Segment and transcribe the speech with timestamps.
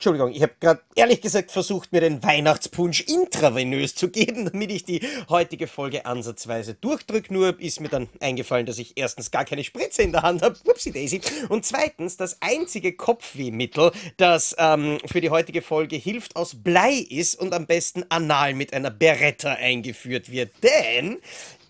[0.00, 4.82] Entschuldigung, ich habe gerade ehrlich gesagt versucht, mir den Weihnachtspunsch intravenös zu geben, damit ich
[4.82, 7.30] die heutige Folge ansatzweise durchdrücke.
[7.34, 10.56] Nur ist mir dann eingefallen, dass ich erstens gar keine Spritze in der Hand habe,
[10.64, 16.54] whoopsie daisy, und zweitens das einzige Kopfwehmittel, das ähm, für die heutige Folge hilft, aus
[16.54, 20.50] Blei ist und am besten anal mit einer Beretta eingeführt wird.
[20.62, 21.18] Denn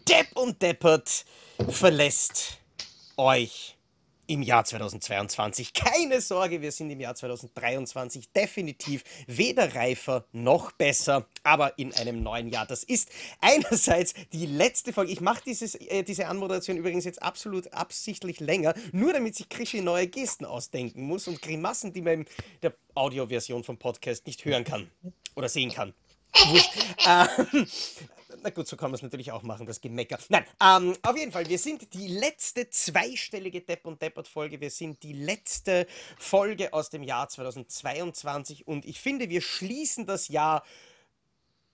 [0.09, 1.25] Depp und Deppert
[1.69, 2.61] verlässt
[3.17, 3.77] euch
[4.31, 5.73] im Jahr 2022.
[5.75, 12.23] Keine Sorge, wir sind im Jahr 2023 definitiv weder reifer noch besser, aber in einem
[12.23, 12.65] neuen Jahr.
[12.65, 15.11] Das ist einerseits die letzte Folge.
[15.11, 20.07] Ich mache äh, diese Anmoderation übrigens jetzt absolut absichtlich länger, nur damit sich Krischi neue
[20.07, 22.27] Gesten ausdenken muss und Grimassen, die man in
[22.63, 24.89] der Audioversion vom Podcast nicht hören kann
[25.35, 25.93] oder sehen kann.
[26.47, 26.71] Wurscht.
[27.09, 27.67] ähm,
[28.43, 30.19] na gut, so kann man es natürlich auch machen, das Gemecker.
[30.29, 34.61] Nein, ähm, auf jeden Fall, wir sind die letzte zweistellige Depp und Deppert-Folge.
[34.61, 35.87] Wir sind die letzte
[36.19, 40.63] Folge aus dem Jahr 2022 und ich finde, wir schließen das Jahr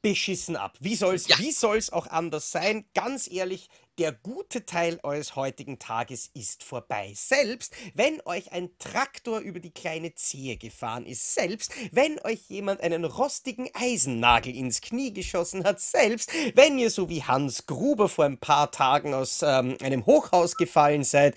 [0.03, 0.77] beschissen ab.
[0.81, 1.93] Wie soll es ja.
[1.93, 2.85] auch anders sein?
[2.95, 7.13] Ganz ehrlich, der gute Teil eures heutigen Tages ist vorbei.
[7.15, 12.83] Selbst wenn euch ein Traktor über die kleine Zehe gefahren ist, selbst wenn euch jemand
[12.83, 18.27] einen rostigen Eisennagel ins Knie geschossen hat, selbst wenn ihr so wie Hans Gruber vor
[18.27, 21.35] ein paar Tagen aus ähm, einem Hochhaus gefallen seid,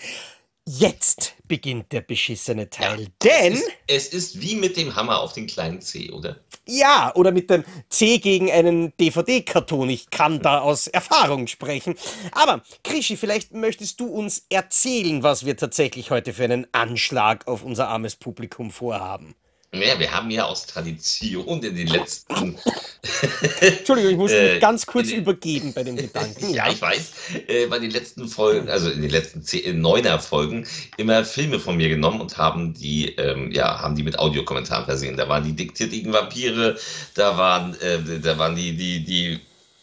[0.72, 3.54] Jetzt beginnt der beschissene Teil, ja, denn...
[3.54, 6.42] Es ist, es ist, wie mit dem Hammer auf den kleinen C, oder?
[6.68, 9.90] Ja, oder mit dem C gegen einen DVD-Karton.
[9.90, 11.96] Ich kann da aus Erfahrung sprechen.
[12.34, 17.64] Aber, Krischi, vielleicht möchtest du uns erzählen, was wir tatsächlich heute für einen Anschlag auf
[17.64, 19.34] unser armes Publikum vorhaben.
[19.72, 22.58] Ja, wir haben ja aus Tradition in den letzten.
[23.62, 26.52] Entschuldigung, ich muss mich äh, ganz kurz den, übergeben bei den Gedanken.
[26.52, 27.12] ja, ich weiß.
[27.48, 30.66] Äh, bei den letzten Folgen, also in den letzten zehn, neuner Folgen,
[30.98, 35.18] immer Filme von mir genommen und haben die, ähm, ja, haben die mit Audiokommentaren versehen.
[35.18, 36.76] Da waren die diktierten Vampire,
[37.14, 39.40] da waren, äh, da waren die, die, die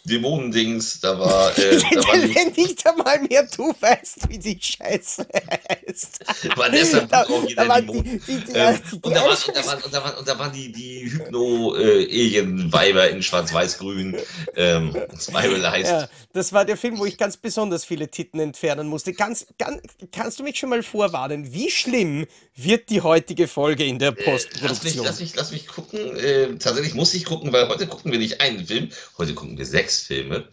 [0.07, 1.53] Dämonendings, da war.
[1.67, 6.21] Äh, da war Wenn nicht einmal mehr du weißt, wie die Scheiße heißt.
[6.57, 7.25] Vanessa da,
[7.57, 10.19] da waren die, die, die, ähm, und, da waren, und, da waren, und, da waren,
[10.19, 14.17] und da waren die, die Hypno-Alien-Weiber in Schwarz-Weiß-Grün.
[14.55, 15.91] Ähm, Spiral heißt.
[15.91, 19.13] Ja, das war der Film, wo ich ganz besonders viele Titten entfernen musste.
[19.13, 19.81] Ganz, ganz,
[20.13, 24.65] kannst du mich schon mal vorwarnen, wie schlimm wird die heutige Folge in der Postproduktion?
[24.65, 26.17] Äh, lass, mich, lass, mich, lass mich gucken.
[26.17, 29.67] Äh, tatsächlich muss ich gucken, weil heute gucken wir nicht einen Film, heute gucken wir
[29.67, 30.49] sechs Filme.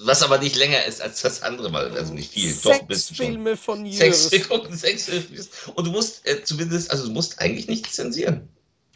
[0.00, 2.50] Was aber nicht länger ist als das andere Mal, also nicht viel.
[2.50, 4.28] Sechs Doch, bist Filme von Jürs.
[4.28, 5.26] Sechs, gucken, sechs Filme.
[5.74, 8.48] Und du musst äh, zumindest, also du musst eigentlich nichts zensieren.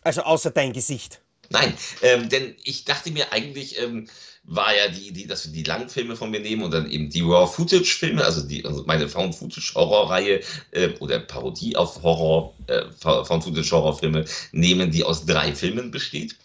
[0.03, 1.21] Also außer dein Gesicht.
[1.49, 4.09] Nein, ähm, denn ich dachte mir eigentlich, ähm,
[4.45, 7.21] war ja die Idee, dass wir die Langfilme von mir nehmen und dann eben die
[7.21, 10.41] Raw-Footage-Filme, also, die, also meine Found-Footage-Horror-Reihe
[10.71, 16.37] äh, oder Parodie auf Horror, äh, Found-Footage-Horrorfilme nehmen, die aus drei Filmen besteht.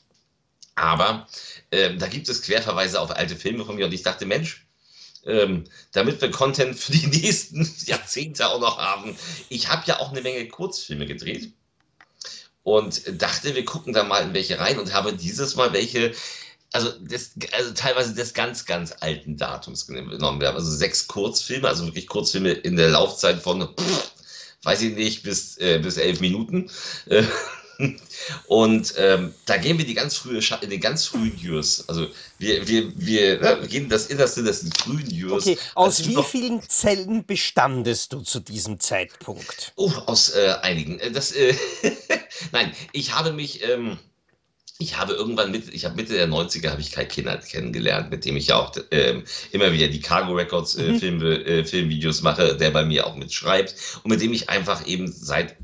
[0.75, 1.28] Aber
[1.72, 4.66] ähm, da gibt es Querverweise auf alte Filme von mir und ich dachte, Mensch,
[5.25, 5.63] ähm,
[5.94, 9.18] damit wir Content für die nächsten Jahrzehnte auch noch haben.
[9.50, 11.52] Ich habe ja auch eine Menge Kurzfilme gedreht
[12.63, 16.13] und dachte, wir gucken da mal in welche rein und habe dieses Mal welche,
[16.74, 20.42] also, des, also teilweise des ganz, ganz alten Datums genommen.
[20.42, 24.12] Wir haben also sechs Kurzfilme, also wirklich Kurzfilme in der Laufzeit von, pff,
[24.63, 26.69] weiß ich nicht, bis, äh, bis elf Minuten.
[27.06, 27.24] Äh,
[28.47, 31.84] Und ähm, da gehen wir die ganz frühe in den ganz frühen Years.
[31.88, 35.46] Also wir, wir, wir, ja, wir gehen das Innerste des frühen Years.
[35.46, 39.74] Okay, aus also wie vielen Zellen bestandest du zu diesem Zeitpunkt?
[39.75, 41.00] Oh, aus äh, einigen.
[41.00, 41.53] Äh, das, äh,
[42.52, 43.63] Nein, ich habe mich.
[43.63, 43.97] Ähm,
[44.78, 48.25] ich habe irgendwann mit, ich habe Mitte der 90er habe ich Kai Kinnert kennengelernt, mit
[48.25, 51.00] dem ich ja auch ähm, immer wieder die Cargo Records äh, mhm.
[51.00, 55.09] Filme, äh, Filmvideos mache, der bei mir auch mitschreibt und mit dem ich einfach eben
[55.09, 55.56] seit äh,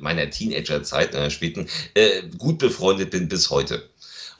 [0.00, 3.88] meiner Teenagerzeit, meiner späten, äh, gut befreundet bin bis heute.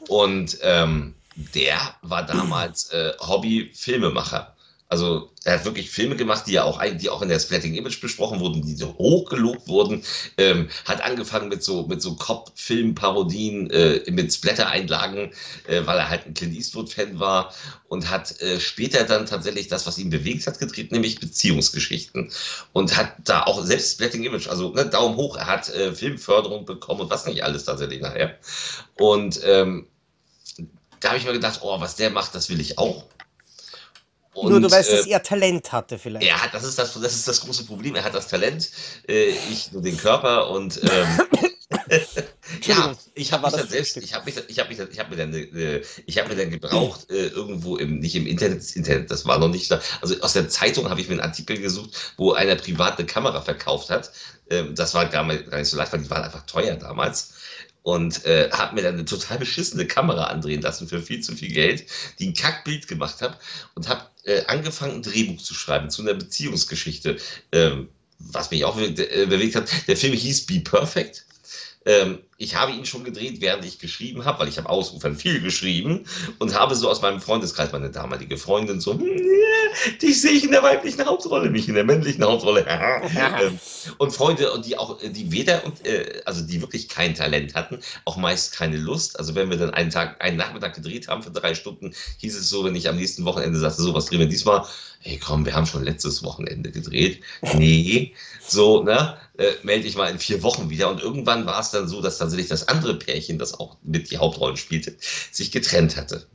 [0.08, 1.14] Und ähm,
[1.54, 4.54] der war damals äh, Hobby-Filmemacher.
[4.92, 7.98] Also er hat wirklich Filme gemacht, die ja auch, die auch in der Splatting Image
[8.02, 10.04] besprochen wurden, die so hochgelobt wurden.
[10.36, 15.32] Ähm, hat angefangen mit so, mit so Cop-Film-Parodien, äh, mit Splatter-Einlagen,
[15.66, 17.54] äh, weil er halt ein Clint Eastwood-Fan war
[17.88, 22.30] und hat äh, später dann tatsächlich das, was ihn bewegt hat, gedreht, nämlich Beziehungsgeschichten.
[22.74, 26.66] Und hat da auch selbst Splatting Image, also ne, Daumen hoch, er hat äh, Filmförderung
[26.66, 28.36] bekommen und was nicht alles tatsächlich nachher.
[28.98, 29.86] Und ähm,
[31.00, 33.06] da habe ich mir gedacht, oh, was der macht, das will ich auch.
[34.34, 36.26] Und, Nur du weißt, äh, dass er Talent hatte vielleicht.
[36.26, 37.94] Ja, das ist das, das ist das große Problem.
[37.94, 38.70] Er hat das Talent,
[39.06, 41.20] äh, ich nur den Körper und ähm,
[42.66, 45.16] Ja, ich habe mich dann selbst, ich habe mich, ich habe mich, ich habe mir
[45.16, 49.10] dann, äh, ich habe mir dann gebraucht äh, irgendwo im, nicht im Internet, das Internet,
[49.10, 49.80] das war noch nicht da.
[50.00, 53.40] Also aus der Zeitung habe ich mir einen Artikel gesucht, wo einer privat eine Kamera
[53.40, 54.12] verkauft hat.
[54.50, 57.34] Ähm, das war gar nicht so leicht, weil die waren einfach teuer damals.
[57.82, 61.52] Und äh, habe mir dann eine total beschissene Kamera andrehen lassen für viel zu viel
[61.52, 61.84] Geld,
[62.20, 63.36] die ein Kackbild gemacht habe
[63.74, 67.16] und habe äh, angefangen, ein Drehbuch zu schreiben zu einer Beziehungsgeschichte,
[67.52, 67.88] ähm,
[68.18, 69.68] was mich auch be- äh, bewegt hat.
[69.88, 71.24] Der Film hieß Be Perfect.
[71.86, 75.40] Ähm, ich habe ihn schon gedreht, während ich geschrieben habe, weil ich habe ausufern viel
[75.40, 76.04] geschrieben
[76.38, 79.06] und habe so aus meinem Freundeskreis meine damalige Freundin so, "Hm,
[80.00, 82.66] dich sehe ich in der weiblichen Hauptrolle, nicht in der männlichen Hauptrolle.
[83.16, 83.58] ähm,
[83.98, 87.80] und Freunde, und die auch, die weder und äh, also die wirklich kein Talent hatten,
[88.04, 89.18] auch meist keine Lust.
[89.18, 92.48] Also wenn wir dann einen Tag, einen Nachmittag gedreht haben für drei Stunden, hieß es
[92.48, 94.66] so, wenn ich am nächsten Wochenende sagte, so was drehen wir diesmal,
[95.00, 97.20] hey komm, wir haben schon letztes Wochenende gedreht.
[97.54, 98.14] Nee,
[98.46, 99.16] so, ne?
[99.38, 100.90] Äh, melde ich mal in vier Wochen wieder.
[100.90, 104.18] Und irgendwann war es dann so, dass tatsächlich das andere Pärchen, das auch mit die
[104.18, 104.96] Hauptrollen spielte,
[105.30, 106.26] sich getrennt hatte.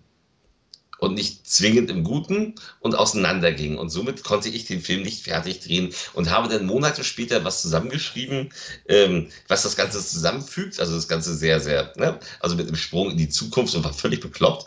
[0.99, 3.77] Und nicht zwingend im Guten und auseinanderging.
[3.77, 7.61] Und somit konnte ich den Film nicht fertig drehen und habe dann Monate später was
[7.61, 8.51] zusammengeschrieben,
[8.87, 10.79] ähm, was das Ganze zusammenfügt.
[10.79, 12.19] Also das Ganze sehr, sehr, ne?
[12.39, 14.65] also mit einem Sprung in die Zukunft und war völlig bekloppt.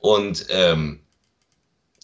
[0.00, 1.00] Und ähm,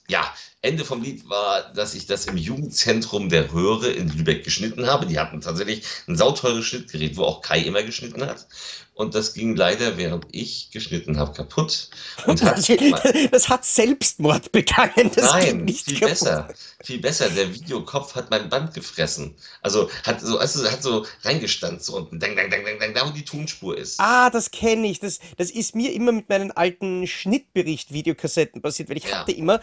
[0.08, 4.86] ja, Ende vom Lied war, dass ich das im Jugendzentrum der Röhre in Lübeck geschnitten
[4.86, 5.06] habe.
[5.06, 8.46] Die hatten tatsächlich ein sauteures Schnittgerät, wo auch Kai immer geschnitten hat.
[8.94, 11.90] Und das ging leider, während ich geschnitten habe, kaputt.
[12.26, 12.56] Und hat
[13.30, 15.10] Das, hat Selbstmord begangen.
[15.14, 16.18] Das Nein, nicht viel kaputt.
[16.18, 16.48] besser.
[16.82, 17.28] Viel besser.
[17.28, 19.36] Der Videokopf hat mein Band gefressen.
[19.60, 22.18] Also hat so, also hat so reingestanzt so unten.
[22.18, 24.00] Dang, dang, dang, dang, dang, da wo die Tonspur ist.
[24.00, 24.98] Ah, das kenne ich.
[24.98, 29.20] Das, das ist mir immer mit meinen alten Schnittbericht-Videokassetten passiert, weil ich Ja.
[29.20, 29.60] hatte immer,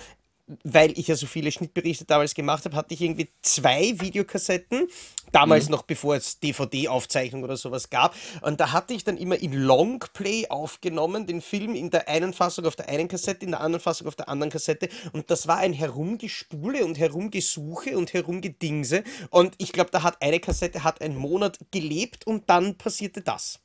[0.63, 4.87] weil ich ja so viele Schnittberichte damals gemacht habe, hatte ich irgendwie zwei Videokassetten.
[5.31, 8.15] Damals noch bevor es DVD-Aufzeichnung oder sowas gab.
[8.41, 12.65] Und da hatte ich dann immer in Longplay aufgenommen, den Film in der einen Fassung
[12.65, 14.89] auf der einen Kassette, in der anderen Fassung auf der anderen Kassette.
[15.11, 19.03] Und das war ein Herumgespule und Herumgesuche und Herumgedingse.
[19.31, 23.62] Und ich glaube, da hat eine Kassette hat einen Monat gelebt und dann passierte das.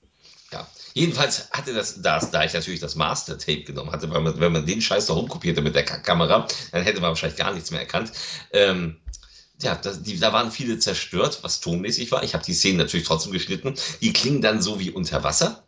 [0.51, 4.53] Ja, jedenfalls hatte das, das, da ich natürlich das Master-Tape genommen hatte, weil man, wenn
[4.53, 7.81] man den Scheiß da rumkopierte mit der Kamera, dann hätte man wahrscheinlich gar nichts mehr
[7.81, 8.13] erkannt.
[8.53, 8.97] Ähm,
[9.61, 12.23] ja, das, die, da waren viele zerstört, was tonmäßig war.
[12.23, 13.75] Ich habe die Szenen natürlich trotzdem geschnitten.
[14.01, 15.65] Die klingen dann so wie unter Wasser.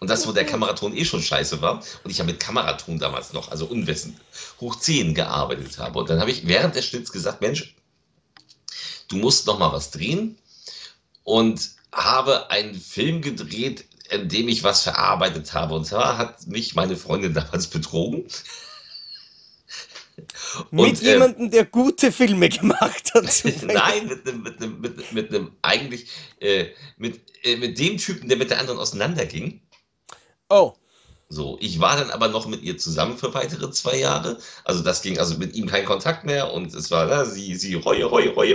[0.00, 1.80] Und das, wo der Kameraton eh schon scheiße war.
[2.02, 4.18] Und ich habe mit Kameraton damals noch, also unwissend,
[4.60, 6.00] hoch 10 gearbeitet habe.
[6.00, 7.76] Und dann habe ich während des Schnitts gesagt, Mensch,
[9.06, 10.38] du musst noch mal was drehen.
[11.22, 15.74] Und habe einen Film gedreht, in dem ich was verarbeitet habe.
[15.74, 18.26] Und zwar hat mich meine Freundin damals betrogen.
[20.70, 23.44] Mit Und, ähm, jemandem, der gute Filme gemacht hat.
[23.62, 26.08] Nein, mit einem, mit einem, mit, mit einem eigentlich,
[26.40, 26.66] äh,
[26.98, 29.62] mit, äh, mit dem Typen, der mit der anderen auseinanderging.
[30.50, 30.74] Oh,
[31.32, 34.36] So, ich war dann aber noch mit ihr zusammen für weitere zwei Jahre.
[34.64, 37.72] Also das ging also mit ihm kein Kontakt mehr und es war na, sie, sie
[37.72, 38.52] Reue, Reue, Reue.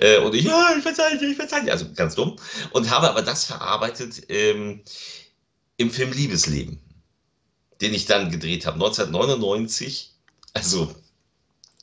[0.00, 1.70] Äh, und ich, ja, ich verzeihe dir, ich verzeihe dir.
[1.70, 2.34] Also ganz dumm.
[2.72, 4.80] Und habe aber das verarbeitet ähm,
[5.76, 6.80] im Film Liebesleben,
[7.80, 10.10] den ich dann gedreht habe, 1999.
[10.54, 10.92] Also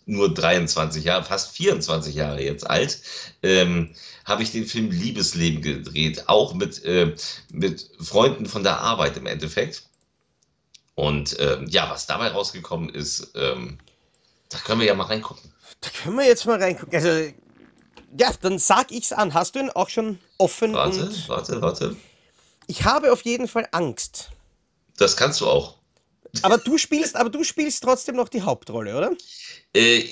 [0.06, 3.01] nur 23 Jahre, fast 24 Jahre jetzt alt,
[3.41, 3.95] ähm,
[4.30, 7.16] habe ich den Film Liebesleben gedreht, auch mit, äh,
[7.52, 9.84] mit Freunden von der Arbeit im Endeffekt.
[10.96, 13.77] Und ähm, ja, was dabei rausgekommen ist, ähm,
[14.50, 15.51] da können wir ja mal reingucken.
[15.82, 16.94] da können wir jetzt mal reingucken.
[16.94, 17.34] Also,
[18.18, 19.34] ja, dann sag ich's an.
[19.34, 20.74] Hast du ihn auch schon offen?
[20.74, 21.96] Warte, warte, warte.
[22.68, 24.30] ich habe auf jeden Fall Angst.
[24.98, 25.75] Das kannst du auch.
[26.42, 29.12] Aber du spielst, aber du spielst trotzdem noch die Hauptrolle, oder?
[29.74, 30.03] Äh,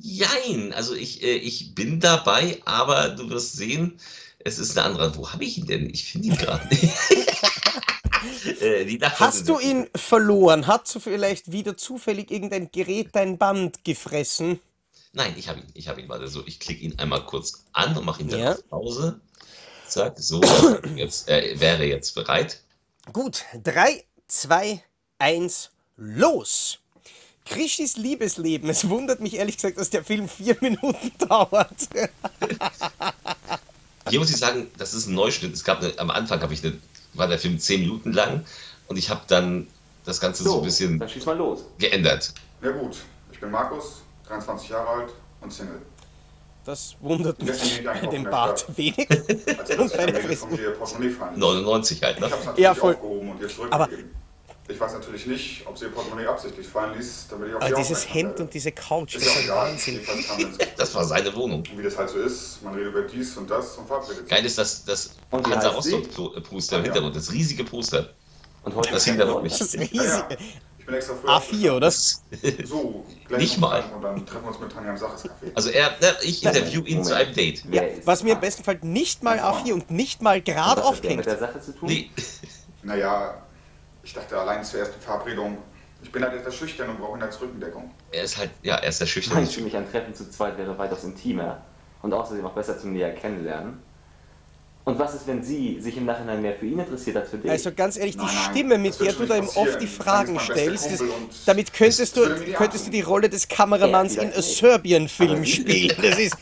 [0.00, 3.98] jein, also ich, äh, ich bin dabei, aber du wirst sehen,
[4.40, 5.16] es ist eine andere.
[5.16, 5.90] Wo habe ich ihn denn?
[5.90, 6.84] Ich finde ihn gerade nicht.
[8.62, 10.66] äh, Hast du ihn verloren?
[10.66, 14.60] Hat so vielleicht wieder zufällig irgendein Gerät dein Band gefressen?
[15.12, 15.66] Nein, ich habe ihn.
[15.74, 16.08] Ich habe ihn.
[16.08, 18.52] Warte, so, ich klicke ihn einmal kurz an und mache ihn dann Ja.
[18.52, 19.20] auf Pause.
[19.88, 20.40] Zack, so.
[20.94, 22.62] Jetzt, er wäre jetzt bereit.
[23.12, 24.82] Gut, 3, 2,
[25.18, 26.78] 1, los!
[27.54, 28.70] Krishis Liebesleben.
[28.70, 31.74] Es wundert mich ehrlich gesagt, dass der Film vier Minuten dauert.
[34.08, 35.52] Hier muss ich sagen, das ist ein Neuschnitt.
[35.52, 36.78] Es gab eine, am Anfang habe ich eine,
[37.14, 38.44] war der Film zehn Minuten lang
[38.86, 39.66] und ich habe dann
[40.04, 41.64] das Ganze so, ein bisschen dann schieß mal los.
[41.78, 42.32] geändert.
[42.62, 42.96] Ja gut,
[43.32, 45.82] ich bin Markus, 23 Jahre alt und Single.
[46.64, 49.08] Das wundert mich ich bei dem Bart wenig.
[49.58, 51.38] Als Und bei der ich fahren.
[51.38, 52.26] 99 halt, Ich ne?
[52.30, 52.94] habe es natürlich Ja, voll.
[52.94, 54.14] aufgehoben und dir Aber- zurückgegeben.
[54.70, 57.74] Ich weiß natürlich nicht, ob sie ihr Portemonnaie absichtlich fallen ließ, damit ich auf Aber
[57.76, 58.42] sie dieses Hemd werde.
[58.44, 59.48] und diese Couch, Ist das ist.
[59.48, 60.00] Wahnsinn.
[60.76, 61.60] Das war seine Wohnung.
[61.60, 64.28] Und wie das halt so ist, man redet über dies und das und verabredet.
[64.28, 65.68] Geil ist das, das Hansa?
[65.68, 66.84] Rostock-Poster im.
[66.84, 68.10] Hintergrund, das riesige Poster.
[68.62, 69.52] Und heute Das hängt da wirklich.
[69.58, 69.94] Das ist Ja, riesig.
[70.08, 70.28] ja.
[70.78, 71.80] Ich bin extra früh A4, oder?
[71.80, 72.22] Das,
[72.64, 73.84] So, gleich Nicht mal.
[73.94, 75.52] Und dann treffen wir uns mit Tanja im Saches-Café.
[75.54, 77.62] also er, ne, ich interview ihn zu einem Date.
[77.70, 78.40] Ja, was mir im das?
[78.48, 81.26] besten Fall nicht mal A4 und nicht mal gerade Was hat der mit aufhängt.
[81.26, 81.88] der Sache zu tun?
[81.88, 82.10] Nee,
[82.82, 83.42] Naja,
[84.02, 85.58] ich dachte allein zur ersten Verabredung.
[86.02, 87.90] Ich bin halt etwas schüchtern und brauche jetzt Rückendeckung.
[88.10, 89.40] er ist halt, ja, er ist der schüchterne.
[89.42, 91.60] Meinst du mich, ein Treffen zu zweit wäre weitaus intimer
[92.02, 93.82] und außerdem auch besser zum näher kennenlernen?
[94.84, 97.50] Und was ist, wenn sie sich im Nachhinein mehr für ihn interessiert als für dich?
[97.50, 100.36] Also ganz ehrlich, die Nein, nein, Stimme, mit der du da ihm oft die Fragen
[100.36, 101.10] ist stellst, und
[101.44, 102.22] damit könntest du,
[102.54, 104.40] könntest du die Rolle des Kameramanns Ja, in a.
[104.40, 105.94] Serbian-Film spielen.
[106.02, 106.34] Das ist.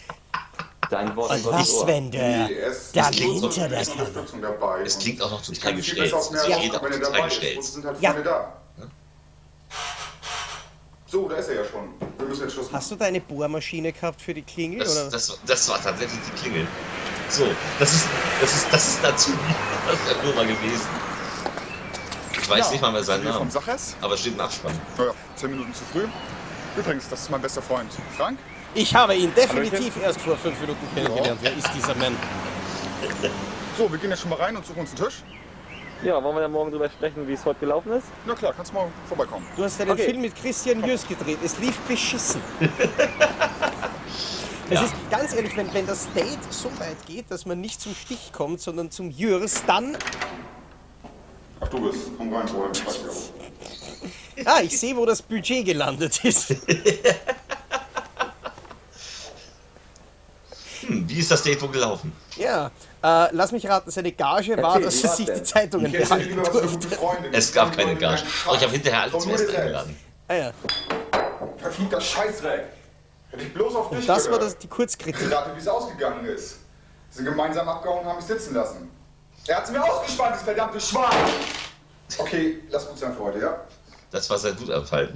[0.90, 1.86] Dein Wort Und was, Ohr.
[1.86, 3.96] wenn der er ist- da es hinter der es ist
[4.32, 4.78] Kamera.
[4.84, 5.98] Es klingt auch noch total gestellt.
[6.00, 7.40] mir Sie heraus, redet auch wenn er total ist.
[7.40, 7.84] gestellt.
[7.84, 8.52] Halt Ja.
[11.06, 11.88] So, da ist er ja schon.
[12.18, 12.76] Wir müssen jetzt Schluss machen.
[12.76, 14.80] Hast du deine Bohrmaschine gehabt für die Klingel?
[14.80, 15.10] Das, oder?
[15.10, 16.66] das, das war tatsächlich die Klingel.
[17.30, 17.46] So,
[17.78, 18.06] das ist,
[18.40, 19.30] das ist, das ist dazu
[20.08, 20.86] der Nummer gewesen.
[22.40, 23.94] Ich weiß nicht mal mehr seinen Namen, Saches.
[24.00, 24.72] aber es steht im Abspann.
[24.96, 26.06] Naja, zehn Minuten zu früh.
[26.76, 27.90] Übrigens, das ist mein bester Freund.
[28.16, 28.38] Frank?
[28.74, 31.38] Ich habe ihn definitiv erst vor fünf Minuten kennengelernt.
[31.42, 32.16] Wer ist dieser Mann?
[33.76, 35.22] So, wir gehen jetzt schon mal rein und suchen uns einen Tisch.
[36.02, 38.06] Ja, wollen wir dann morgen drüber sprechen, wie es heute gelaufen ist?
[38.24, 39.44] Na klar, kannst du mal vorbeikommen.
[39.56, 40.04] Du hast einen Okay.
[40.04, 41.38] Film mit Christian Jürs gedreht.
[41.44, 42.40] Es lief beschissen.
[44.70, 44.84] Es Ja.
[44.84, 48.32] ist ganz ehrlich, wenn, wenn das Date so weit geht, dass man nicht zum Stich
[48.34, 49.96] kommt, sondern zum Jürs, dann.
[51.58, 52.10] Ach, du bist.
[52.18, 52.70] Komm rein, Joel.
[52.74, 54.52] Ich ja.
[54.52, 56.50] Ah, ich sehe, wo das Budget gelandet ist.
[60.88, 62.12] Hm, wie ist das Date wohl gelaufen?
[62.36, 62.70] Ja,
[63.02, 65.34] äh, lass mich raten, seine Gage war, Erzähl, dass wie er war's sich denn?
[65.36, 66.98] die Zeitungen Ich behalten durfte.
[67.32, 68.22] Es gab keine Gage.
[68.48, 69.96] Oh, ich habe hinterher alle Komm zum Essen eingeladen.
[70.28, 70.50] Ah ja,
[71.58, 72.64] Verfluchter Scheißdreck.
[73.30, 74.42] Hätte ich bloß auf dich und das war gehört.
[74.54, 75.30] das, die Kurzkritik.
[75.30, 76.60] Rate, wie es ausgegangen ist.
[77.10, 78.90] Sie sind gemeinsam abgehauen und haben mich sitzen lassen.
[79.46, 81.10] Er hat sie mir ausgespannt, das verdammte Schwein!
[82.16, 83.60] Okay, lass uns sein für heute, ja?
[84.10, 85.12] Das war sein Wutanfall.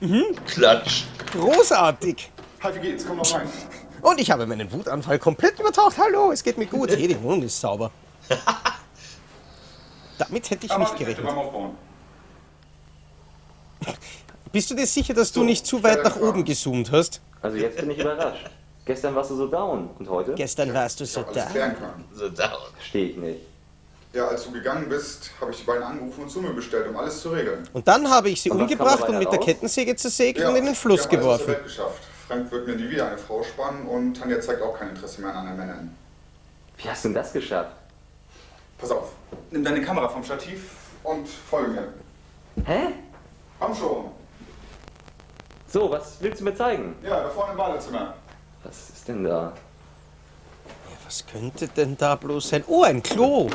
[0.46, 1.04] Klatsch.
[1.32, 2.30] Großartig.
[2.62, 3.04] Hi, wie geht's?
[3.06, 3.48] Komm noch rein.
[4.02, 5.96] Und ich habe meinen Wutanfall komplett übertaucht.
[5.96, 6.90] Hallo, es geht mir gut.
[6.96, 7.90] Hey, die Wohnung ist sauber.
[10.18, 11.26] Damit hätte ich Aber nicht gerechnet.
[14.52, 17.22] Bist du dir sicher, dass du nicht zu weit nach oben gezoomt hast?
[17.40, 18.50] Also jetzt bin ich überrascht.
[18.84, 20.34] Gestern warst du so down und heute?
[20.34, 21.76] Gestern warst du so alles können.
[22.12, 22.50] So down.
[22.80, 23.40] Stehe ich nicht.
[24.12, 26.96] Ja, als du gegangen bist, habe ich die beiden angerufen und zu mir bestellt, um
[26.96, 27.66] alles zu regeln.
[27.72, 29.46] Und dann habe ich sie Und umgebracht und mit der heraus?
[29.46, 31.46] Kettensäge zersägt Ja, und in den Fluss wir haben alles aus geworfen.
[31.46, 32.02] der Welt geschafft.
[32.26, 35.30] Frank wird mir nie wieder eine Frau spannen und Tanja zeigt auch kein Interesse mehr
[35.30, 35.96] an anderen Männern.
[36.76, 37.76] Wie hast du denn das geschafft?
[38.78, 39.12] Pass auf,
[39.50, 40.70] nimm deine Kamera vom Stativ
[41.02, 41.92] und folge mir.
[42.64, 42.94] Hä?
[43.58, 44.10] Komm schon.
[45.68, 46.94] So, was willst du mir zeigen?
[47.02, 48.14] Ja, da vorne im Badezimmer.
[48.64, 49.52] Was ist denn da?
[50.66, 52.64] Ja, was könnte denn da bloß sein?
[52.66, 53.48] Oh, ein Klo.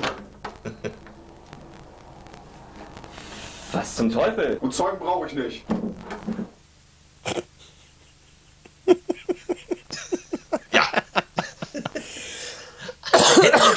[3.71, 4.57] Was zum Teufel?
[4.57, 5.65] Und Zeugen brauche ich nicht.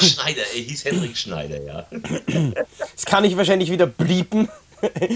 [0.01, 1.87] Schneider, er hieß Hendrik Schneider, ja.
[2.95, 4.49] Das kann ich wahrscheinlich wieder bliepen.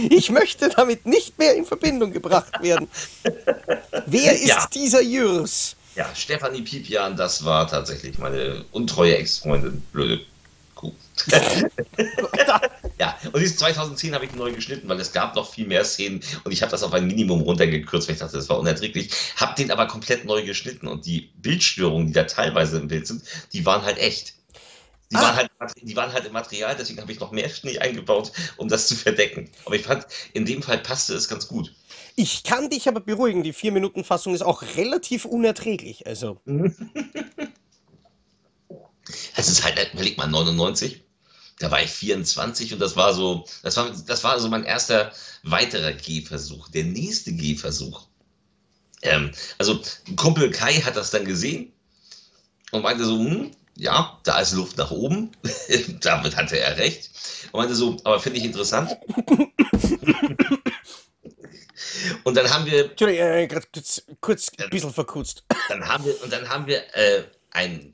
[0.10, 2.88] Ich möchte damit nicht mehr in Verbindung gebracht werden.
[4.06, 4.68] Wer ist Ja.
[4.74, 5.76] dieser Jürs?
[5.96, 9.82] Ja, Stefanie Pipian, das war tatsächlich meine untreue Ex-Freundin.
[9.94, 10.22] Blöde
[10.76, 10.92] Kuh.
[13.00, 16.22] ja, und dieses 2010 habe ich neu geschnitten, weil es gab noch viel mehr Szenen
[16.44, 19.10] und ich habe das auf ein Minimum runtergekürzt, weil ich dachte, das war unerträglich.
[19.38, 23.24] Habe den aber komplett neu geschnitten und die Bildstörungen, die da teilweise im Bild sind,
[23.54, 24.34] die waren halt echt.
[25.16, 25.22] Die, Ah.
[25.22, 25.50] waren halt,
[25.82, 28.96] die waren halt im Material, deswegen habe ich noch mehr Schnee eingebaut, um das zu
[28.96, 29.50] verdecken.
[29.66, 31.74] Aber ich fand, in dem Fall passte es ganz gut.
[32.16, 36.06] Ich kann dich aber beruhigen, die 4-Minuten-Fassung ist auch relativ unerträglich.
[36.08, 36.40] Also,
[39.36, 41.04] Es ist halt, überleg mal, 99.
[41.60, 45.12] Da war ich 24 und das war so, das war, das war so mein erster
[45.44, 48.08] weiterer Gehversuch, der nächste Gehversuch.
[49.04, 49.80] Ähm, also,
[50.16, 51.72] Kumpel Kai hat das dann gesehen
[52.72, 55.32] und meinte so, hm, ja, da ist Luft nach oben.
[56.02, 57.10] Damit hatte er recht.
[57.52, 58.98] Und meinte so, aber finde ich interessant.
[62.24, 65.44] und dann haben wir Entschuldigung, äh, grad kurz, kurz ein bisschen verkutzt.
[65.70, 67.94] dann haben wir, und dann haben wir äh, ein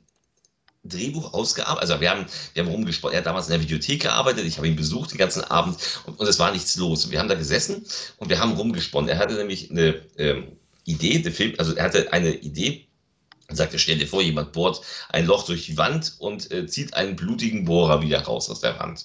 [0.84, 1.90] Drehbuch ausgearbeitet.
[1.90, 3.14] Also wir haben, wir haben rumgesprochen.
[3.14, 4.44] Er hat damals in der Videothek gearbeitet.
[4.46, 7.10] Ich habe ihn besucht den ganzen Abend und, und es war nichts los.
[7.10, 7.84] Wir haben da gesessen
[8.18, 9.08] und wir haben rumgesponnen.
[9.08, 12.88] Er hatte nämlich eine ähm, Idee, der Film, also er hatte eine Idee
[13.52, 14.80] und sagte, stell dir vor, jemand bohrt
[15.10, 18.78] ein Loch durch die Wand und äh, zieht einen blutigen Bohrer wieder raus aus der
[18.78, 19.04] Wand.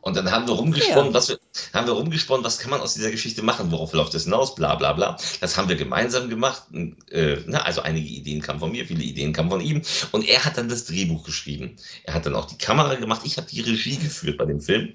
[0.00, 1.38] Und dann haben wir rumgesponnen, was wir,
[1.74, 4.76] haben wir rumgesponnen, was kann man aus dieser Geschichte machen, worauf läuft es hinaus, bla
[4.76, 5.18] bla bla.
[5.40, 6.62] Das haben wir gemeinsam gemacht.
[7.10, 9.82] Äh, na, also einige Ideen kamen von mir, viele Ideen kamen von ihm.
[10.12, 11.76] Und er hat dann das Drehbuch geschrieben.
[12.04, 13.22] Er hat dann auch die Kamera gemacht.
[13.24, 14.94] Ich habe die Regie geführt bei dem Film.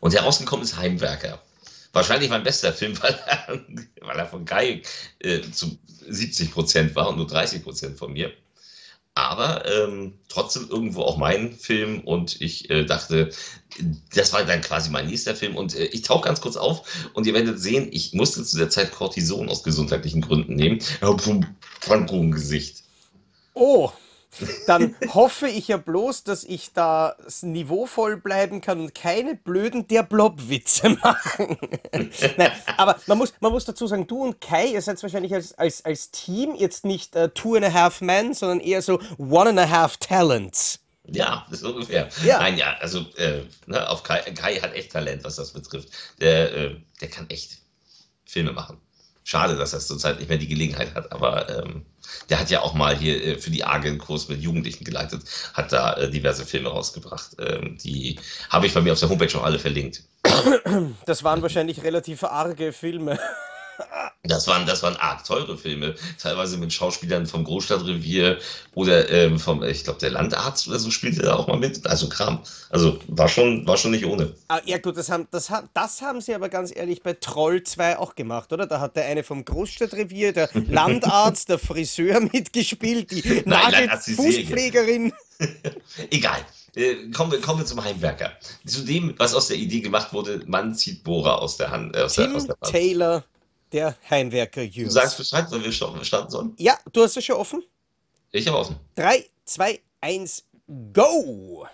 [0.00, 1.40] Und herausgekommen ist Heimwerker.
[1.92, 3.60] Wahrscheinlich mein bester Film, weil er,
[4.00, 4.82] weil er von Kai
[5.20, 5.78] äh, zu
[6.08, 8.32] 70 Prozent war und nur 30 Prozent von mir.
[9.14, 13.30] Aber ähm, trotzdem irgendwo auch mein Film und ich äh, dachte,
[14.14, 17.26] das war dann quasi mein nächster Film und äh, ich tauche ganz kurz auf und
[17.26, 20.78] ihr werdet sehen, ich musste zu der Zeit Cortison aus gesundheitlichen Gründen nehmen.
[20.78, 21.42] Ich habe
[21.80, 22.84] Franco im Gesicht.
[23.54, 23.90] Oh,
[24.66, 30.02] dann hoffe ich ja bloß, dass ich da niveauvoll bleiben kann und keine blöden der
[30.02, 31.58] Blob-Witze machen.
[32.36, 35.54] Nein, aber man muss, man muss dazu sagen, du und Kai, ihr seid wahrscheinlich als,
[35.58, 39.50] als, als Team jetzt nicht äh, Two and a Half Men, sondern eher so One
[39.50, 40.80] and a Half Talents.
[41.06, 42.08] Ja, ist ungefähr.
[42.24, 42.38] Ja.
[42.38, 45.88] Nein, ja, also äh, ne, auf Kai, Kai hat echt Talent, was das betrifft.
[46.20, 47.58] Der, äh, der kann echt
[48.24, 48.80] Filme machen.
[49.24, 51.84] Schade, dass er zurzeit nicht mehr die Gelegenheit hat, aber ähm,
[52.28, 55.22] der hat ja auch mal hier äh, für die einen Kurs mit Jugendlichen geleitet,
[55.54, 57.36] hat da äh, diverse Filme rausgebracht.
[57.38, 60.02] Ähm, die habe ich bei mir auf der Homepage schon alle verlinkt.
[61.06, 63.18] Das waren wahrscheinlich relativ arge Filme.
[64.22, 68.38] Das waren, das waren arg teure Filme, teilweise mit Schauspielern vom Großstadtrevier
[68.74, 71.86] oder ähm, vom, ich glaube, der Landarzt oder so spielte da auch mal mit.
[71.86, 72.40] Also Kram.
[72.68, 74.34] Also war schon, war schon nicht ohne.
[74.48, 77.62] Ah, ja gut, das haben, das, haben, das haben sie aber ganz ehrlich bei Troll
[77.62, 78.66] 2 auch gemacht, oder?
[78.66, 83.42] Da hat der eine vom Großstadtrevier, der Landarzt, der Friseur mitgespielt, die.
[83.46, 85.12] Nagelfußpflegerin.
[86.10, 86.44] Egal.
[86.76, 88.32] Äh, kommen, wir, kommen wir zum Heimwerker.
[88.64, 91.96] Zu dem, was aus der Idee gemacht wurde, man zieht Bohrer aus der Hand.
[91.96, 92.72] Äh, aus der, Tim aus der Hand.
[92.72, 93.24] Taylor,
[93.72, 94.94] der Heimwerker Du Jürgens.
[94.94, 96.54] sagst Bescheid, wann wir starten sollen?
[96.58, 97.62] Ja, du hast es schon offen?
[98.32, 98.76] Ich habe offen.
[98.96, 100.44] 3, 2, 1,
[100.92, 101.66] go!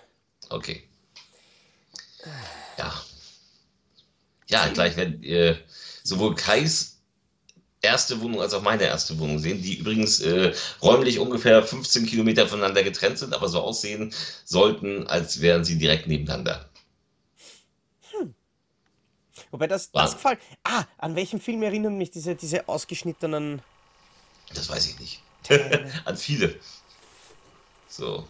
[0.48, 0.82] Okay.
[2.78, 2.92] Ja.
[4.48, 5.58] Ja, gleich werden ihr
[6.02, 6.96] sowohl Kais
[7.82, 12.46] erste Wohnung als auch meine erste Wohnung sehen, die übrigens äh, räumlich ungefähr 15 Kilometer
[12.48, 14.12] voneinander getrennt sind, aber so aussehen
[14.44, 16.68] sollten, als wären sie direkt nebeneinander.
[19.50, 20.38] Wobei das, War- das gefällt.
[20.64, 23.62] Ah, an welchen Film erinnern mich diese, diese ausgeschnittenen.
[24.54, 25.22] Das weiß ich nicht.
[26.04, 26.54] An viele.
[27.88, 28.26] So.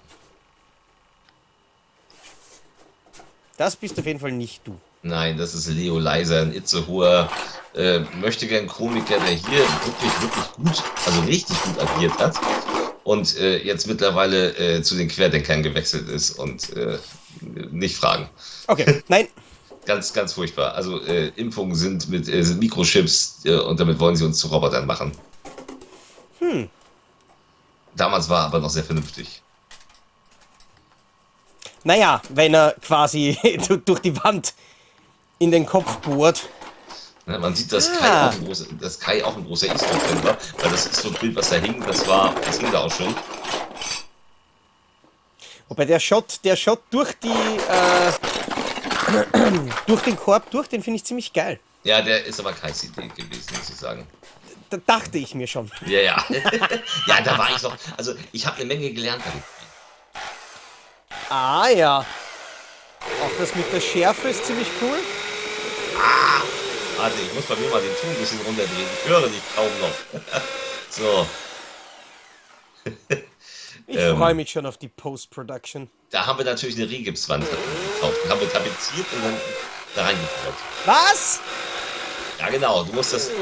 [3.56, 4.78] Das bist auf jeden Fall nicht du.
[5.02, 7.30] Nein, das ist Leo Leiser, ein itzehoer
[7.74, 12.36] äh, möchte gern Komiker, der hier wirklich, wirklich gut, also richtig gut agiert hat
[13.04, 16.98] und äh, jetzt mittlerweile äh, zu den Querdenkern gewechselt ist und äh,
[17.70, 18.28] nicht fragen.
[18.66, 19.28] Okay, nein.
[19.86, 20.74] Ganz, ganz furchtbar.
[20.74, 24.48] Also äh, Impfungen sind mit äh, sind Mikrochips äh, und damit wollen sie uns zu
[24.48, 25.12] Robotern machen.
[26.40, 26.68] Hm.
[27.94, 29.40] Damals war er aber noch sehr vernünftig.
[31.84, 34.54] Naja, wenn er quasi du- durch die Wand
[35.38, 36.48] in den Kopf bohrt.
[37.26, 38.00] Ja, man sieht, dass, Ah.
[38.00, 41.50] Kai auch ein großer, dass Kai auch ein großer Eastwood-Fan war, weil das Eastwood-Bild, was
[41.50, 43.14] da hing, das war, das hing da auch schon.
[45.68, 48.12] Wobei der Shot, der Shot durch die, äh,
[49.86, 51.60] durch den Korb durch, den finde ich ziemlich geil.
[51.84, 54.06] Ja, der ist aber Kais Idee gewesen, muss ich sagen.
[54.70, 55.70] Da dachte ich mir schon.
[55.86, 56.24] Ja, ja.
[57.06, 57.76] ja, da war ich noch.
[57.96, 59.22] Also, ich habe eine Menge gelernt.
[59.22, 59.42] Spiel.
[61.28, 62.04] Ah ja.
[63.22, 64.98] Auch das mit der Schärfe ist ziemlich cool.
[66.96, 68.88] Warte, ich muss bei mir mal den Ton ein bisschen runterdrehen.
[69.04, 70.40] Ich höre dich kaum noch.
[70.90, 71.26] so,
[73.86, 74.16] Ich Ähm.
[74.16, 75.88] freue mich schon auf die Post-Production.
[76.10, 78.16] da haben wir natürlich eine Regipswand gekauft.
[78.24, 79.34] Die haben wir tapeziert und dann
[79.94, 80.54] da reingebaut.
[80.84, 81.40] Was?
[82.38, 82.84] Ja, genau.
[82.84, 83.32] Du musst das äh,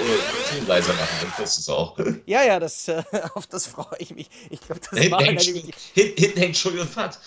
[0.51, 1.99] viel leiser machen, dann kriegst du es auch.
[2.27, 3.03] Ja, ja, das, äh,
[3.35, 4.29] auf das freue ich mich.
[4.51, 5.41] Ich glaube, das hinten, war hängt, eine...
[5.41, 7.19] Sch- hin- hinten hängt Schully und Pat.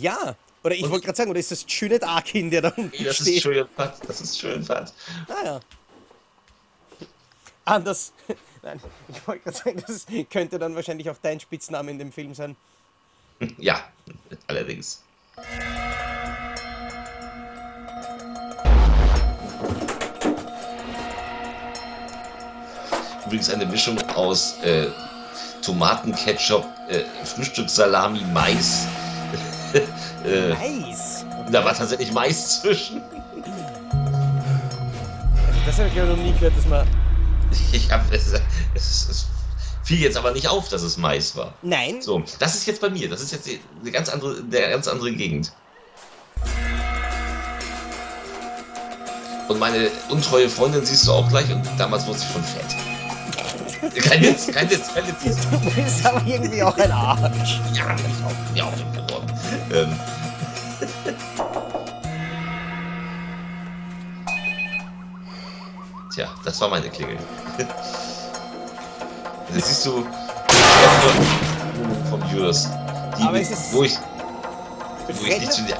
[0.00, 0.36] Ja.
[0.64, 3.20] Oder ich wollte gerade sagen, oder ist das Junet Arkin, der da unten Nee, das
[3.20, 3.42] ist steht?
[3.42, 3.96] Schully und Pat.
[4.06, 4.92] Das ist Schully und Pat.
[5.28, 5.60] Ah ja.
[7.64, 8.12] Anders.
[8.62, 12.34] Nein, ich wollte gerade sagen, das könnte dann wahrscheinlich auch dein Spitzname in dem Film
[12.34, 12.56] sein.
[13.58, 13.82] Ja,
[14.46, 15.02] allerdings.
[23.26, 24.86] Übrigens eine Mischung aus äh,
[25.60, 28.86] Tomaten, Ketchup, äh, Frühstückssalami, Mais.
[30.24, 31.24] äh, Nice.
[31.50, 33.02] da war tatsächlich Mais zwischen.
[35.66, 37.01] Das habe ich ja noch nie gehört, dass man.
[37.72, 38.32] Ich hab, es,
[38.74, 39.26] es, es
[39.82, 41.54] fiel jetzt aber nicht auf, dass es Mais war.
[41.62, 42.00] Nein.
[42.00, 43.08] So, das ist jetzt bei mir.
[43.08, 43.48] Das ist jetzt
[43.80, 45.52] eine ganz andere, eine ganz andere Gegend.
[49.48, 52.76] Und meine untreue Freundin siehst du auch gleich und damals wurde sie schon fett.
[54.02, 55.36] Kein Witz, kein Witz, kein Witz.
[55.50, 57.60] Du bist aber irgendwie auch ein Arsch.
[57.74, 59.32] Ja, bin ich auch, bin ich auch geworden.
[59.72, 60.00] Ähm,
[66.14, 67.18] Tja, das war meine Klingel.
[69.54, 70.06] Das siehst du
[72.08, 72.68] vom Judas.
[73.18, 73.98] Die, Aber es ist- wo ich,
[75.08, 75.76] wo ich nicht zu dir.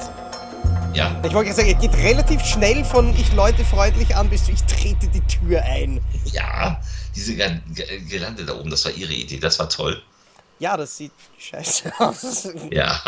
[0.93, 4.45] Ja, Ich wollte gerade sagen, er geht relativ schnell von ich läute freundlich an bis
[4.45, 5.99] zu ich trete die Tür ein.
[6.25, 6.79] ja,
[7.15, 9.99] diese Ge- Ge- Gelande da oben, das war ihre Idee, das war toll.
[10.59, 12.47] Ja, das sieht scheiße aus.
[12.69, 13.01] Ja.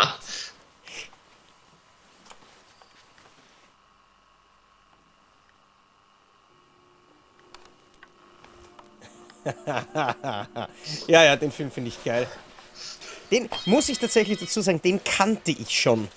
[11.08, 12.28] ja, ja, den Film finde ich geil.
[13.32, 16.08] Den muss ich tatsächlich dazu sagen, den kannte ich schon.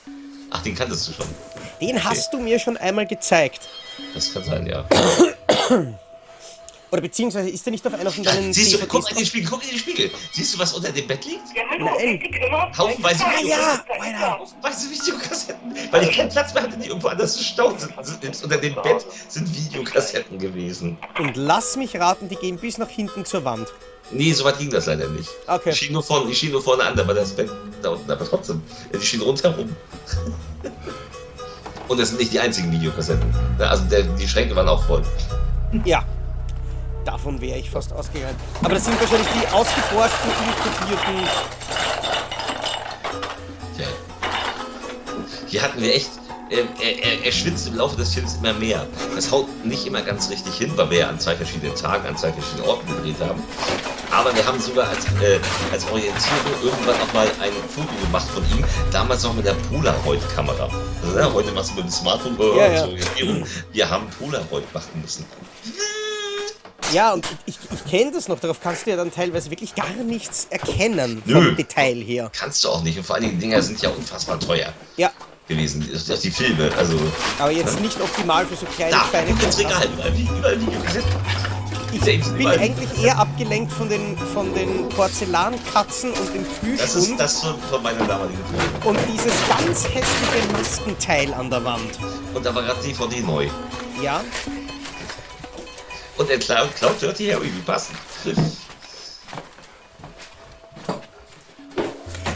[0.50, 1.26] Ach, den kanntest du schon.
[1.80, 3.68] Den hast du mir schon einmal gezeigt.
[4.14, 4.86] Das kann sein, ja.
[6.90, 9.50] Oder beziehungsweise ist der nicht auf einer von deinen Siehst du, guck in den Spiegel,
[9.50, 10.10] guck in den Spiegel.
[10.32, 11.42] Siehst du, was unter dem Bett liegt?
[11.78, 12.20] Nein.
[12.76, 13.84] Haufenweise Ah ja.
[14.00, 14.38] Alter.
[14.38, 15.74] Haufenweise Videokassetten.
[15.90, 17.96] Weil ich keinen Platz mehr hatte, die irgendwo anders zu stauen sind.
[17.98, 20.96] Also selbst unter dem Bett sind Videokassetten gewesen.
[21.18, 23.68] Und lass mich raten, die gehen bis nach hinten zur Wand.
[24.10, 25.28] Nee, so weit ging das leider nicht.
[25.46, 25.70] Okay.
[25.70, 27.50] Die schien nur vorne, die schien nur vorne an, da war das Bett
[27.82, 28.62] da unten, aber trotzdem.
[28.94, 29.76] Die schien rundherum.
[31.88, 33.34] Und das sind nicht die einzigen Videokassetten.
[33.58, 35.02] Also der, die Schränke waren auch voll.
[35.84, 36.04] Ja.
[37.08, 38.36] Davon wäre ich fast ausgegangen.
[38.62, 41.28] Aber das sind wahrscheinlich die ausgeborgten, inkubierten.
[43.78, 43.86] Ja.
[45.46, 46.10] Hier hatten wir echt.
[46.50, 48.86] ähm, Er, er, schwitzt im Laufe des Films immer mehr.
[49.14, 52.14] Das haut nicht immer ganz richtig hin, weil wir ja an zwei verschiedenen Tagen, an
[52.18, 53.42] zwei verschiedenen Orten gedreht haben.
[54.10, 55.40] Aber wir haben sogar als, äh,
[55.72, 60.68] als Orientierung irgendwann auch mal ein Foto gemacht von ihm, damals noch mit der Polaroid-Kamera.
[61.02, 63.46] Also, ja, heute machst du mit dem Smartphone äh, Ja, ja.
[63.72, 65.24] Wir haben Polaroid machen müssen.
[66.92, 68.38] Ja, und ich, ich kenne das noch.
[68.40, 71.34] Darauf kannst du ja dann teilweise wirklich gar nichts erkennen Nö.
[71.34, 72.30] vom Detail her.
[72.38, 72.96] Kannst du auch nicht.
[72.98, 75.10] Und vor allen Dingen, die Dinger sind ja unfassbar teuer Ja,
[75.48, 75.86] gewesen.
[75.92, 76.98] Das- das- Die Filme, also.
[77.38, 80.58] aber jetzt nicht optimal für so kleine, Da, feine guck ins Regal, überall.
[81.90, 82.58] Ich bin überall.
[82.58, 86.44] eigentlich eher abgelenkt von den, von den Porzellankatzen und dem
[86.76, 88.86] Das ist Plüschhund das von, von meiner damaligen Film.
[88.86, 91.98] und dieses ganz hässliche Maskenteil an der Wand.
[92.34, 93.48] Und da war gerade DVD neu.
[94.02, 94.22] Ja,
[96.18, 97.96] Und er klaut, klaut Dirty Harry, wie passend.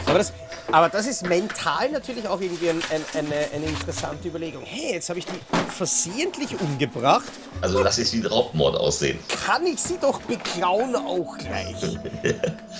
[0.05, 0.33] aber das,
[0.71, 4.63] aber das ist mental natürlich auch irgendwie ein, ein, eine, eine interessante Überlegung.
[4.63, 5.39] Hey, jetzt habe ich die
[5.75, 7.31] versehentlich umgebracht.
[7.61, 9.19] Also lass es wie ein Raubmord aussehen.
[9.45, 11.75] Kann ich sie doch beklauen auch gleich.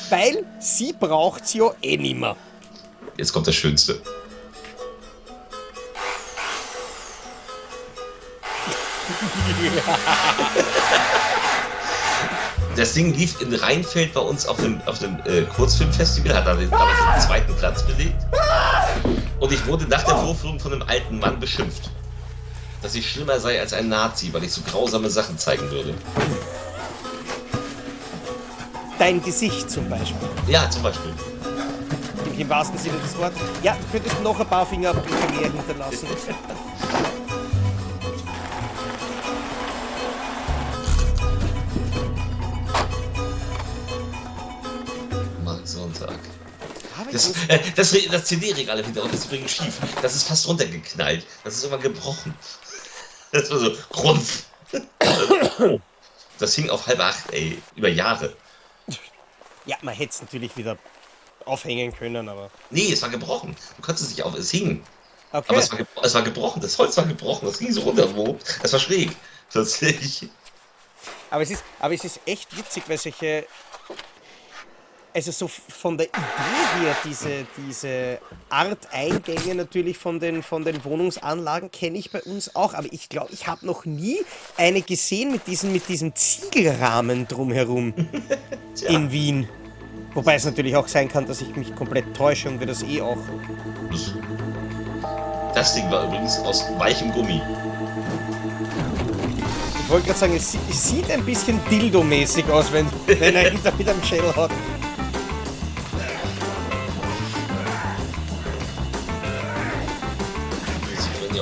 [0.10, 2.38] Weil sie braucht sie ja eh nimmer.
[3.18, 4.02] Jetzt kommt das Schönste.
[12.76, 16.70] Das Ding lief in Rheinfeld bei uns auf dem, auf dem äh, Kurzfilmfestival, hat damals
[16.70, 18.16] den zweiten Platz belegt.
[19.40, 21.92] Und ich wurde nach der Vorführung von einem alten Mann beschimpft,
[22.82, 25.94] dass ich schlimmer sei als ein Nazi, weil ich so grausame Sachen zeigen würde.
[28.98, 30.30] Dein Gesicht zum Beispiel.
[30.48, 31.14] Ja, zum Beispiel.
[32.38, 33.40] Im wahrsten Sinne des Wortes.
[33.62, 36.08] Ja, du könntest noch ein paar Fingerabdrücke mehr hinterlassen.
[47.14, 49.78] Das, äh, das, das CD-Regal im Hintergrund ist übrigens schief.
[50.02, 51.26] Das ist fast runtergeknallt.
[51.44, 52.34] Das ist immer gebrochen.
[53.32, 54.46] Das war so Rumpf.
[56.40, 57.62] Das hing auf halb acht, ey.
[57.76, 58.36] Über Jahre.
[59.66, 60.78] ja, man hätte es natürlich wieder
[61.46, 62.50] aufhängen können, aber.
[62.72, 63.56] Nee, es war gebrochen.
[63.78, 64.34] Du konntest es nicht auf.
[64.36, 64.84] Es hing.
[65.32, 65.46] Okay.
[65.48, 66.62] Aber es war, es war gebrochen.
[66.62, 67.46] Das Holz war gebrochen.
[67.46, 68.14] Das ging so runter.
[68.16, 68.38] Wo?
[68.62, 69.16] Es war schräg.
[69.52, 70.30] Tatsächlich.
[71.30, 73.46] Aber es ist, aber es ist echt witzig, weil solche.
[75.16, 78.18] Also so von der Idee her, diese, diese
[78.50, 82.74] Art Eingänge natürlich von den, von den Wohnungsanlagen kenne ich bei uns auch.
[82.74, 84.18] Aber ich glaube, ich habe noch nie
[84.58, 87.94] eine gesehen mit diesem, mit diesem Ziegelrahmen drumherum
[88.88, 89.48] in Wien.
[90.16, 93.00] Wobei es natürlich auch sein kann, dass ich mich komplett täusche und wir das eh
[93.02, 93.18] auch.
[95.54, 97.40] Das, Ding war übrigens aus weichem Gummi.
[99.84, 103.50] Ich wollte gerade sagen, es, sie- es sieht ein bisschen Dildo-mäßig aus, wenn, wenn er
[103.52, 104.50] hinter mit einem Shell hat.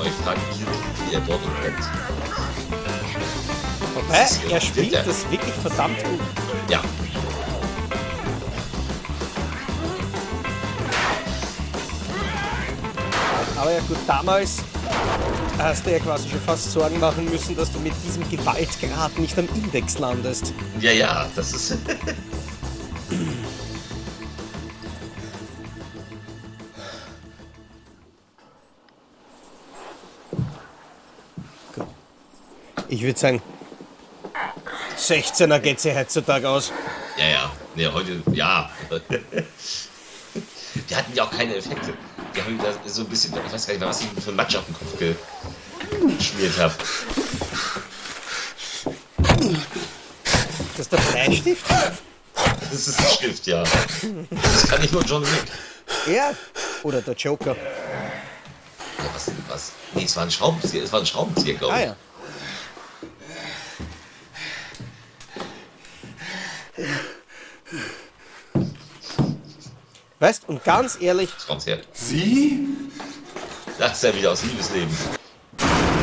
[0.02, 0.40] Euch fragt,
[1.08, 1.80] wie ihr dort kennt.
[4.26, 6.20] Ist ja er spielt das wirklich verdammt gut.
[6.70, 6.82] Ja.
[13.58, 14.58] Aber ja gut, damals
[15.60, 19.38] hast du ja quasi schon fast Sorgen machen müssen, dass du mit diesem Gewaltgrad nicht
[19.38, 20.54] am Index landest.
[20.80, 21.78] Ja, ja, das ist.
[32.92, 33.42] Ich würde sagen,
[34.98, 36.74] 16er geht sie heutzutage aus.
[37.18, 37.52] Ja, ja.
[37.74, 38.70] Nee, heute, ja.
[40.90, 41.94] Die hatten ja auch keine Effekte.
[42.36, 44.58] Die haben da so ein bisschen, ich weiß gar nicht mehr, was ich für Matsch
[44.58, 44.98] auf den Kopf
[46.18, 46.74] geschmiert habe.
[50.78, 51.66] Das ist der Bleistift?
[52.72, 53.64] Das ist ein Stift, ja.
[54.32, 56.14] Das kann nicht nur John Wick.
[56.14, 56.34] Ja.
[56.84, 57.56] Oder der Joker.
[57.56, 59.72] Ja, was, was?
[59.94, 61.86] Nee, es war ein Schraubenzieher, es war ein Schraubenzieher, glaube Ah ich.
[61.86, 61.96] ja.
[70.20, 71.80] Weißt, und ganz ehrlich, kommt's her.
[71.94, 72.68] Sie?
[73.80, 74.96] Das ist ja wieder aus Liebesleben.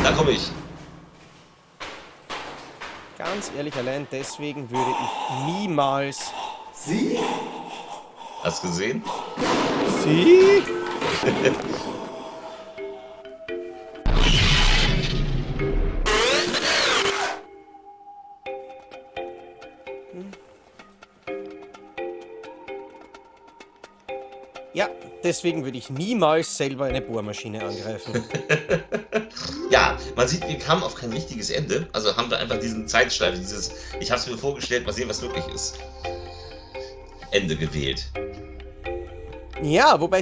[0.03, 0.51] Da komme ich.
[3.17, 6.31] ganz ehrlich, allein deswegen würde ich niemals.
[6.73, 7.17] Sie?
[8.43, 9.03] Hast gesehen?
[10.03, 10.63] Sie?
[25.29, 28.23] deswegen würde ich niemals selber eine Bohrmaschine angreifen.
[29.69, 31.87] Ja, man sieht, wir kamen auf kein richtiges Ende.
[31.93, 35.21] Also haben wir einfach diesen Zeitschleife, dieses, ich habe es mir vorgestellt, mal sehen, was
[35.21, 35.77] wirklich ist.
[37.31, 38.09] Ende gewählt.
[39.61, 40.21] Ja, wobei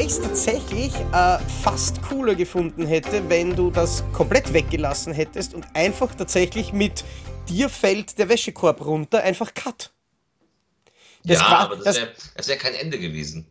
[0.00, 5.66] ich es tatsächlich äh, fast cooler gefunden hätte, wenn du das komplett weggelassen hättest und
[5.74, 7.04] einfach tatsächlich mit
[7.48, 9.90] dir fällt der Wäschekorb runter, einfach cut.
[11.24, 12.08] Das ja, war- aber das wäre
[12.46, 13.46] wär kein Ende gewesen.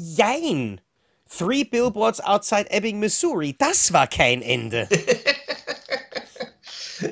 [0.00, 0.80] Jein!
[1.28, 4.88] Three Billboards outside Ebbing, Missouri, das war kein Ende.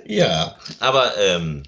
[0.04, 1.62] Ja, aber ähm,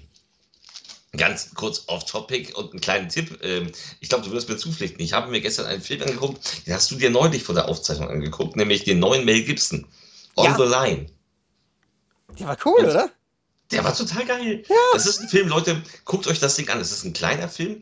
[1.17, 3.39] ganz kurz off topic und einen kleinen Tipp.
[3.43, 4.99] Ähm, ich glaube, du wirst mir zupflichten.
[5.01, 8.09] Ich habe mir gestern einen Film angeguckt, den hast du dir neulich vor der Aufzeichnung
[8.09, 9.87] angeguckt, nämlich den neuen Mel Gibson.
[10.35, 10.55] On Ja.
[10.57, 11.07] the Line.
[12.39, 13.09] Der war cool, Und- oder?
[13.71, 14.63] Der war total geil.
[14.93, 16.79] Das ist ein Film, Leute, guckt euch das Ding an.
[16.79, 17.81] Es ist ein kleiner Film,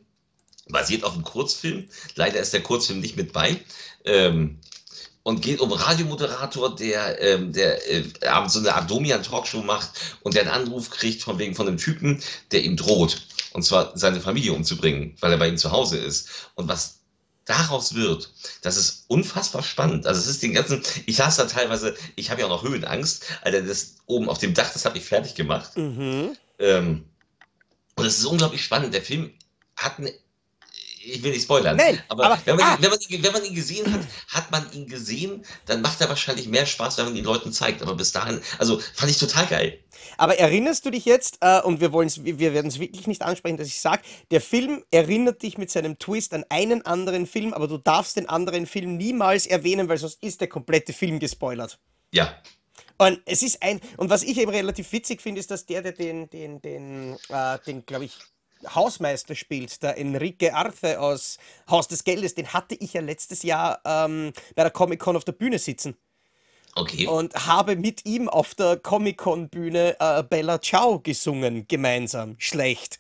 [0.69, 1.87] basiert auf einem Kurzfilm.
[2.15, 3.59] Leider ist der Kurzfilm nicht mit bei.
[4.05, 4.59] Ähm,
[5.23, 10.17] und geht um einen Radiomoderator, der, ähm, der äh, abends so eine Art Domian-Talkshow macht
[10.21, 13.21] und der einen Anruf kriegt von wegen von einem Typen, der ihm droht.
[13.51, 16.29] Und zwar seine Familie umzubringen, weil er bei ihm zu Hause ist.
[16.55, 16.99] Und was
[17.45, 20.05] daraus wird, das ist unfassbar spannend.
[20.05, 23.25] Also es ist den ganzen, ich saß da teilweise, ich habe ja auch noch Höhenangst,
[23.41, 25.75] Alter, das oben auf dem Dach, das habe ich fertig gemacht.
[25.75, 26.35] Mhm.
[26.59, 27.05] Ähm,
[27.95, 28.93] und es ist unglaublich spannend.
[28.93, 29.33] Der Film
[29.75, 30.13] hat eine.
[31.01, 31.77] Ich will nicht spoilern.
[31.77, 32.75] Nein, aber, aber- wenn, man, ah!
[32.75, 36.09] ihn- wenn, man wenn man ihn gesehen hat, hat man ihn gesehen, dann macht er
[36.09, 37.81] wahrscheinlich mehr Spaß, wenn man ihn Leuten zeigt.
[37.81, 39.79] Aber bis dahin, also fand ich total geil.
[40.17, 43.67] Aber erinnerst du dich jetzt, äh, und wir wir werden es wirklich nicht ansprechen, dass
[43.67, 47.77] ich sage, der Film erinnert dich mit seinem Twist an einen anderen Film, aber du
[47.77, 51.79] darfst den anderen Film niemals erwähnen, weil sonst ist der komplette Film gespoilert.
[52.13, 52.35] Ja.
[52.97, 55.93] Und es ist ein, und was ich eben relativ witzig finde, ist, dass der, der
[55.93, 58.17] den, den, den, äh, den glaube ich,
[58.67, 61.37] Hausmeister spielt, der Enrique Arce aus
[61.69, 65.31] Haus des Geldes, den hatte ich ja letztes Jahr ähm, bei der Comic-Con auf der
[65.33, 65.95] Bühne sitzen
[66.75, 67.07] Okay.
[67.07, 72.35] und habe mit ihm auf der Comic-Con-Bühne äh, Bella Ciao gesungen, gemeinsam.
[72.37, 72.99] Schlecht.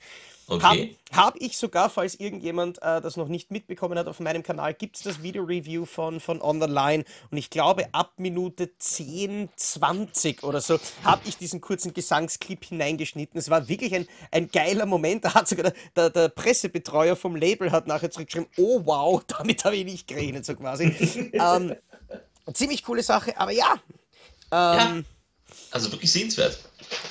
[0.49, 0.63] Okay.
[0.63, 4.73] Habe hab ich sogar, falls irgendjemand äh, das noch nicht mitbekommen hat, auf meinem Kanal
[4.73, 9.49] gibt es das Video-Review von, von On the Line und ich glaube ab Minute 10,
[9.55, 13.39] 20 oder so habe ich diesen kurzen Gesangsclip hineingeschnitten.
[13.39, 15.23] Es war wirklich ein, ein geiler Moment.
[15.29, 19.63] Da hat sogar der, der, der Pressebetreuer vom Label hat nachher zurückgeschrieben, oh wow, damit
[19.65, 20.85] habe ich nicht gerechnet, so quasi.
[21.33, 21.75] ähm,
[22.53, 23.75] ziemlich coole Sache, aber ja.
[24.51, 25.05] Ähm,
[25.71, 26.57] Also wirklich sehenswert.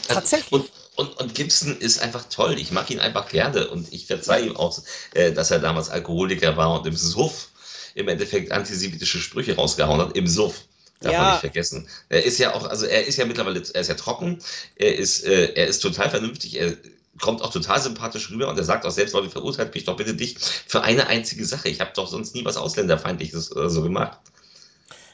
[0.08, 0.52] Also, Tatsächlich.
[0.52, 2.58] Und, und, und Gibson ist einfach toll.
[2.58, 4.76] Ich mag ihn einfach gerne und ich verzeihe ihm auch,
[5.14, 7.50] äh, dass er damals Alkoholiker war und im Suff
[7.94, 10.16] im Endeffekt antisemitische Sprüche rausgehauen hat.
[10.16, 10.64] Im Suff.
[11.00, 11.22] Darf Ja.
[11.22, 11.88] man nicht vergessen.
[12.08, 14.42] Er ist ja auch, also er ist ja mittlerweile, er ist ja trocken,
[14.74, 16.76] er ist, äh, er ist total vernünftig, er
[17.20, 20.14] kommt auch total sympathisch rüber und er sagt auch selbst, Leute, verurteilt mich doch bitte
[20.14, 21.68] nicht für eine einzige Sache.
[21.68, 24.18] Ich habe doch sonst nie was Ausländerfeindliches oder so gemacht.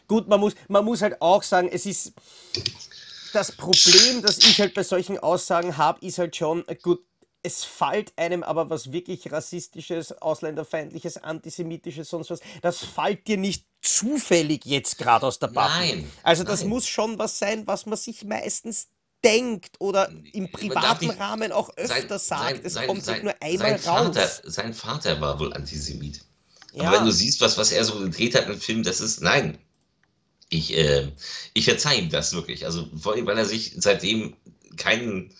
[0.09, 2.14] Gut, man muss, man muss halt auch sagen, es ist
[3.35, 7.01] das Problem, das ich halt bei solchen Aussagen habe, ist halt schon, äh, gut,
[7.42, 13.66] es fällt einem aber was wirklich rassistisches, ausländerfeindliches, antisemitisches, sonst was, das fällt dir nicht
[13.83, 15.73] zufällig jetzt gerade aus der Pappe.
[15.79, 16.70] Nein, Also das nein.
[16.70, 18.88] muss schon was sein, was man sich meistens
[19.23, 22.64] denkt oder im darf privaten nicht- Rahmen auch öfter sagt.
[22.64, 24.42] es kommt halt nur einmal sein Vater, raus.
[24.44, 26.20] sein Vater war wohl Antisemit.
[26.73, 26.85] Ja.
[26.88, 29.59] Aber wenn du siehst, was, was er so gedreht hat im Film, das ist, nein.
[30.48, 31.09] Ich, äh,
[31.54, 32.64] ich verzeihe ihm das wirklich.
[32.64, 34.37] Also weil er sich seitdem
[34.76, 35.33] keinen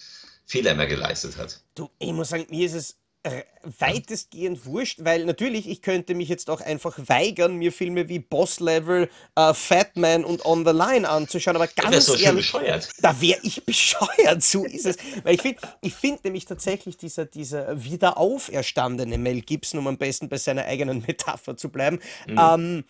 [0.47, 1.61] Fehler mehr geleistet hat.
[1.75, 3.43] Du, ich muss sagen, mir ist es äh,
[3.79, 8.61] weitestgehend wurscht, weil natürlich, ich könnte mich jetzt auch einfach weigern, mir Filme wie Boss
[8.61, 12.91] Level, äh, Fat Man und On the Line anzuschauen, aber ganz schön ehrlich, bescheuert.
[13.01, 14.97] da wäre ich bescheuert, so ist es.
[15.23, 19.97] Weil ich finde ich find nämlich tatsächlich dieser, dieser wieder auferstandene Mel Gibson, um am
[19.97, 22.39] besten bei seiner eigenen Metapher zu bleiben, Mhm.
[22.39, 22.85] ähm,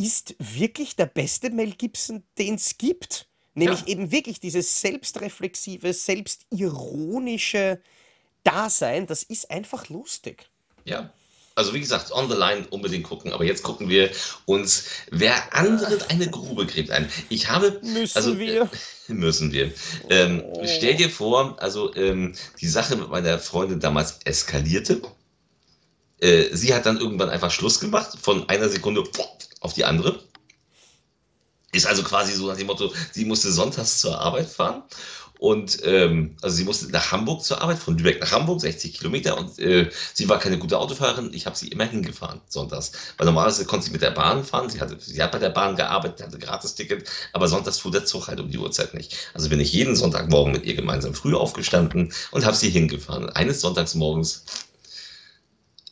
[0.00, 3.26] ist wirklich der beste Mel Gibson, den es gibt.
[3.54, 3.86] Nämlich Ja.
[3.88, 7.80] eben wirklich dieses selbstreflexive, selbstironische
[8.44, 10.48] Dasein, das ist einfach lustig.
[10.84, 11.12] Ja.
[11.56, 13.32] Also wie gesagt, on the line unbedingt gucken.
[13.32, 14.10] Aber jetzt gucken wir
[14.46, 17.10] uns, wer anderen eine Grube gräbt ein.
[17.28, 17.78] Ich habe.
[17.82, 18.62] Müssen also, wir?
[18.62, 18.68] Äh,
[19.12, 19.70] müssen wir.
[20.08, 25.02] Ähm, stell dir vor, also ähm, die Sache mit meiner Freundin damals eskalierte.
[26.20, 29.02] Äh, sie hat dann irgendwann einfach Schluss gemacht, von einer Sekunde
[29.60, 30.22] auf die andere.
[31.72, 34.82] Ist also quasi so nach dem Motto, sie musste sonntags zur Arbeit fahren.
[35.40, 39.38] Und ähm, also sie musste nach Hamburg zur Arbeit, von Lübeck nach Hamburg, 60 Kilometer.
[39.38, 41.32] Und äh, sie war keine gute Autofahrerin.
[41.32, 42.92] Ich habe sie immer hingefahren, sonntags.
[43.16, 44.68] Weil normalerweise konnte sie mit der Bahn fahren.
[44.68, 47.08] Sie, hatte, sie hat bei der Bahn gearbeitet, hatte Gratisticket.
[47.32, 49.16] Aber sonntags fuhr der Zug halt um die Uhrzeit nicht.
[49.32, 53.30] Also bin ich jeden Sonntagmorgen mit ihr gemeinsam früh aufgestanden und habe sie hingefahren.
[53.30, 54.44] Eines Sonntagsmorgens,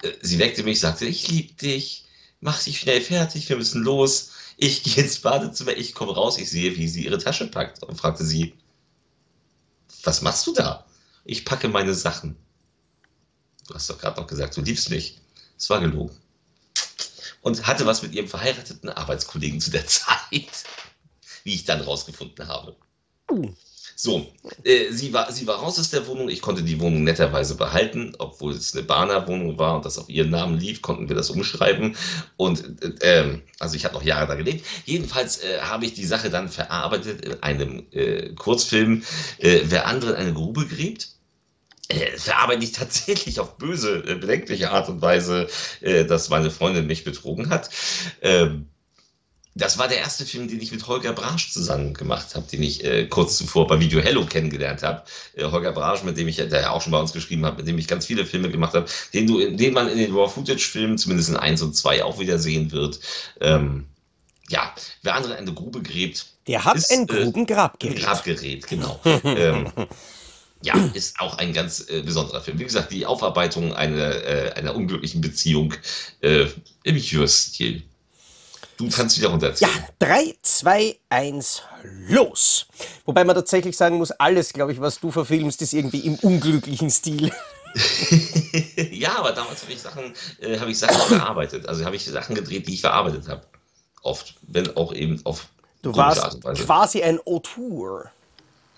[0.02, 2.04] äh, sie weckte mich, sagte, ich liebe dich,
[2.40, 4.31] mach dich schnell fertig, wir müssen los.
[4.57, 7.96] Ich gehe ins Badezimmer, ich komme raus, ich sehe, wie sie ihre Tasche packt und
[7.96, 8.55] fragte sie,
[10.03, 10.87] was machst du da?
[11.24, 12.37] Ich packe meine Sachen.
[13.66, 15.20] Du hast doch gerade noch gesagt, du liebst mich.
[15.57, 16.16] Es war gelogen.
[17.42, 20.64] Und hatte was mit ihrem verheirateten Arbeitskollegen zu der Zeit,
[21.44, 22.77] wie ich dann rausgefunden habe.
[24.00, 24.32] So,
[24.62, 26.28] äh, sie, war, sie war raus aus der Wohnung.
[26.28, 30.30] Ich konnte die Wohnung netterweise behalten, obwohl es eine Bahner-Wohnung war und das auf ihren
[30.30, 31.96] Namen lief, konnten wir das umschreiben.
[32.37, 34.64] Und äh, ähm, also ich habe noch Jahre da gelebt.
[34.84, 39.02] Jedenfalls äh, habe ich die Sache dann verarbeitet in einem äh, Kurzfilm,
[39.38, 41.08] äh, wer anderen eine Grube gräbt.
[41.88, 45.48] Äh, verarbeite ich tatsächlich auf böse, bedenkliche Art und Weise,
[45.80, 47.70] dass meine Freundin mich betrogen hat.
[48.22, 48.68] Ähm,
[49.58, 52.84] das war der erste Film, den ich mit Holger Brasch zusammen gemacht habe, den ich
[52.84, 55.02] äh, kurz zuvor bei Video Hello kennengelernt habe.
[55.34, 57.66] Äh, Holger Brasch, mit dem ich, der ja auch schon bei uns geschrieben hat, mit
[57.66, 61.30] dem ich ganz viele Filme gemacht habe, den, du, den man in den Raw-Footage-Filmen, zumindest
[61.30, 63.00] in 1 und 2, auch wieder sehen wird.
[63.40, 63.86] Ähm,
[64.48, 68.00] ja, wer andere eine Grube gräbt, Der hat Ist, ein äh, Grubengrabgerät.
[68.00, 69.00] Grabgerät, genau.
[69.24, 69.72] ähm,
[70.62, 72.58] ja, ist auch ein ganz äh, besonderer Film.
[72.58, 75.74] Wie gesagt, die Aufarbeitung einer, äh, einer unglücklichen Beziehung
[76.20, 76.46] äh,
[76.84, 77.82] im Jür-Stil.
[78.78, 79.68] Du kannst wieder Ja, runterziehen.
[79.98, 81.62] 3, 2, 1,
[82.08, 82.66] los!
[83.04, 86.90] Wobei man tatsächlich sagen muss, alles, glaube ich, was du verfilmst, ist irgendwie im unglücklichen
[86.90, 87.30] Stil.
[88.90, 91.68] Ja, aber damals habe ich Sachen, äh, habe ich Sachen verarbeitet.
[91.68, 93.42] Also habe ich Sachen gedreht, die ich verarbeitet habe.
[94.02, 95.48] Oft, wenn auch eben auf
[95.82, 98.10] Du warst quasi ein Auteur.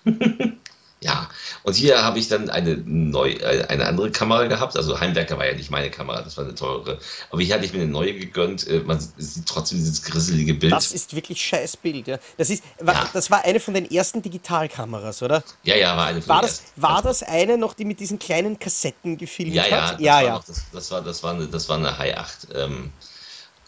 [1.02, 1.30] Ja,
[1.62, 4.76] und hier habe ich dann eine, neu, äh, eine andere Kamera gehabt.
[4.76, 6.98] Also Heimwerker war ja nicht meine Kamera, das war eine teure.
[7.30, 8.68] Aber hier hatte ich mir eine neue gegönnt.
[8.68, 10.72] Äh, Man sieht trotzdem dieses grisselige Bild.
[10.72, 12.06] Das ist wirklich scheiß Bild.
[12.06, 12.18] Ja.
[12.36, 13.10] Das, ist, war, Ja.
[13.14, 15.42] das war eine von den ersten Digitalkameras, oder?
[15.62, 16.82] ja, ja, war eine von War den das, ersten.
[16.82, 20.00] war das eine noch, die mit diesen kleinen Kassetten gefilmt Ja, ja, hat?
[20.00, 20.42] ja, ja.
[20.46, 22.48] Das, das, war, das, war eine, das war eine High 8.
[22.54, 22.92] Ähm,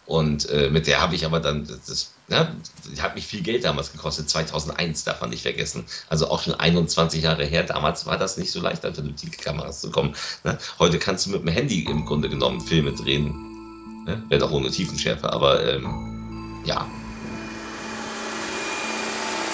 [0.06, 2.52] und äh, mit der habe ich aber dann, das, ja,
[2.92, 5.84] die hat mich viel Geld damals gekostet, 2001, darf man nicht vergessen.
[6.08, 7.62] Also auch schon 21 Jahre her.
[7.62, 10.14] Damals war das nicht so leicht, an vernünftige Kameras zu kommen.
[10.44, 10.58] Ne?
[10.78, 13.32] Heute kannst du mit dem Handy im Grunde genommen Filme drehen.
[14.04, 14.22] Ne?
[14.28, 16.86] Wenn auch ohne Tiefenschärfe, aber ähm, ja.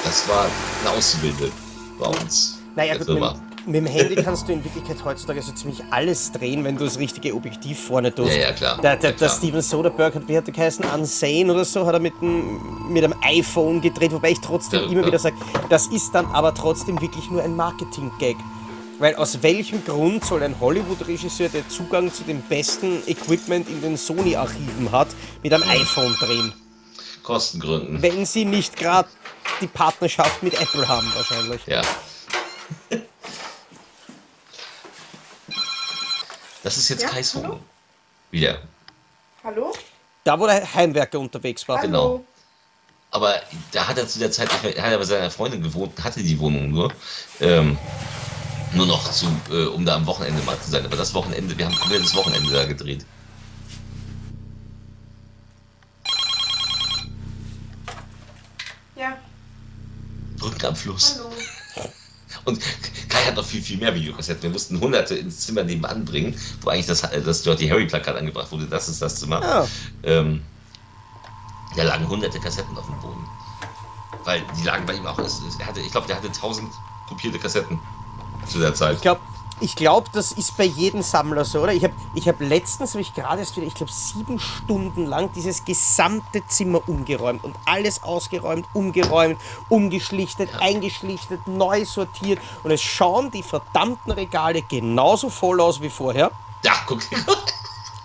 [0.04, 0.46] Das war
[0.80, 1.52] eine Auszubildende
[1.98, 2.58] bei uns.
[2.74, 3.47] Naja, der Firma.
[3.68, 6.98] Mit dem Handy kannst du in Wirklichkeit heutzutage so ziemlich alles drehen, wenn du das
[6.98, 8.34] richtige Objektiv vorne tust.
[8.34, 8.80] Ja, ja, klar.
[8.80, 9.30] Der, der, Ja, der klar.
[9.30, 13.04] Steven Soderbergh hat, wie hat der geheißen, Unsane oder so, hat er mit dem, mit
[13.04, 15.36] einem iPhone gedreht, wobei ich trotzdem Ja, immer wieder sage,
[15.68, 18.36] das ist dann aber trotzdem wirklich nur ein Marketing-Gag.
[18.98, 23.96] Weil aus welchem Grund soll ein Hollywood-Regisseur, der Zugang zu dem besten Equipment in den
[23.96, 25.08] Sony-Archiven hat,
[25.42, 26.52] mit einem iPhone drehen?
[27.22, 28.02] Kostengründen.
[28.02, 29.08] Wenn sie nicht gerade
[29.60, 31.60] die Partnerschaft mit Apple haben, wahrscheinlich.
[31.66, 31.82] Ja.
[36.68, 37.44] Das ist jetzt Ja, Kais hallo?
[37.44, 37.60] Wohnung.
[38.30, 38.60] Wieder.
[39.42, 39.72] Hallo?
[40.22, 41.78] Da, wo der Heimwerker unterwegs war.
[41.78, 41.86] Hallo?
[41.86, 42.24] Genau.
[43.10, 43.40] Aber
[43.72, 46.04] da hat er zu der Zeit nicht mehr, er hat er bei seiner Freundin gewohnt,
[46.04, 46.92] hatte die Wohnung nur.
[47.40, 47.78] Ähm,
[48.74, 50.84] nur noch zu, äh, um da am Wochenende mal zu sein.
[50.84, 53.06] Aber das Wochenende, wir haben ein komplettes Wochenende da gedreht.
[58.94, 59.16] Ja,
[60.36, 61.18] Brücken am Fluss.
[61.18, 61.30] hallo.
[62.48, 62.60] Und
[63.10, 64.42] Kai hat noch viel, viel mehr Videokassetten.
[64.42, 68.66] Wir mussten hunderte ins Zimmer nebenan bringen, wo eigentlich das, das Dirty Harry-Plakat angebracht wurde.
[68.66, 69.42] Das ist das Zimmer.
[69.42, 69.68] Ja.
[70.02, 70.42] Ähm,
[71.76, 73.26] da lagen hunderte Kassetten auf dem Boden.
[74.24, 75.18] Weil die lagen bei ihm auch.
[75.18, 76.72] Er hatte, ich glaube, der hatte tausend
[77.06, 77.78] kopierte Kassetten
[78.46, 78.96] zu der Zeit.
[78.96, 79.20] Ich glaube,
[79.60, 81.72] ich glaube, das ist bei jedem Sammler so, oder?
[81.72, 85.30] Ich habe ich hab letztens, habe ich gerade erst wieder, ich glaube, sieben Stunden lang
[85.32, 93.30] dieses gesamte Zimmer umgeräumt und alles ausgeräumt, umgeräumt, umgeschlichtet, eingeschlichtet, neu sortiert und es schauen
[93.30, 96.30] die verdammten Regale genauso voll aus wie vorher.
[96.64, 97.00] Ja, guck.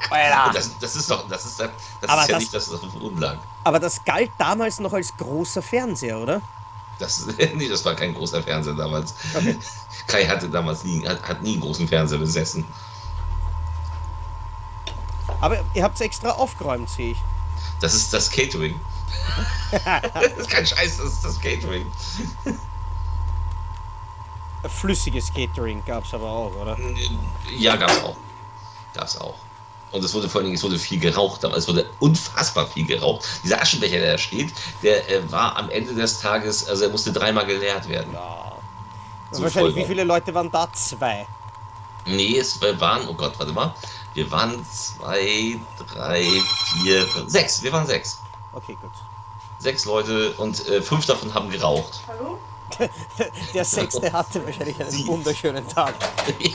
[0.09, 0.51] Alter.
[0.53, 1.73] Das, das ist doch, das ist, das ist
[2.09, 3.37] ja das- nicht das, was auf dem Boden lag.
[3.63, 6.41] Aber das galt damals noch als großer Fernseher, oder?
[6.99, 7.25] Das,
[7.55, 9.15] nee, das war kein großer Fernseher damals.
[10.07, 12.65] Kai hatte damals nie, hat, hat nie einen großen Fernseher besessen.
[15.41, 17.17] Aber ihr habt es extra aufgeräumt, sehe ich.
[17.81, 18.79] Das ist das Catering.
[20.13, 21.85] das ist kein Scheiß, das ist das Catering.
[24.67, 26.77] Flüssiges Catering gab es aber auch, oder?
[27.51, 28.15] Ja, gab's auch.
[28.93, 29.35] Gab's auch.
[29.93, 32.85] Und es wurde vor allen Dingen, es wurde viel geraucht, aber es wurde unfassbar viel
[32.85, 33.25] geraucht.
[33.43, 37.13] Dieser Aschenbecher, der da steht, der äh, war am Ende des Tages, also er musste
[37.13, 38.11] dreimal geleert werden.
[38.11, 38.51] Ja.
[39.31, 40.67] So Wahrscheinlich, wie viele Leute waren da?
[40.73, 41.27] Zwei.
[42.05, 43.73] Nee, es waren, oh Gott, warte mal.
[44.13, 46.23] Wir waren zwei, drei,
[46.81, 47.63] vier, fünf, sechs.
[47.63, 48.19] Wir waren sechs.
[48.51, 48.91] Okay, gut.
[49.59, 52.01] Sechs Leute und äh, fünf davon haben geraucht.
[53.53, 55.95] Der Sechste hatte wahrscheinlich einen wunderschönen Tag.
[56.39, 56.51] ja,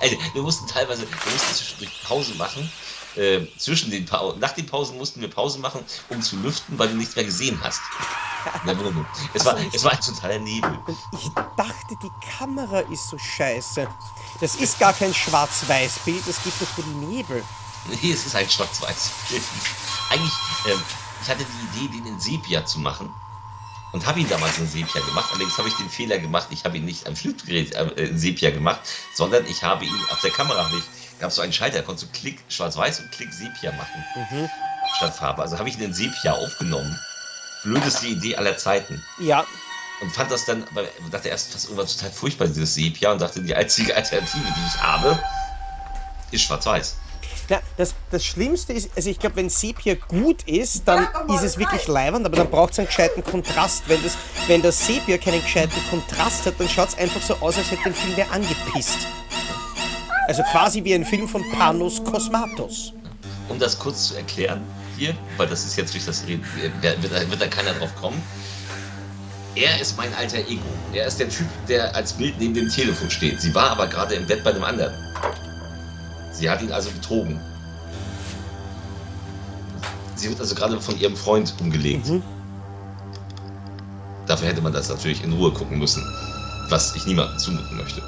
[0.00, 2.70] also wir mussten teilweise, wir mussten zwischendurch Pause machen.
[3.14, 6.88] Äh, zwischen den Pausen, nach den Pausen mussten wir Pause machen, um zu lüften, weil
[6.88, 7.82] du nichts mehr gesehen hast.
[8.62, 9.06] In der Wohnung.
[9.34, 10.78] Es war, es war ein totaler Nebel.
[10.86, 13.86] Und ich dachte, die Kamera ist so scheiße.
[14.40, 17.44] Das ist gar kein Schwarz-Weiß-Bild, das gibt es für die Nebel.
[17.88, 19.42] Nee, es ist ein schwarz-weiß Film.
[20.10, 20.32] Eigentlich,
[20.68, 20.82] ähm,
[21.22, 23.12] ich hatte die Idee, den in Sepia zu machen.
[23.92, 25.26] Und habe ihn damals in Sepia gemacht.
[25.30, 28.50] Allerdings habe ich den Fehler gemacht, ich habe ihn nicht am Schnittgerät äh, in Sepia
[28.50, 28.80] gemacht,
[29.14, 30.86] sondern ich habe ihn auf der Kamera nicht.
[31.20, 34.04] Gab so einen Schalter, da konntest du Klick schwarz-weiß und Klick Sepia machen.
[34.96, 35.42] Statt Farbe.
[35.42, 36.98] Also habe ich ihn in Sepia aufgenommen.
[37.64, 39.00] Blödeste Idee aller Zeiten.
[39.18, 39.44] Ja,
[40.00, 43.12] Und fand das dann, weil ich dachte erst, das ist irgendwas total furchtbar, dieses Sepia.
[43.12, 45.16] Und dachte, die einzige Alternative, die ich habe,
[46.32, 46.96] ist schwarz-weiß.
[47.52, 51.58] Na, das, das Schlimmste ist, also ich glaube, wenn Sepia gut ist, dann ist es
[51.58, 53.82] wirklich leibernd, aber dann braucht es einen gescheiten Kontrast.
[53.88, 57.58] Wenn das, wenn das Sepia keinen gescheiten Kontrast hat, dann schaut es einfach so aus,
[57.58, 58.96] als hätte den Film wer angepisst.
[60.28, 62.94] Also quasi wie ein Film von Panos Cosmatos.
[63.50, 64.62] um das kurz zu erklären
[64.96, 66.72] hier, weil das ist jetzt durch das Reden, wird,
[67.02, 68.22] wird, da- wird da keiner drauf kommen.
[69.54, 70.62] Er ist mein alter Ego.
[70.94, 73.38] Er ist der Typ, der als Bild neben dem Telefon steht.
[73.42, 74.94] Sie war aber gerade im Bett bei einem anderen.
[76.32, 77.40] Sie hat ihn also betrogen.
[80.16, 82.10] Sie wird also gerade von ihrem Freund umgelegt.
[84.26, 86.02] Dafür hätte man das natürlich in Ruhe gucken müssen.
[86.68, 88.02] Was ich niemandem zumuten möchte.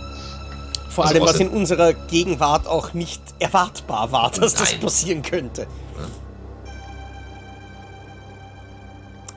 [0.88, 4.80] Vor Also allem, was in unserer Gegenwart auch nicht erwartbar war, dass das Nein.
[4.80, 5.66] passieren könnte.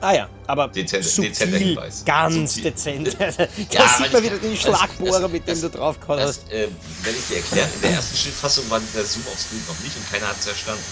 [0.00, 2.02] Ah ja, aber Dezent- subtil, dezenter Hinweis.
[2.04, 2.70] ganz Subtil.
[2.72, 3.16] dezent.
[3.18, 3.26] da
[3.70, 6.42] Ja, sieht man wieder den Schlagbohrer, das- mit dem das- du draufgehauen hast.
[6.44, 6.68] Das, äh,
[7.02, 9.96] wenn ich dir erkläre, in der ersten Schnittfassung war der Zoom aufs Bild noch nicht
[9.96, 10.84] und keiner hat es verstanden.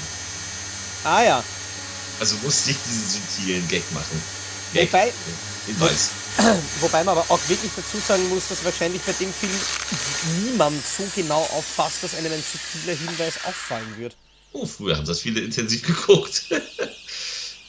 [1.05, 1.45] Ah ja,
[2.19, 4.21] Also musste ich diesen subtilen Gag machen.
[4.73, 4.93] Gag.
[4.93, 5.13] Wobei-
[5.67, 6.11] Hinweis.
[6.81, 9.53] wobei man aber auch wirklich dazu sagen muss, dass wahrscheinlich bei dem Film
[10.45, 14.17] niemand so genau aufpasst, dass einem ein subtiler Hinweis auffallen wird.
[14.53, 16.43] Oh, früher haben das viele intensiv geguckt.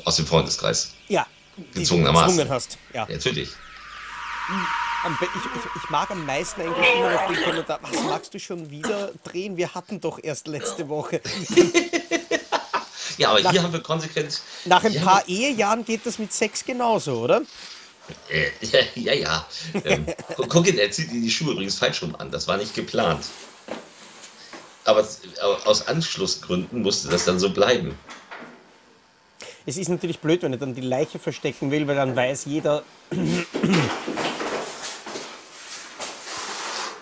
[0.06, 0.92] Aus dem Freundeskreis.
[1.08, 1.26] Ja,
[1.74, 2.38] Gezwungenermaßen.
[2.38, 2.78] gezwungen hast.
[2.94, 3.08] Ja.
[3.08, 3.50] Ja, natürlich.
[3.50, 8.70] Ich, ich, ich mag am meisten eigentlich immer noch den Kommentar, was magst du schon
[8.70, 9.56] wieder drehen?
[9.58, 11.22] Wir hatten doch erst letzte Woche.
[13.18, 14.42] Ja, aber Nach- hier haben wir konsequent.
[14.66, 17.42] Nach ein paar haben Ehejahren geht das mit Sex genauso, oder?
[18.30, 19.14] äh, ja, ja.
[19.14, 19.46] ja.
[19.86, 22.30] Ähm, gu- guck ihn, er zieht die Schuhe übrigens falsch rum an.
[22.30, 23.26] Das war nicht geplant.
[24.86, 25.02] Aber
[25.42, 27.98] au- aus Anschlussgründen musste das dann so bleiben.
[29.68, 32.84] Es ist natürlich blöd, wenn er dann die Leiche verstecken will, weil dann weiß jeder,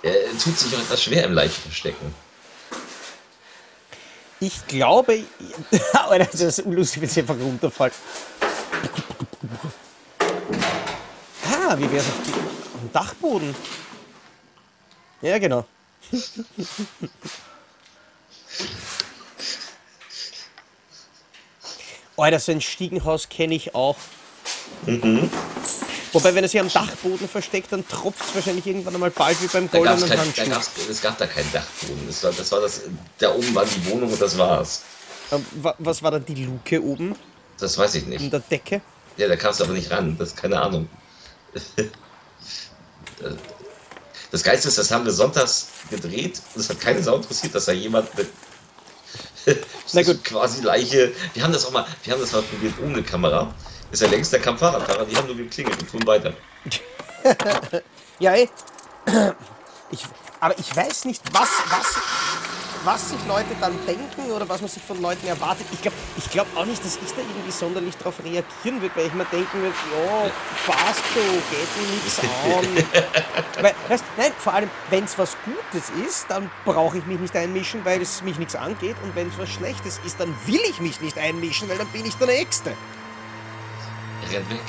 [0.02, 2.14] Er tut sich auch etwas schwer im Leichen verstecken.
[4.40, 5.24] ich glaube,
[5.94, 7.94] Alter, das ist unlustig, wenn sie einfach runterfällt.
[11.48, 13.56] Ah, wie wäre es auf, die- auf dem Dachboden?
[15.22, 15.66] Ja, genau.
[22.18, 23.98] Alter, so ein Stiegenhaus kenne ich auch.
[26.14, 29.48] Wobei, wenn er sich am Dachboden versteckt, dann tropft es wahrscheinlich irgendwann einmal bald wie
[29.48, 30.44] beim goldenen kein, Handschuh.
[30.90, 32.08] es gab da keinen Dachboden.
[32.08, 32.82] Das war, das war das,
[33.18, 34.84] da oben war die Wohnung und das war's.
[35.32, 37.16] Ähm, wa- Was war dann die Luke oben
[37.60, 38.32] Das weiß ich in nicht.
[38.32, 38.82] der Decke?
[39.18, 40.16] Ja, da kamst du aber nicht ran.
[40.18, 40.88] Das ist keine Ahnung.
[44.32, 47.66] Das Geilste ist, das haben wir sonntags gedreht und es hat keine Sau interessiert, dass
[47.66, 48.28] da jemand mit
[49.94, 50.24] Na gut.
[50.24, 51.12] quasi Leiche.
[51.34, 53.54] Wir haben das auch mal, wir haben das mal probiert ohne Kamera.
[53.92, 56.34] Ist ja längst, da kam Fahrradfahrer, die haben nur geklingelt und fuhren weiter.
[58.20, 58.50] Ja, ey.
[59.92, 60.00] Ich,
[60.40, 61.96] aber ich weiß nicht, was, was,
[62.86, 65.66] was sich Leute dann denken oder was man sich von Leuten erwartet.
[65.72, 69.08] Ich glaube ich glaub auch nicht, dass ich da irgendwie sonderlich darauf reagieren würde, weil
[69.08, 70.32] ich mir denken würde, ja,
[70.68, 73.64] passt so, geht mir nichts an.
[73.64, 77.36] weil, weißt, nein, vor allem, wenn es was Gutes ist, dann brauche ich mich nicht
[77.36, 78.96] einmischen, weil es mich nichts angeht.
[79.04, 82.06] Und wenn es was Schlechtes ist, dann will ich mich nicht einmischen, weil dann bin
[82.06, 82.74] ich der Nächste.
[84.32, 84.60] Rennt weg.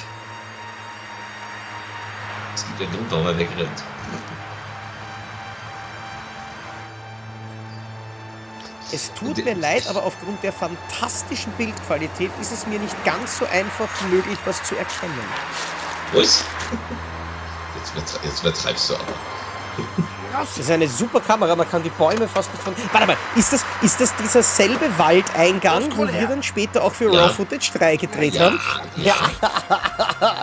[2.54, 3.82] Es gibt einen Grund, warum er wegrennt.
[8.92, 13.46] Es tut mir leid, aber aufgrund der fantastischen Bildqualität ist es mir nicht ganz so
[13.46, 15.12] einfach möglich, was zu erkennen.
[16.12, 16.44] Wo ist?
[17.76, 19.04] Jetzt, übertre jetzt übertreibst du aber.
[20.32, 22.74] Das ist eine super Kamera, man kann die Bäume fast nicht von.
[22.92, 27.12] Warte mal, ist das, ist das dieser selbe Waldeingang, wo wir dann später auch für
[27.12, 27.26] Ja.
[27.26, 28.60] Raw Footage 3 gedreht Ja, haben?
[28.96, 29.14] ja.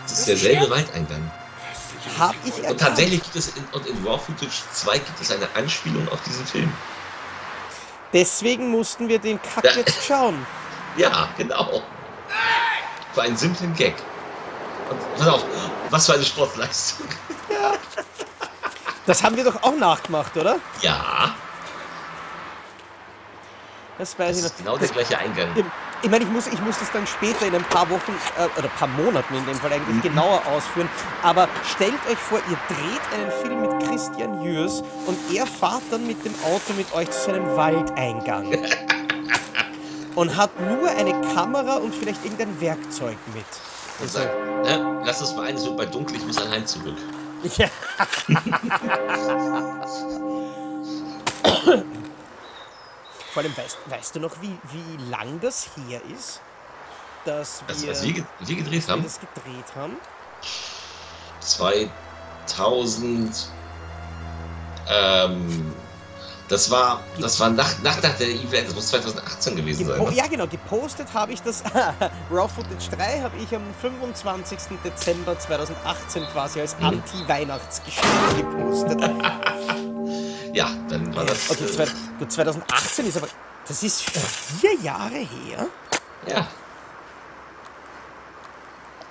[0.01, 1.31] Das ist derselbe Waldeingang.
[2.19, 2.79] Hab ich Und erkannt.
[2.81, 6.45] tatsächlich gibt es in, und in Raw Footage 2 gibt es eine Anspielung auf diesen
[6.45, 6.71] Film.
[8.13, 9.71] Deswegen mussten wir den Kack Ja.
[9.73, 10.45] jetzt schauen.
[10.95, 11.81] Ja, genau.
[13.13, 13.95] Für einen simplen Gag.
[14.91, 15.43] Und pass auf,
[15.89, 17.07] was für eine Sportleistung.
[19.05, 20.57] Das haben wir doch auch nachgemacht, oder?
[20.81, 21.35] Ja,
[23.97, 24.57] Das das weiß ich ist noch.
[24.59, 25.49] genau der gleiche Eingang.
[26.03, 28.67] Ich meine, ich muss, ich muss das dann später in ein paar Wochen äh, oder
[28.67, 30.01] paar Monaten in dem Fall eigentlich Mhm.
[30.01, 30.89] genauer ausführen.
[31.23, 36.05] Aber stellt euch vor, ihr dreht einen Film mit Christian Jürs und er fahrt dann
[36.05, 38.47] mit dem Auto mit euch zu seinem Waldeingang.
[40.15, 43.45] und hat nur eine Kamera und vielleicht irgendein Werkzeug mit.
[44.09, 44.35] Sagt,
[44.65, 46.97] ne, lass uns mal ein, wird bei dunkel, ich muss an Heim zurück.
[47.55, 47.67] Ja.
[53.33, 56.39] Vor allem, weißt, weißt du noch, wie, wie lang das her ist,
[57.25, 59.97] dass wir, als wir, wir gedreht wir haben, das gedreht haben?
[61.39, 63.49] 2000,
[64.87, 65.73] ähm,
[66.53, 69.97] das war, das war nach, nach, nach der Event, das muss 2018 gewesen sein.
[69.97, 70.15] Gepo Ne?
[70.15, 71.63] ja, genau, gepostet habe ich das.
[72.31, 74.59] Raw Footage 3 habe ich am 25.
[74.83, 76.85] Dezember 2018 quasi als Mhm.
[76.85, 79.01] Anti-Weihnachtsgeschenk gepostet.
[80.53, 81.49] Ja, dann war das.
[81.49, 81.87] Okay, äh, zwei,
[82.19, 83.27] gut, 2018 ist aber.
[83.67, 85.65] Das ist vier Jahre her?
[86.27, 86.47] ja.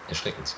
[0.09, 0.55] Erschreckend.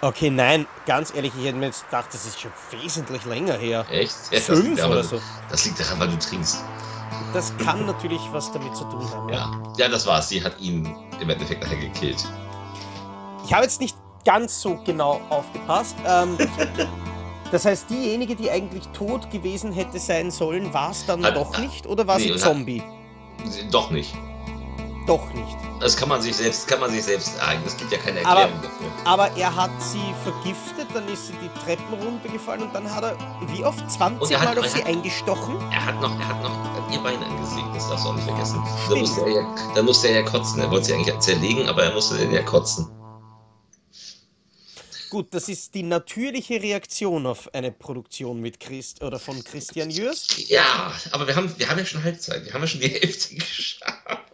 [0.00, 3.86] Okay, nein, ganz ehrlich, ich hätte mir jetzt gedacht, das ist schon wesentlich länger her.
[3.90, 4.14] Echt?
[4.30, 5.20] Ja, das Fünf liegt daran, oder so.
[5.50, 6.62] Das liegt daran, weil du trinkst.
[7.32, 9.28] Das kann natürlich was damit zu tun haben.
[9.30, 9.50] Ja.
[9.78, 10.28] Ja, das war's.
[10.28, 12.24] Sie hat ihn im Endeffekt nachher gekillt.
[13.46, 15.96] Ich habe jetzt nicht ganz so genau aufgepasst.
[16.06, 16.36] Ähm,
[17.50, 21.56] das heißt, diejenige, die eigentlich tot gewesen hätte sein sollen, war es dann Hat- doch
[21.58, 21.86] nicht?
[21.86, 22.82] Oder war nee, sie und hat- Zombie?
[23.70, 24.14] Doch nicht.
[25.06, 25.56] Doch nicht.
[25.80, 27.60] Das kann man sich selbst, kann man sich selbst sagen.
[27.66, 28.86] Es gibt ja keine Aber- Erklärung dafür.
[29.04, 33.18] Aber er hat sie vergiftet, dann ist sie die Treppen runtergefallen und dann hat er
[33.54, 35.60] wie oft Und 20 er hat- Mal auf sie hat- eingestochen?
[35.70, 38.62] Er hat noch, er hat noch ihr Bein angesägt, das darfst du auch nicht vergessen.
[38.88, 40.60] Da musste, er ja, da musste er ja kotzen.
[40.62, 42.90] Er wollte sie eigentlich zerlegen, aber er musste den ja kotzen.
[45.10, 50.26] Gut, das ist die natürliche Reaktion auf eine Produktion mit Christ oder von Christian Jürs.
[50.48, 52.44] Ja, aber wir haben, wir haben ja schon Halbzeit.
[52.44, 54.33] Wir haben ja schon die Hälfte geschafft.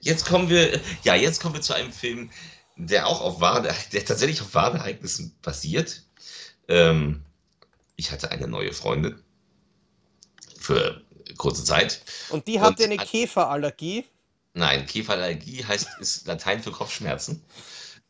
[0.00, 2.30] Jetzt kommen wir, ja, jetzt kommen wir zu einem Film,
[2.76, 6.02] der auch auf wahren, der tatsächlich auf wahren Ereignissen basiert.
[6.68, 7.22] Ähm,
[7.96, 9.22] ich hatte eine neue Freundin
[10.58, 11.02] für
[11.36, 12.02] kurze Zeit.
[12.30, 14.04] Und die hatte Und- eine Käferallergie.
[14.54, 17.42] Nein, Käferallergie heißt, ist Latein für Kopfschmerzen.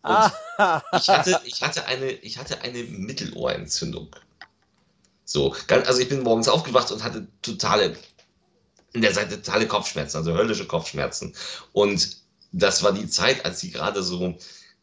[0.03, 4.15] Und Ah, ich hatte, ich hatte eine, ich hatte eine Mittelohrentzündung.
[5.25, 7.97] So, also ich bin morgens aufgewacht und hatte totale,
[9.03, 11.35] der Seite totale Kopfschmerzen, also höllische Kopfschmerzen.
[11.73, 12.17] Und
[12.53, 14.37] das war die Zeit, als sie gerade so,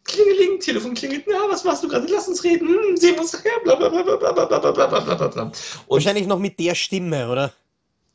[0.03, 2.07] Klingeling, Telefon klingelt, na, was machst du gerade?
[2.12, 4.99] Lass uns reden, hm, sehen wir uns nachher, bla bla bla bla bla bla bla
[4.99, 5.51] bla bla bla
[5.88, 7.53] wahrscheinlich noch mit der Stimme, oder?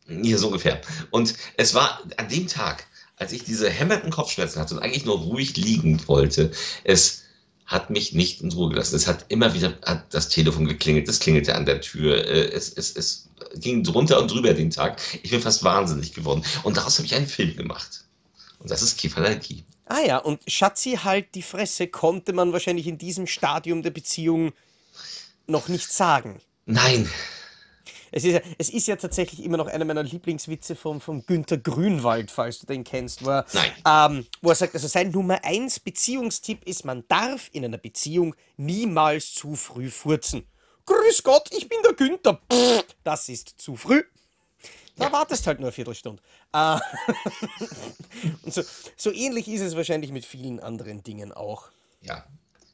[0.09, 0.81] hier so ungefähr.
[1.11, 2.87] Und es war an dem Tag,
[3.17, 6.51] als ich diese hämmernden Kopfschmerzen hatte und eigentlich nur ruhig liegen wollte,
[6.85, 7.25] es
[7.67, 8.97] hat mich nicht in Ruhe gelassen.
[8.97, 12.73] Es hat immer wieder hat das Telefon geklingelt, es klingelte an der Tür, äh, es,
[12.73, 15.01] es, es ging drunter und drüber den Tag.
[15.23, 16.43] Ich bin fast wahnsinnig geworden.
[16.63, 18.05] Und daraus habe ich einen Film gemacht.
[18.59, 19.65] Und das ist Kieferallergie.
[19.87, 24.53] Ah ja, und Schatzi halt die Fresse konnte man wahrscheinlich in diesem Stadium der Beziehung
[25.47, 26.41] noch nicht sagen.
[26.67, 27.09] Nein,
[28.13, 31.59] Es ist, ja, es ist ja tatsächlich immer noch einer meiner Lieblingswitze vom, vom Günter
[31.59, 33.73] Grünwald, falls du den kennst, wo er, Nein.
[34.19, 38.35] Ähm, wo er sagt, also sein Nummer 1 Beziehungstipp ist, man darf in einer Beziehung
[38.57, 40.47] niemals zu früh furzen.
[40.87, 42.41] Grüß Gott, ich bin der Günther.
[42.53, 44.03] Pff, das ist zu früh.
[44.97, 46.23] Da wartest halt nur eine Viertelstunde.
[46.53, 46.79] Äh,
[48.43, 48.63] und so,
[48.97, 51.69] so ähnlich ist es wahrscheinlich mit vielen anderen Dingen auch.
[52.01, 52.25] ja.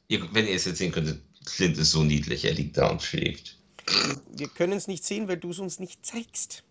[0.09, 3.01] Ihr, wenn ihr es jetzt sehen könntet, Clint ist so niedlich, er liegt da und
[3.01, 3.57] schläft.
[4.31, 6.63] Wir können es nicht sehen, weil du es uns nicht zeigst.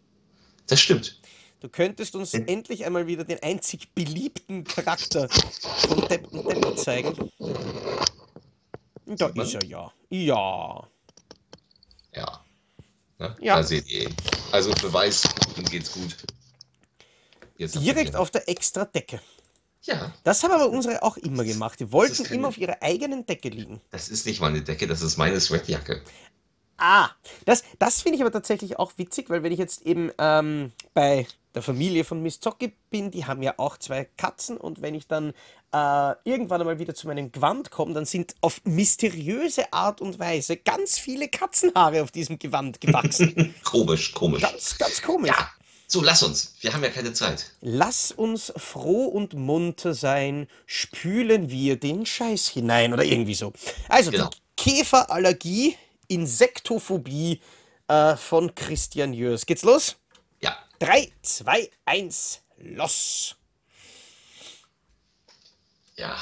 [0.67, 1.21] Das stimmt.
[1.61, 7.31] Du könntest uns endlich einmal wieder den einzig beliebten Charakter von Depp und Depper zeigen.
[9.07, 9.93] Da ist er ja.
[10.11, 10.89] Ja.
[12.15, 12.45] Ja.
[13.19, 13.37] Ne?
[13.41, 13.57] Ja.
[13.57, 14.17] Da seht ihr ihn.
[14.51, 15.23] Also Beweis,
[15.57, 16.17] ihm geht's gut.
[17.59, 19.21] Jetzt Direkt auf der extra Decke.
[19.83, 21.79] Ja, Das haben aber unsere auch immer gemacht.
[21.81, 23.81] Die wollten keine- immer auf ihrer eigenen Decke liegen.
[23.91, 26.03] das ist nicht meine Decke, das ist meine Sweatjacke.
[26.79, 27.11] Ah,
[27.45, 31.27] das, das finde ich aber tatsächlich auch witzig, weil wenn ich jetzt eben ähm, bei
[31.55, 35.07] der Familie von Miss Zocki bin, die haben ja auch zwei Katzen und wenn ich
[35.07, 35.31] dann
[35.73, 40.57] äh, irgendwann einmal wieder zu meinem Gewand komme, dann sind auf mysteriöse Art und Weise
[40.57, 43.55] ganz viele Katzenhaare auf diesem Gewand gewachsen.
[43.65, 44.43] Komisch, komisch.
[44.43, 45.31] ganz, ganz komisch.
[45.31, 45.51] Ja,
[45.87, 46.55] so lass uns.
[46.61, 47.51] Wir haben ja keine Zeit.
[47.61, 53.53] Lass uns froh und munter sein, spülen wir den Scheiß hinein oder irgendwie so.
[53.91, 54.31] Also Genau.
[54.31, 55.77] die Käferallergie,
[56.15, 57.41] Insektophobie
[57.89, 59.47] äh, von Christian Jörs.
[59.47, 59.97] Geht's los?
[60.41, 63.37] Ja, 3, 2, 1, los!
[65.97, 66.17] ja.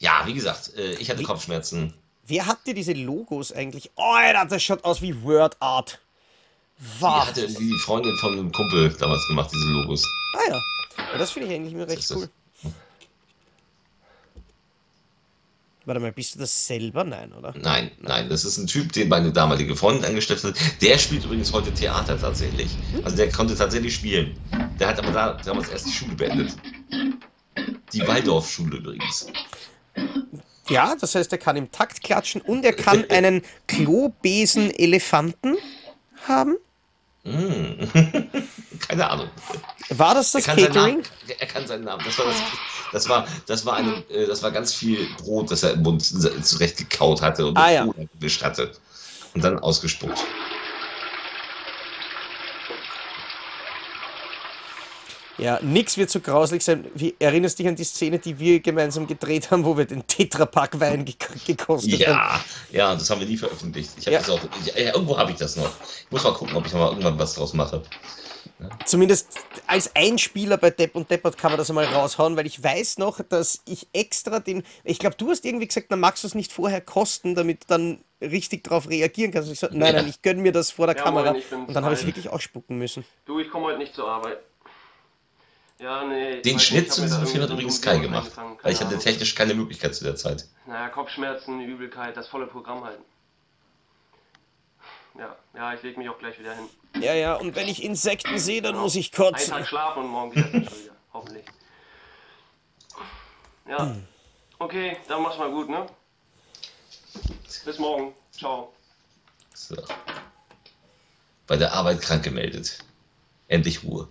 [0.00, 1.94] Ja, wie gesagt, äh, ich hatte Kopfschmerzen.
[2.24, 3.92] Wer hat dir diese Logos eigentlich?
[3.94, 6.00] Oh, Alter, das schaut aus wie Word Art.
[6.78, 7.26] Die Wow.
[7.26, 10.04] hatte die Freundin von einem Kumpel damals gemacht, diese Logos.
[10.34, 11.18] Ah ja.
[11.18, 12.28] das finde ich eigentlich mir recht cool.
[15.84, 17.02] Warte mal, bist du das selber?
[17.02, 17.52] Nein, oder?
[17.60, 20.82] Nein, nein, das ist ein Typ, den meine damalige Freundin angestiftet hat.
[20.82, 22.70] Der spielt übrigens heute Theater tatsächlich.
[23.02, 24.38] Also der konnte tatsächlich spielen.
[24.78, 26.54] Der hat aber da, damals erst die Schule beendet.
[27.92, 29.26] Die Waldorfschule übrigens.
[30.68, 35.56] Ja, das heißt, er kann im Takt klatschen und er kann einen Klobesen-Elefanten
[36.28, 36.56] haben.
[38.88, 39.28] Keine Ahnung.
[39.90, 40.96] War das das Er Catering?
[40.96, 41.02] Namen,
[41.38, 42.02] er kann seinen Namen.
[42.04, 42.36] Das war, das,
[42.92, 46.02] das war, das war, eine, äh, das war ganz viel Brot, das er im Mund
[46.44, 47.86] zurecht gekaut hatte und Ah, ja.
[48.18, 48.72] gewischt hatte.
[49.34, 50.18] Und dann ausgespuckt.
[55.38, 56.86] Ja, nix wird so grauslich sein.
[56.94, 60.78] Wie, erinnerst dich an die Szene, die wir gemeinsam gedreht haben, wo wir den Tetrapack
[60.78, 62.12] Wein gek gekostet haben?
[62.12, 63.90] Ja, ja, das haben wir nie veröffentlicht.
[63.98, 64.18] Ich habe Ja.
[64.20, 65.70] das auch, ich, ja, irgendwo habe ich das noch.
[66.04, 67.82] Ich muss mal gucken, ob ich noch mal irgendwann was draus mache.
[68.84, 69.28] Zumindest
[69.66, 73.20] als Einspieler bei Depp und Deppert kann man das einmal raushauen, weil ich weiß noch,
[73.20, 74.62] dass ich extra den.
[74.84, 77.66] Ich glaube, du hast irgendwie gesagt, dann magst du es nicht vorher kosten, damit du
[77.68, 79.48] dann richtig darauf reagieren kannst.
[79.48, 80.02] Und ich so, nein, Ja.
[80.02, 81.32] nein, ich gönne mir das vor der Ja, Kamera.
[81.32, 83.04] bin's, Und dann habe ich es wirklich ausspucken müssen.
[83.24, 84.38] Du, ich komme heute nicht zur Arbeit.
[85.82, 86.40] Ja, nee.
[86.42, 88.30] Den weiß Schnitt zu diesem Film hat übrigens Kai einen gemacht.
[88.62, 89.00] Weil ich hatte Ahnung.
[89.00, 90.46] technisch keine Möglichkeit zu der Zeit.
[90.64, 93.02] Naja, Kopfschmerzen, Übelkeit, das volle Programm halten.
[95.18, 96.68] Ja, ja, ich leg mich auch gleich wieder hin.
[97.00, 99.50] Ja, ja, und wenn ich Insekten sehe, dann muss ich Einen kotzen.
[99.50, 100.92] Tag schlafen und morgen geht das dann schon wieder.
[101.12, 101.44] Hoffentlich.
[103.68, 103.96] Ja.
[104.58, 105.86] Okay, dann mach's mal gut, ne?
[107.64, 108.14] Bis morgen.
[108.30, 108.72] Ciao.
[109.52, 109.76] So.
[111.48, 112.78] Bei der Arbeit krank gemeldet.
[113.48, 114.08] Endlich Ruhe.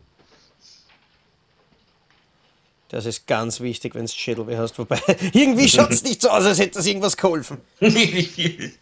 [2.92, 4.78] Das ist ganz wichtig, wenn du Schädelweh hast.
[4.78, 5.02] Wobei,
[5.34, 7.62] irgendwie schaut es nicht so aus, als hätte das irgendwas geholfen.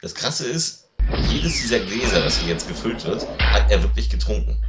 [0.00, 0.90] Das Krasse ist,
[1.30, 4.62] jedes dieser Gläser, das hier jetzt gefüllt wird, hat er wirklich getrunken.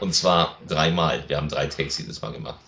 [0.00, 1.22] Und zwar dreimal.
[1.28, 2.58] Wir haben drei Takes jedes Mal gemacht.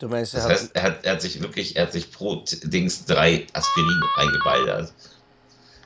[0.00, 2.44] Du meinst, er Das heißt, er hat, er hat sich wirklich, er hat sich pro
[2.64, 4.92] Dings drei Aspirin reingeballert.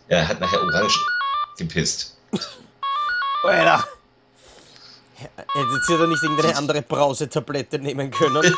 [0.09, 0.99] Er hat nachher Orange
[1.59, 2.17] gepisst.
[3.43, 3.87] Alter!
[5.15, 5.37] Hätte
[5.75, 8.55] jetzt ja nicht irgendeine andere Brausetablette nehmen können.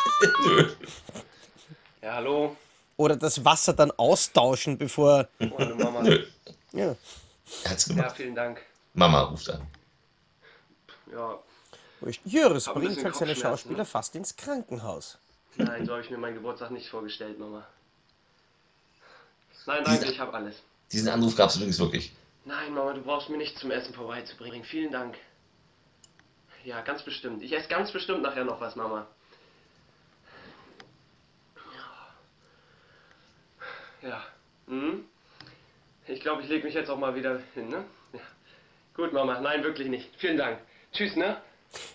[2.02, 2.56] Ja, hallo.
[2.96, 5.26] Oder das Wasser dann austauschen, bevor.
[5.40, 6.08] Oh, hallo Mama.
[6.72, 6.94] Ja.
[7.64, 8.16] Er hat's Ja, gemacht.
[8.16, 8.60] vielen Dank.
[8.94, 9.66] Mama ruft an.
[11.10, 11.38] Ja.
[12.24, 13.84] Jöris bringt halt seine Schauspieler ne?
[13.84, 15.18] fast ins Krankenhaus.
[15.56, 17.66] nein, so habe ich mir meinen Geburtstag nicht vorgestellt, Mama.
[19.66, 20.56] Nein, danke, ich habe alles.
[20.92, 22.12] Diesen Anruf gab es übrigens wirklich.
[22.44, 24.62] Nein, Mama, du brauchst mir nichts zum Essen vorbeizubringen.
[24.64, 25.16] Vielen Dank.
[26.64, 27.42] Ja, ganz bestimmt.
[27.42, 29.06] Ich esse ganz bestimmt nachher noch was, Mama.
[34.02, 34.08] Ja.
[34.08, 34.22] Ja.
[34.66, 35.04] Hm?
[36.06, 37.84] Ich glaube, ich lege mich jetzt auch mal wieder hin, ne?
[38.12, 38.20] Ja.
[38.94, 39.40] Gut, Mama.
[39.40, 40.08] Nein, wirklich nicht.
[40.16, 40.58] Vielen Dank.
[40.92, 41.36] Tschüss, ne?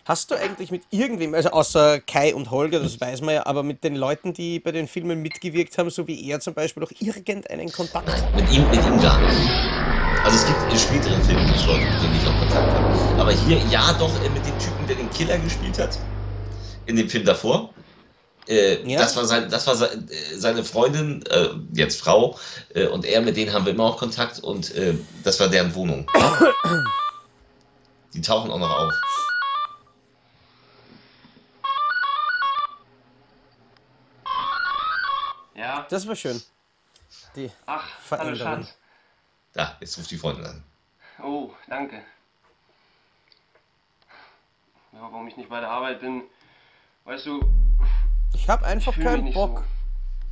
[0.06, 3.64] Hast du eigentlich mit irgendwem, also außer Kai und Holger, das weiß man ja, aber
[3.64, 6.92] mit den Leuten, die bei den Filmen mitgewirkt haben, so wie er zum Beispiel, noch
[7.00, 8.08] irgendeinen Kontakt?
[8.36, 9.79] Mit ihm, mit ihm gar nicht.
[10.24, 13.22] Also es gibt in späteren Filmen gibt es Leute, mit denen ich noch Kontakt habe.
[13.22, 15.98] Aber hier ja doch äh, mit dem Typen, der den Killer gespielt hat.
[16.86, 17.74] In dem Film davor.
[18.48, 19.00] Äh, Ja.
[19.00, 22.38] Das war, sein, das war sein, äh, seine Freundin, äh, jetzt Frau,
[22.74, 25.74] äh, und er, mit denen haben wir immer auch Kontakt und äh, das war deren
[25.76, 26.10] Wohnung.
[28.14, 28.94] Die tauchen auch noch auf.
[35.56, 35.86] Ja.
[35.90, 36.42] Das war schön.
[37.36, 38.64] Die Ach, hallo Veränderung.
[38.66, 38.79] Schatz.
[39.54, 40.64] Da, jetzt ruft die Freundin an.
[41.24, 42.04] Oh, danke.
[44.92, 46.24] Ja, warum ich nicht bei der Arbeit bin,
[47.06, 47.42] weißt du,
[48.34, 49.64] Ich habe einfach mich keinen nicht Bock.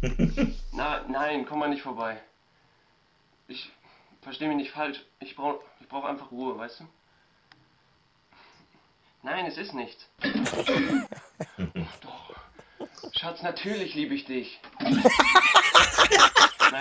[0.01, 0.09] so.
[0.71, 2.21] Na, nein, komm mal nicht vorbei.
[3.47, 3.71] Ich
[4.21, 4.99] verstehe mich nicht falsch.
[5.19, 6.87] Ich brauche ich brauch einfach Ruhe, weißt du?
[9.23, 10.07] Nein, es ist nichts.
[12.01, 12.33] Doch.
[13.13, 14.59] Schatz, natürlich liebe ich dich.
[14.79, 14.99] Nein,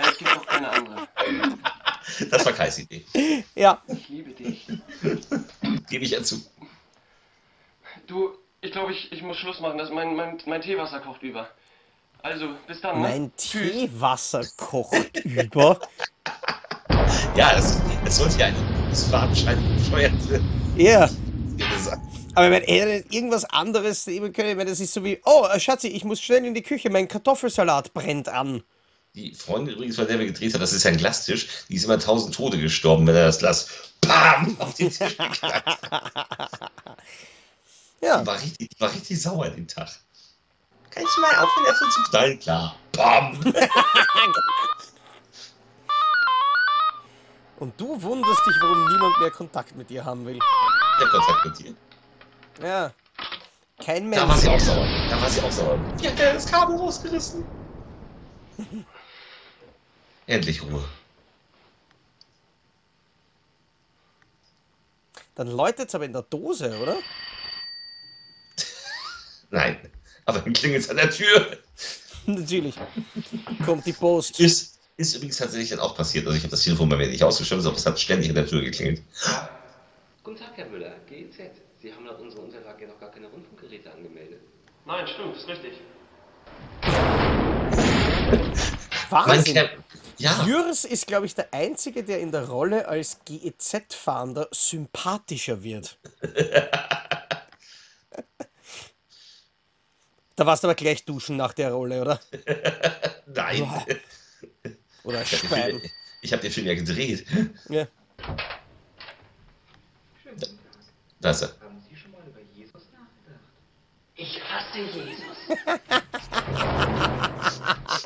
[0.03, 1.07] es gibt doch keine andere.
[2.31, 3.05] Das war Kais Idee.
[3.55, 4.67] Ja, Ich liebe dich.
[5.89, 6.41] Gebe ich ja zu.
[8.07, 9.77] Du, ich glaube, ich, ich muss Schluss machen.
[9.77, 11.49] Das, mein, mein, mein Teewasser kocht über.
[12.23, 13.01] Also, bis dann.
[13.01, 13.07] Ne?
[13.07, 13.71] mein Tschüss.
[13.71, 15.79] Teewasser kocht über.
[17.35, 20.41] Ja, es, es sollte ja eine es fadenscheinlich bescheuerte
[20.75, 21.09] Ja.
[22.35, 24.49] Aber meine, er irgendwas anderes nehmen können.
[24.49, 27.07] Ich meine, das ist so wie, oh, Schatzi, ich muss schnell in die Küche, mein
[27.07, 28.63] Kartoffelsalat brennt an.
[29.15, 31.85] Die Freundin übrigens, von der wir gedreht haben, das ist ja ein Glastisch, die ist
[31.85, 33.67] immer tausend Tode gestorben, wenn er das Glas
[34.01, 36.61] BAM auf den Tisch geknallt hat.
[37.99, 39.89] Ja, Die war richtig, die war richtig sauer den Tag.
[40.91, 42.39] Kannst du mal aufhören, Äpfel zu knallen?
[42.39, 42.75] Klar.
[42.91, 43.39] BAM!
[47.59, 50.37] und du wunderst dich, warum niemand mehr Kontakt mit dir haben will.
[50.37, 51.75] Ich hab Kontakt mit dir.
[52.67, 52.91] Ja.
[53.83, 54.61] Kein Da war sie Mensch.
[54.61, 54.87] auch sauer.
[55.09, 55.79] Da war sie auch sauer.
[55.99, 57.43] Die hat ja das Kabel rausgerissen.
[60.27, 60.83] Endlich Ruhe.
[65.35, 66.97] Dann läutet's aber in der Dose, oder?
[69.49, 69.77] Nein.
[70.25, 71.57] Aber dann klingelt an der Tür.
[72.25, 72.75] Natürlich.
[73.65, 74.39] Kommt die Post.
[74.39, 76.25] Ist, ist übrigens tatsächlich dann auch passiert.
[76.25, 78.45] Also ich habe das Telefon bei mir nicht ausgeschaltet, aber es hat ständig an der
[78.45, 79.01] Tür geklingelt.
[80.23, 81.37] Guten Tag, Herr Müller, GEZ.
[81.81, 84.41] Sie haben laut unserer Unterlage ja noch gar keine Rundfunkgeräte angemeldet.
[84.85, 85.73] Nein, stimmt, ist richtig.
[89.09, 89.55] Mein Wahnsinn.
[89.55, 89.86] Camp.
[90.17, 95.97] Ja, Jürs ist, glaube ich, der Einzige, der in der Rolle als GEZ-Fahnder sympathischer wird.
[100.35, 102.19] da warst du aber gleich duschen nach der Rolle, oder?
[103.27, 103.63] nein.
[105.03, 105.79] Oder Ich habe den, Speien.
[105.79, 105.91] Film-
[106.21, 107.25] ich hab den Film ja gedreht.
[107.69, 107.87] Ja.
[111.19, 111.49] Da ist er.
[111.61, 113.39] Haben Sie schon mal über Jesus nachgedacht?
[114.15, 115.37] Ich hasse Jesus.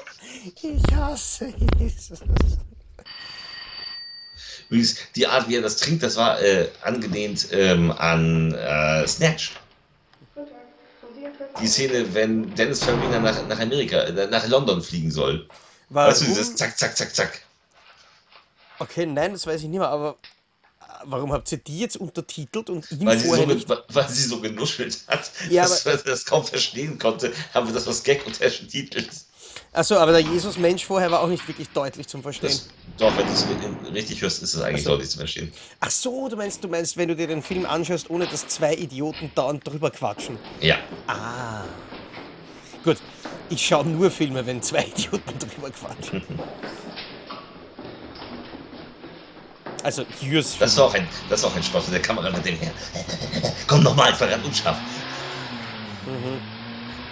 [0.43, 2.19] Ich hasse Jesus.
[4.69, 9.53] Übrigens, die Art, wie er das trinkt, das war äh, angelehnt ähm, an äh, Snatch.
[11.61, 15.47] Die Szene, wenn Dennis Farina nach, nach Amerika, äh, nach London fliegen soll.
[15.89, 16.09] Warum?
[16.11, 17.41] Weißt du, dieses Zack, Zack, Zack, Zack.
[18.79, 20.17] Okay, nein, das weiß ich nicht mehr, aber
[20.79, 23.69] äh, warum habt ihr die jetzt untertitelt und ihn Weil sie, so, vorher ge- nicht?
[23.69, 27.87] weil sie so genuschelt hat, Ja, dass man das kaum verstehen konnte, haben wir das
[27.87, 29.09] als Gag untertitelt.
[29.73, 32.49] Achso, aber der Jesus-Mensch vorher war auch nicht wirklich deutlich zum Verstehen.
[32.49, 32.67] Das,
[32.97, 34.89] doch, wenn du es mit- richtig hörst, ist es eigentlich so.
[34.91, 35.53] deutlich zu verstehen.
[35.79, 38.73] Ach so, du meinst, du meinst, wenn du dir den Film anschaust, ohne dass zwei
[38.75, 40.37] Idioten dauernd drüber quatschen.
[40.59, 40.75] Ja.
[41.07, 41.63] Ah.
[42.83, 42.97] Gut,
[43.49, 46.21] ich schaue nur Filme, wenn zwei Idioten drüber quatschen.
[49.83, 52.45] Also, Jürs Das war auch ein, das war auch ein Spaß mit der Kamera mit
[52.45, 52.69] dem her.
[53.65, 54.77] Komm noch mal einfach ran, unscharf.
[56.05, 56.39] Mhm.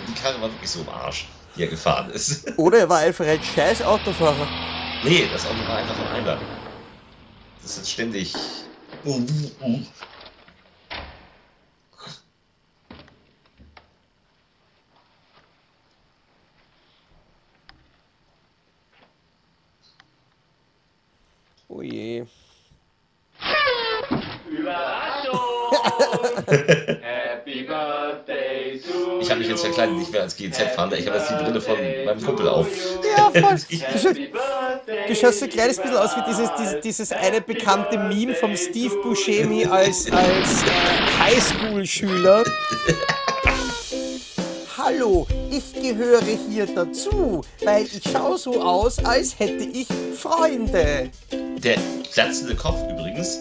[0.07, 1.26] Die Karre war wirklich so im Arsch,
[1.60, 2.53] die er gefahren ist.
[2.57, 4.47] Oder er war einfach ein scheiß Autofahrer.
[5.03, 6.39] nee, das Auto war einfach ein Eimer.
[7.62, 8.34] Das ist ständig.
[9.05, 9.18] Uh,
[9.62, 9.80] uh, uh.
[21.68, 22.26] Oh je.
[27.01, 28.49] Happy Birthday
[29.22, 30.97] Ich habe mich jetzt verkleidet, nicht mehr als GZ-Fahnder.
[30.97, 32.67] Ich habe jetzt die Brille von meinem Kumpel auf.
[33.17, 33.57] Ja, voll.
[33.70, 34.15] Ich- Du schaust,
[35.07, 38.55] du schaust so ein kleines bisschen aus wie dieses, dieses, dieses eine bekannte Meme vom
[38.55, 42.43] Steve Buscemi als, als äh, Highschool-Schüler.
[44.78, 51.09] Hallo, ich gehöre hier dazu, weil ich schaue so aus, als hätte ich Freunde.
[51.32, 51.78] Der
[52.13, 53.39] platzende Kopf übrigens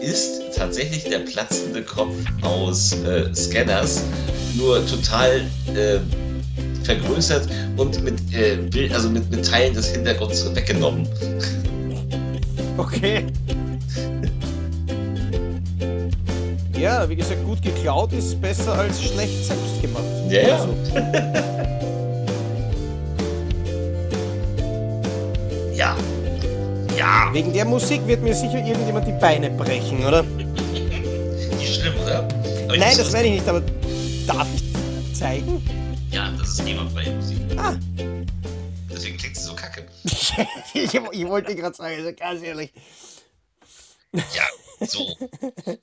[0.00, 4.02] ist tatsächlich der platzende Kopf aus äh, Scanners,
[4.56, 5.42] nur total
[5.74, 5.98] äh,
[6.84, 11.08] vergrößert und mit, äh, Bild, also mit, mit Teilen des Hintergrunds weggenommen.
[12.78, 13.24] Okay.
[16.78, 20.04] Ja, wie gesagt, gut geklaut ist besser als schlecht selbst gemacht.
[20.28, 20.54] Ja, ja.
[20.56, 21.72] Also, Ja.
[27.06, 27.32] Ja.
[27.32, 30.24] wegen der Musik wird mir sicher irgendjemand die Beine brechen, oder?
[30.24, 32.18] Nicht schlimm, oder?
[32.64, 33.60] Aber Nein, das meine ich nicht, aber
[34.26, 35.62] darf ich zeigen?
[36.10, 37.38] Ja, das ist GEMA-freie Musik.
[37.56, 37.76] Ah.
[38.90, 39.86] Deswegen klingt sie so kacke.
[40.74, 42.72] ich, ich wollte gerade sagen, also ganz ehrlich.
[44.12, 45.16] Ja, so.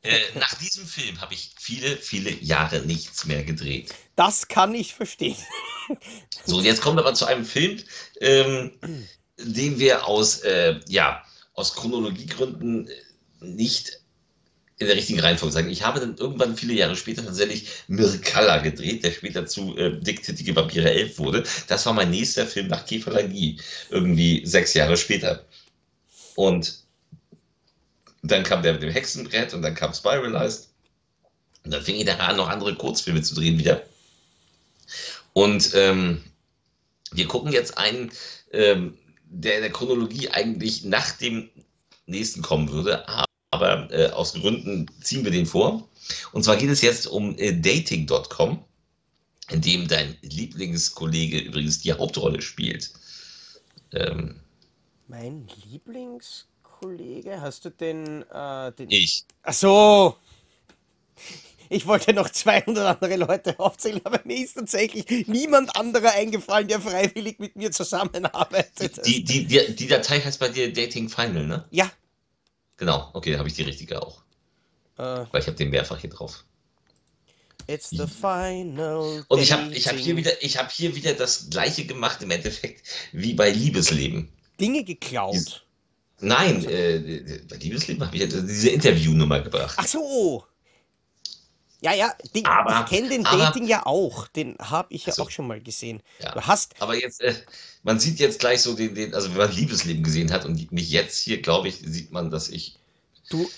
[0.01, 3.95] äh, nach diesem Film habe ich viele, viele Jahre nichts mehr gedreht.
[4.17, 5.37] Das kann ich verstehen.
[6.45, 7.79] So, jetzt kommen wir aber zu einem Film,
[8.19, 8.71] ähm,
[9.43, 11.23] den wir aus, äh, ja,
[11.53, 12.89] aus Chronologiegründen
[13.41, 13.99] nicht
[14.79, 15.69] in der richtigen Reihenfolge sagen.
[15.69, 20.55] Ich habe dann irgendwann viele Jahre später tatsächlich Mirkalla gedreht, der später zu äh, Dicktittige
[20.55, 21.43] Vampire 11 wurde.
[21.67, 25.45] Das war mein nächster Film nach Käferlagie, irgendwie sechs Jahre später.
[26.35, 26.83] Und
[28.23, 30.69] dann kam der mit dem Hexenbrett und dann kam Spiralized.
[31.63, 33.83] Und dann fing ich daran an, noch andere Kurzfilme zu drehen wieder.
[35.33, 36.23] Und ähm,
[37.11, 38.11] wir gucken jetzt einen,
[38.51, 38.97] ähm,
[39.33, 41.49] der in der Chronologie eigentlich nach dem
[42.05, 43.07] nächsten kommen würde,
[43.51, 45.87] aber äh, aus Gründen ziehen wir den vor.
[46.31, 48.63] Und zwar geht es jetzt um äh, Dating.com,
[49.49, 52.91] in dem dein Lieblingskollege übrigens die Hauptrolle spielt.
[53.91, 54.39] Ähm,
[55.07, 59.23] Mein Lieblingskollege, hast du den, äh, den ich.
[59.43, 60.15] Ach so.
[61.69, 66.79] Ich wollte noch 200 andere Leute aufzählen, aber mir ist tatsächlich niemand anderer eingefallen, der
[66.79, 69.05] freiwillig mit mir zusammenarbeitet.
[69.05, 71.65] Die, die, die, die Datei heißt bei dir Dating Final, ne?
[71.71, 71.91] ja.
[72.77, 74.23] Genau, okay, da habe ich die richtige auch.
[74.97, 76.43] Äh, Weil ich habe den mehrfach hier drauf.
[77.67, 79.23] it's the final.
[79.27, 82.31] Und ich habe ich hab hier, wieder, ich hab hier wieder das gleiche gemacht im
[82.31, 84.29] Endeffekt wie bei Liebesleben.
[84.59, 85.65] Dinge geklaut.
[86.19, 89.75] Nein, äh, bei Liebesleben habe ich diese Interviewnummer gebracht.
[89.77, 90.43] Ach so.
[91.83, 94.27] Ja, ja, den, Aber- ich kenne den aber- Dating ja auch.
[94.29, 95.23] Den habe ich ja Ach so.
[95.23, 96.01] auch schon mal gesehen.
[96.19, 96.31] Ja.
[96.31, 97.33] Du hast, Aber jetzt, äh,
[97.83, 100.89] man sieht jetzt gleich so den, den, also wenn man Liebesleben gesehen hat und nicht
[100.89, 102.75] jetzt hier, glaube ich, sieht man, dass ich
[103.29, 103.49] du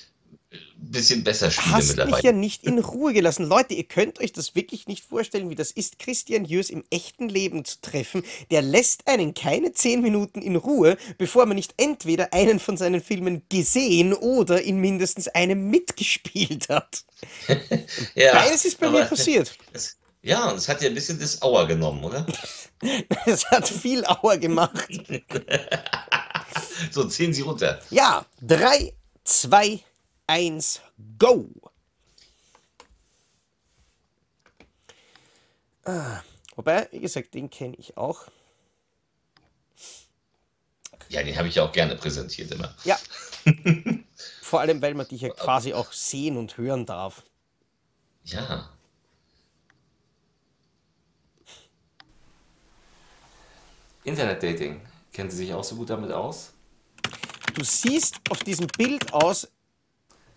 [0.77, 2.23] bisschen besser spiele hast mich mittlerweile.
[2.23, 3.45] ja nicht in Ruhe gelassen.
[3.45, 7.29] Leute, ihr könnt euch das wirklich nicht vorstellen, wie das ist, Christian Jörs im echten
[7.29, 8.23] Leben zu treffen.
[8.51, 13.01] Der lässt einen keine zehn Minuten in Ruhe, bevor man nicht entweder einen von seinen
[13.01, 17.03] Filmen gesehen oder in mindestens einem mitgespielt hat.
[18.15, 19.57] ja, Beides ist bei mir passiert.
[19.73, 22.25] Es, ja, und es hat ja ein bisschen das Auer genommen, oder?
[23.25, 24.73] Es hat viel Auer gemacht.
[26.91, 27.81] So, ziehen Sie runter.
[27.89, 28.93] Ja, 3,
[29.23, 29.79] 2,
[30.27, 30.81] 1,
[31.19, 31.49] go!
[35.83, 36.21] Ah,
[36.55, 38.27] wobei, wie gesagt, den kenne ich auch.
[41.09, 42.73] Ja, den habe ich auch gerne präsentiert immer.
[42.83, 42.97] Ja.
[44.41, 47.23] Vor allem, weil man dich ja quasi auch sehen und hören darf.
[48.23, 48.69] Ja.
[54.03, 54.81] Internetdating.
[55.13, 56.53] Kennen Sie sich auch so gut damit aus?
[57.53, 59.47] Du siehst auf diesem Bild aus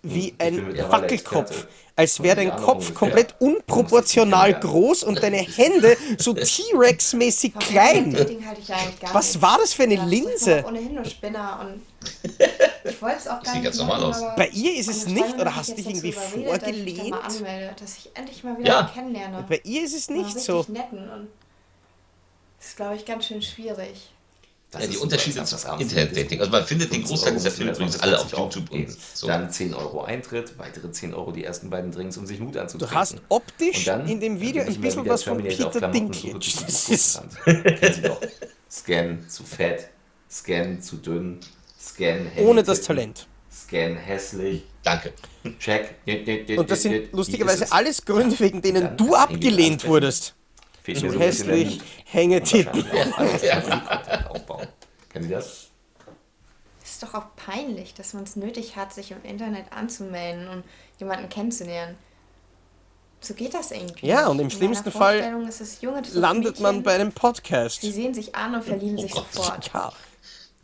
[0.03, 0.75] wie ich ein.
[0.75, 1.69] Experte.
[1.97, 8.13] Als wäre dein Kopf komplett unproportional groß und deine Hände so T-Rex-mäßig klein.
[8.13, 10.65] Dating halte ich ja eigentlich gar Was war das für eine das Linse?
[10.65, 11.83] ohnehin nur Spinner und
[12.85, 14.23] ich wollte es auch gar sieht nicht ganz normal aus.
[14.37, 17.15] Bei ihr ist es nicht, oder hast mich dich irgendwie ich vorgelehnt?
[17.15, 19.45] anmelde, dass ich endlich mal wieder Ja.
[19.49, 20.65] Bei ihr ist es nicht so.
[20.69, 21.29] netten und
[22.61, 24.11] ist, glaube ich, ganz schön schwierig.
[24.71, 26.41] Das ja, ist die Unterschiede zum du Internet-Dating.
[26.41, 28.97] Also man findet den 15 Großteil dieser Filme übrigens alle auf 20 Euro YouTube und
[29.15, 29.27] so.
[29.27, 32.61] Dann 10 Euro Eintritt, weitere 10 Euro die ersten beiden Drinks, um sich Mut Du
[32.61, 32.99] anzutrinken.
[32.99, 36.39] hast optisch Und dann in dem Video ein bisschen was von Peter Dinklage.
[36.39, 37.81] Das ist, bekannt.
[37.81, 38.21] Kennen Sie doch.
[38.71, 39.89] Scan zu fett,
[40.31, 41.41] Scan zu dünn,
[41.81, 43.27] Scan heavy ohne das Talent.
[43.51, 45.15] Scan hässlich, Danke.
[45.59, 45.95] check.
[46.59, 50.35] Und das sind lustigerweise alle alles Gründe, wegen denen du abgelehnt wurdest.
[50.89, 51.83] Fehlt So mir so hässlich,
[54.31, 54.67] aufbauen.
[55.11, 55.69] Kennen Sie das?
[56.83, 60.65] Es ist doch auch peinlich, dass man es nötig hat, sich im Internet anzumelden und
[60.99, 61.95] jemanden kennenzulernen.
[63.21, 64.07] So geht das irgendwie.
[64.07, 67.83] Ja, und im schlimmsten Fall Vorstellung ist es Junge, Landet Mädchen, man bei einem Podcast.
[67.83, 69.27] Sie sehen sich an und verlieben Oh sich Gott.
[69.31, 69.71] sofort.
[69.75, 69.93] Ja,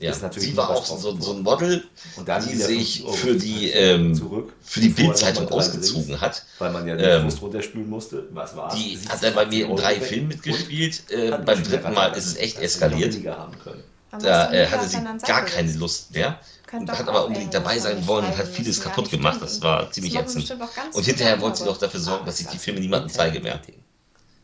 [0.01, 1.85] Ja, Ist natürlich sie war auch so, so ein Model,
[2.17, 6.45] Und dann die sich 50 Euro für die, ähm, zurück, für die Bildzeitung ausgezogen hat.
[6.59, 8.29] Weil man ja den Ähm, Frust runterspülen musste.
[8.33, 8.75] Was war's?
[8.75, 10.01] Die 17, hat dann bei mir in 18 drei.
[10.01, 11.11] Filmen mitgespielt.
[11.11, 13.17] Äh, beim dritten Mal ist es echt eskaliert.
[14.21, 15.73] Da äh, hatte sie gar keine.
[15.75, 16.41] Lust mehr.
[16.73, 19.41] Und hat aber unbedingt dabei sein wollen und hat vieles kaputt gemacht.
[19.41, 20.57] Das war ziemlich ätzend.
[20.93, 23.61] Und hinterher wollte sie doch dafür sorgen, dass ich die Filme niemandem zeige mehr.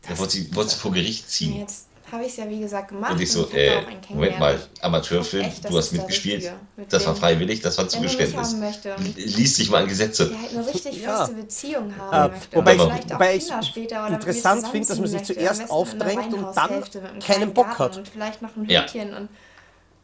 [0.09, 1.59] Da wollte sie, wollte sie vor Gericht ziehen.
[1.59, 3.13] Jetzt habe ich es ja wie gesagt gemacht.
[3.13, 6.93] Und ich so, hab da äh, Moment mal, Ich- Amateurfilm, echt, du hast mitgespielt, mit
[6.93, 8.49] das war freiwillig, das war Zugeständnis.
[8.53, 10.29] haben möchte und Lies dich mal an Gesetze.
[10.29, 11.19] der halt eine richtig Ja.
[11.19, 12.57] feste Beziehung haben Ah, möchte.
[12.57, 15.71] wobei und ich- vielleicht auch wobei ich später oder interessant finde, dass man sich zuerst
[15.71, 17.97] aufdrängt und dann keinen Bock hat.
[17.97, 18.81] Und vielleicht noch ein Ja.
[18.83, 19.29] Hündchen und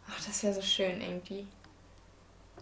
[0.08, 1.46] ach, das wäre so schön irgendwie.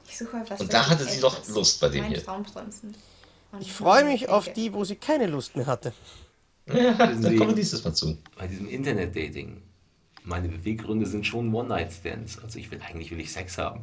[0.08, 0.60] Ich suche etwas.
[0.60, 1.36] Und da hatte sie doch.
[1.48, 2.22] Lust bei dem hier.
[2.28, 5.92] Und Ich freue mich auf die, wo sie keine Lust mehr hatte.
[6.66, 8.16] Ja, da Sie- kommen wir nächstes Mal zu.
[8.38, 9.60] Bei diesem Internet-Dating
[10.24, 12.38] meine Beweggründe sind schon One-Night-Stands.
[12.42, 13.80] Also ich will eigentlich will ich Sex haben.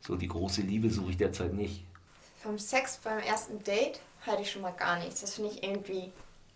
[0.00, 1.82] So die große Liebe suche ich derzeit nicht.
[2.42, 5.20] Vom Sex beim ersten Date halte ich schon mal gar nichts.
[5.22, 6.12] Das finde ich irgendwie.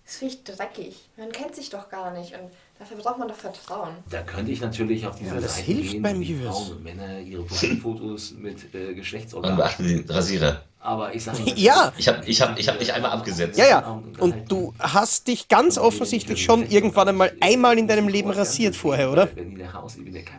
[0.07, 1.09] Das finde ich dreckig.
[1.16, 3.95] Man kennt sich doch gar nicht und dafür braucht man doch Vertrauen.
[4.11, 6.55] Da könnte ich natürlich auf diese Ja, hilft gehen, beim wie Jürs.
[6.55, 9.57] Frauen und Männer ihre Profilfotos mit äh, Geschlechtsorganen.
[9.57, 10.62] beachte den Rasierer.
[10.85, 11.93] Aber ich sage mal, Ja.
[11.97, 13.59] Ich habe ich hab, ich hab mich einmal abgesetzt.
[13.59, 14.03] Ja, ja.
[14.18, 19.11] Und du hast dich ganz offensichtlich schon irgendwann einmal einmal in deinem Leben rasiert vorher,
[19.11, 19.28] oder?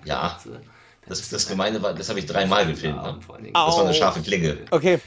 [0.05, 0.39] Ja.
[1.07, 3.01] Das, das Gemeine war, das habe ich dreimal gefilmt.
[3.01, 3.19] Ne?
[3.53, 4.59] Das war eine scharfe Klinge.
[4.69, 4.99] Okay.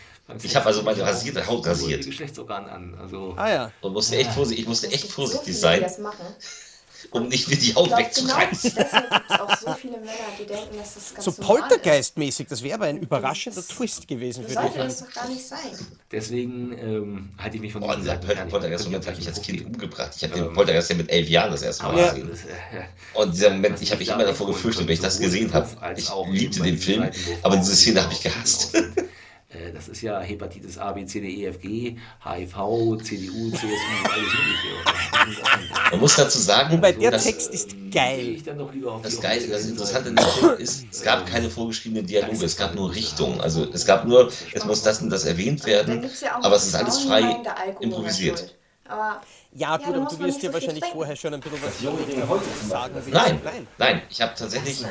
[0.43, 2.05] Ich habe also meine rasierte Haut rasiert.
[2.05, 2.95] Geschlechtsorgan an.
[3.01, 3.73] Also Ah ja.
[3.81, 5.87] Und musste echt vorsichtig, ich musste echt vorsichtig sein.
[7.11, 8.73] Um nicht mir die Ich Haut genau wegzureißen.
[8.77, 11.33] deshalb gibt es auch so viele Männer, die denken, dass das ganz So.
[11.33, 15.47] Poltergeist-mäßig, das wäre aber ein überraschender Twist gewesen für den Sollte das doch gar nicht
[15.47, 15.59] sein.
[16.11, 18.49] Deswegen ähm, halte ich mich von Oh, dieser Seiten fern.
[18.49, 20.13] Poltergeist, Ich Moment, könnte habe ich als Kind umgebracht.
[20.17, 22.29] Ich habe Ähm, den Poltergeist ja mit elf Jahren das erste Mal gesehen.
[22.31, 22.85] das, äh,
[23.15, 25.69] Und dieser Moment, ich habe mich immer da davor gefürchtet, wenn ich das gesehen habe.
[25.81, 27.09] als Ich auch liebte den Film,
[27.43, 28.77] aber diese Szene habe ich aussehen, gehasst.
[29.51, 32.53] Äh, Das ist ja Hepatitis A, B, C, D, E, F, G, HIV,
[33.03, 33.67] CDU, CSU,
[34.05, 35.39] alles Mögliche.
[35.91, 38.29] Man muss dazu sagen, Wobei der dass Text ist geil.
[38.29, 40.15] ich dann doch lieber auf das die Geile, das Interessante
[40.59, 43.41] ist, es gab keine vorgeschriebenen Dialoge, es gab nur Richtungen.
[43.41, 46.11] Also es gab nur, es muss das und das erwähnt werden,
[46.43, 47.37] aber es ist alles frei
[47.81, 48.55] improvisiert.
[49.55, 50.97] Ja, gut, aber du wirst dir wahrscheinlich trinken.
[50.97, 52.95] vorher schon ein bisschen was sagen.
[53.11, 53.41] Nein.
[53.79, 54.85] nein, ich habe tatsächlich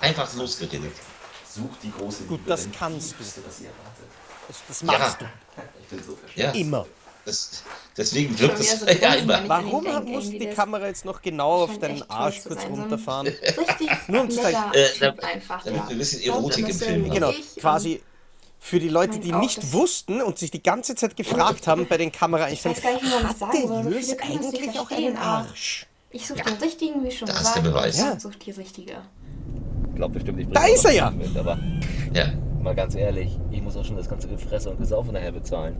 [0.00, 0.92] einfach losgeredet.
[1.58, 3.18] Such die große Gut, Liebe, das denn kannst du.
[3.20, 4.04] wüsste, was ihr erwartet.
[4.48, 5.26] Das, das machst Ja.
[5.82, 6.40] Ich bin so verstanden.
[6.40, 6.86] Ja, du immer.
[7.24, 7.62] das,
[7.96, 9.48] deswegen wirkt es so ja immer.
[9.48, 12.62] Warum denke, musst du irgendwie die das Kamera jetzt noch genau auf deinen Arsch kurz
[12.62, 13.26] sein, so runterfahren?
[13.42, 15.64] Richtig Nur um zu zeigen- Äh, einfach.
[15.64, 17.10] damit wir ein bisschen Erotik im das Film haben.
[17.14, 18.02] Genau, quasi
[18.60, 21.86] für die Leute, die auch, nicht das- wussten und sich die ganze Zeit gefragt haben
[21.86, 25.86] bei den Kameraeinstellungen, das hat sagen der das nicht eigentlich auch einen Arsch?
[26.10, 27.56] Ich suche den richtigen, wie schon da ist gesagt.
[27.56, 27.98] der Beweis.
[27.98, 28.10] Ja.
[28.12, 29.02] er sucht die richtige.
[29.94, 31.10] Glaubt bestimmt, ich Da ist er ja.
[31.10, 31.58] Mit, aber
[32.14, 32.32] Ja.
[32.62, 35.76] mal ganz ehrlich, ich muss auch schon das ganze Gefresse und Gesaufen nachher bezahlen.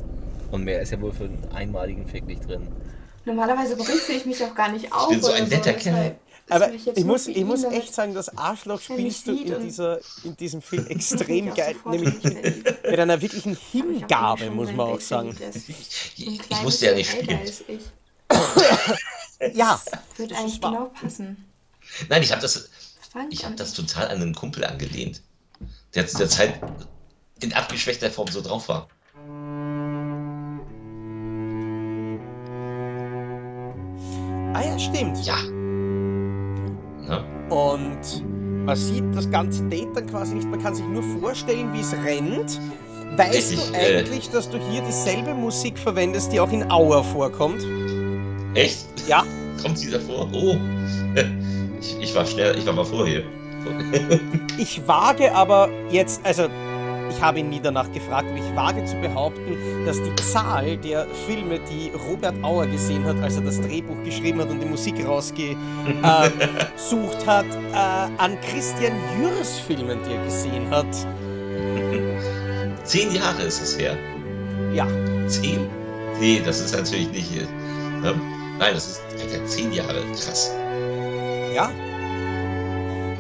[0.50, 2.68] Und mehr ist ja wohl für einen einmaligen Fick nicht drin.
[3.24, 5.08] Normalerweise brinze ich mich auch gar nicht auf.
[5.08, 6.16] bin so ein netter deshalb Kerl.
[6.46, 10.36] ist Aber ich muss, ich muss echt sagen, das Arschloch spielst du in, dieser, in
[10.36, 11.76] diesem Film extrem geil.
[11.86, 15.30] Nämlich mit einer wirklichen ich Hingabe, muss man auch sagen.
[15.30, 15.68] ist.
[15.68, 17.40] Ich, ich musste ja nicht spielen.
[19.54, 19.80] Ja,
[20.16, 21.44] Wird Das eigentlich genau passen.
[22.08, 22.68] Nein, ich habe das,
[23.10, 25.22] Frank ich habe und das total an einen Kumpel angelehnt,
[25.94, 26.60] der zu der Zeit
[27.40, 28.88] in abgeschwächter Form so drauf war.
[34.58, 35.24] ah ja, stimmt.
[35.24, 35.38] Ja.
[37.08, 37.24] ja.
[37.48, 38.24] Und
[38.64, 41.92] man sieht das ganze Date dann quasi nicht, man kann sich nur vorstellen, wie es
[41.92, 42.60] rennt.
[43.16, 47.02] Weißt Richtig, du äh, eigentlich, dass du hier dieselbe Musik verwendest, die auch in Auer
[47.02, 47.64] vorkommt?
[48.54, 48.86] Echt?
[49.06, 49.24] Ja.
[49.62, 50.28] Kommt sie davor?
[50.32, 50.56] Oh.
[51.80, 53.22] Ich, ich war schnell, ich war mal vor hier.
[54.58, 56.48] Ich wage aber jetzt, also
[57.08, 61.06] ich habe ihn nie danach gefragt, aber ich wage zu behaupten, dass die Zahl der
[61.28, 64.96] Filme, die Robert Auer gesehen hat, als er das Drehbuch geschrieben hat und die Musik
[65.06, 65.56] rausgesucht
[67.26, 70.86] hat, äh, an Christian Jürs Filmen, die er gesehen hat.
[72.84, 73.96] Zehn Jahre ist es her.
[74.74, 74.86] Ja,
[75.28, 75.60] Zehn?
[76.20, 77.36] Nee, das ist natürlich nicht.
[77.36, 77.46] äh,
[78.02, 78.14] Ne?
[78.58, 80.04] Nein, das ist Alter, zehn Jahre.
[80.12, 80.50] Krass.
[81.54, 81.72] ja.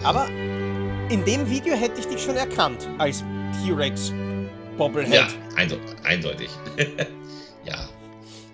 [0.02, 0.28] Aber
[1.10, 3.24] in dem Video hätte ich dich schon erkannt als
[3.62, 4.12] T-Rex
[4.76, 5.14] Bobblehead.
[5.14, 5.28] Ja,
[6.04, 6.50] eindeutig.
[7.64, 7.88] ja.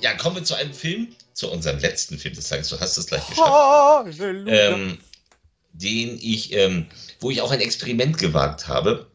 [0.00, 2.68] Ja, kommen wir zu einem Film, zu unserem letzten Film des Tages.
[2.68, 4.20] Du hast es gleich geschafft.
[4.20, 4.98] Ähm,
[5.72, 6.86] den ich, ähm,
[7.20, 9.06] wo ich auch ein Experiment gewagt habe.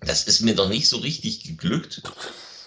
[0.00, 2.02] Das ist mir noch nicht so richtig geglückt,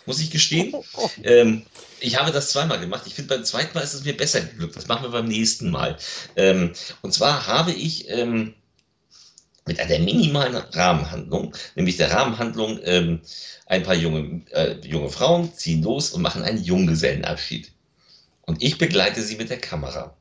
[0.05, 0.73] muss ich gestehen.
[1.23, 1.65] Ähm,
[2.01, 3.03] ich habe das zweimal gemacht.
[3.05, 4.75] Ich finde, beim zweiten Mal ist es mir besser geglückt.
[4.75, 5.97] Das machen wir beim nächsten Mal.
[6.35, 8.53] Ähm, und zwar habe ich ähm,
[9.65, 13.21] mit einer minimalen Rahmenhandlung, nämlich der Rahmenhandlung, ähm,
[13.67, 17.71] ein paar junge, äh, junge Frauen ziehen los und machen einen Junggesellenabschied.
[18.41, 20.15] Und ich begleite sie mit der Kamera.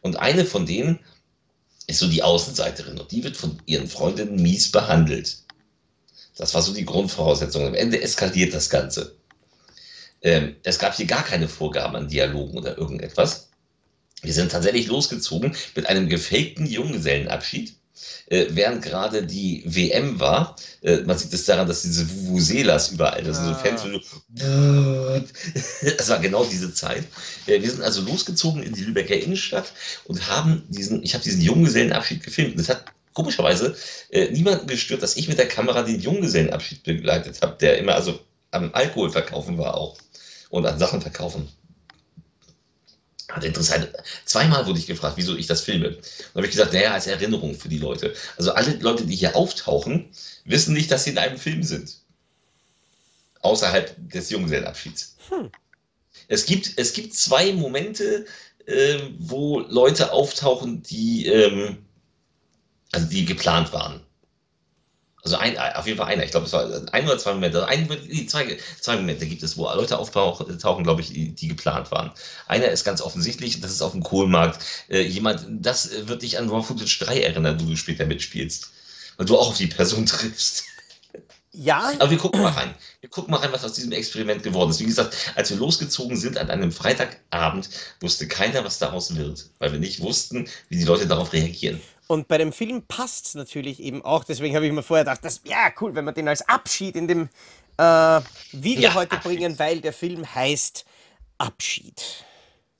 [0.00, 0.98] Und eine von denen
[1.86, 5.38] ist so die Außenseiterin und die wird von ihren Freundinnen mies behandelt.
[6.36, 7.66] Das war so die Grundvoraussetzung.
[7.66, 9.14] Am Ende eskaliert das Ganze.
[10.24, 13.50] Ähm, es gab hier gar keine Vorgaben an Dialogen oder irgendetwas.
[14.22, 17.74] Wir sind tatsächlich losgezogen mit einem gefakten Junggesellenabschied,
[18.30, 20.56] äh, während gerade die WM war.
[20.82, 23.54] Äh, man sieht es daran, dass diese Vuvuzelas überall, das sind so.
[23.54, 25.20] Fans, so,
[25.98, 27.04] das war genau diese Zeit.
[27.46, 29.72] Äh, wir sind also losgezogen in die Lübecker Innenstadt
[30.06, 32.58] und haben diesen, ich habe diesen Junggesellenabschied gefilmt.
[32.58, 33.76] Es hat komischerweise
[34.08, 38.18] äh, niemanden gestört, dass ich mit der Kamera den Junggesellenabschied begleitet habe, der immer also
[38.52, 39.98] am Alkohol verkaufen war auch
[40.54, 41.48] und an Sachen verkaufen.
[43.26, 43.88] Also interessant.
[44.24, 45.88] Zweimal wurde ich gefragt, wieso ich das filme.
[45.88, 48.14] Und dann habe ich gesagt, naja, als Erinnerung für die Leute.
[48.36, 50.10] Also alle Leute, die hier auftauchen,
[50.44, 51.96] wissen nicht, dass sie in einem Film sind.
[53.40, 55.16] Außerhalb des Junggesellenabschieds.
[56.28, 58.24] Es, gibt, es gibt zwei Momente,
[58.66, 61.84] äh, wo Leute auftauchen, die, ähm,
[62.92, 64.00] also die geplant waren.
[65.24, 66.22] Also ein, auf jeden Fall einer.
[66.22, 67.66] Ich glaube, es war ein oder zwei Momente.
[67.66, 71.90] Also ein, zwei, zwei Momente gibt es, wo Leute auftauchen, glaube ich, die, die geplant
[71.90, 72.10] waren.
[72.46, 74.62] Einer ist ganz offensichtlich, das ist auf dem Kohlmarkt.
[74.90, 78.70] Äh, jemand, das wird dich an Raw Footage 3 erinnern, wo du später mitspielst.
[79.16, 80.64] Weil du auch auf die Person triffst.
[81.52, 82.74] Ja, Aber wir gucken mal rein.
[83.00, 84.80] Wir gucken mal rein, was aus diesem Experiment geworden ist.
[84.80, 87.70] Wie gesagt, als wir losgezogen sind an einem Freitagabend,
[88.00, 91.80] wusste keiner, was daraus wird, weil wir nicht wussten, wie die Leute darauf reagieren.
[92.06, 94.24] Und bei dem Film passt es natürlich eben auch.
[94.24, 97.08] Deswegen habe ich mir vorher gedacht, das ja cool, wenn wir den als Abschied in
[97.08, 97.28] dem
[97.78, 98.20] äh,
[98.52, 99.38] Video Ja, heute Abschied.
[99.38, 100.84] bringen, weil der Film heißt
[101.38, 102.02] Abschied.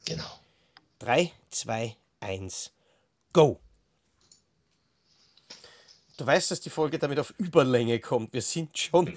[0.04, 0.24] Genau.
[1.00, 2.70] 3, 2, 1,
[3.32, 3.58] go!
[6.16, 8.32] Du weißt, dass die Folge damit auf Überlänge kommt.
[8.32, 9.12] Wir sind schon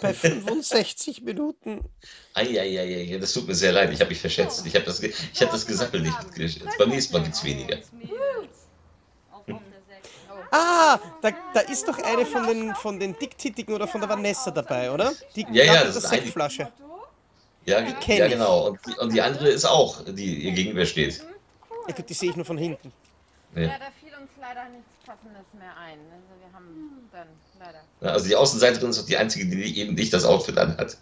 [0.00, 1.84] bei 65 Minuten.
[2.32, 3.92] Eieiei, das tut mir sehr leid.
[3.92, 4.64] Ich habe mich verschätzt.
[4.64, 6.78] Ich habe das, ge- ich hab das Gesappel nicht mitgeschätzt.
[6.78, 7.78] Beim nächsten Mal gibt es weniger.
[10.52, 14.50] Ah, da, da ist doch eine von den, von den Dicktittigen oder von der Vanessa
[14.50, 15.12] dabei, oder?
[15.34, 16.68] Die Ja, ja, das ist eine- Sektflasche.
[17.64, 18.68] Ja, kenn ja genau.
[18.68, 21.24] Und die, und die andere ist auch, die ihr gegenübersteht.
[21.88, 22.92] Ja, gut, die sehe ich nur von hinten.
[23.54, 23.62] Ja.
[23.62, 25.98] Ja, da fiel uns leider nichts Passendes mehr ein.
[26.12, 27.28] Also wir haben dann
[27.58, 27.80] leider.
[28.00, 30.96] Ja, Also die Außenseiterin ist doch die einzige, die eben nicht das Outfit anhat.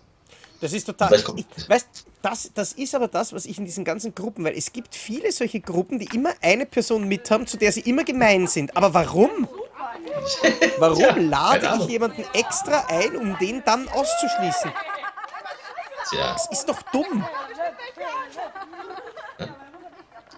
[0.60, 1.12] Das ist total.
[1.14, 1.88] Ich, weißt,
[2.22, 5.32] das, das ist aber das, was ich in diesen ganzen Gruppen, weil es gibt viele
[5.32, 8.76] solche Gruppen, die immer eine Person mit haben, zu der sie immer gemein sind.
[8.76, 9.48] Aber warum?
[10.78, 14.70] Warum Tja, lade ich jemanden extra ein, um den dann auszuschließen?
[16.10, 16.32] Tja.
[16.32, 17.24] Das ist doch dumm.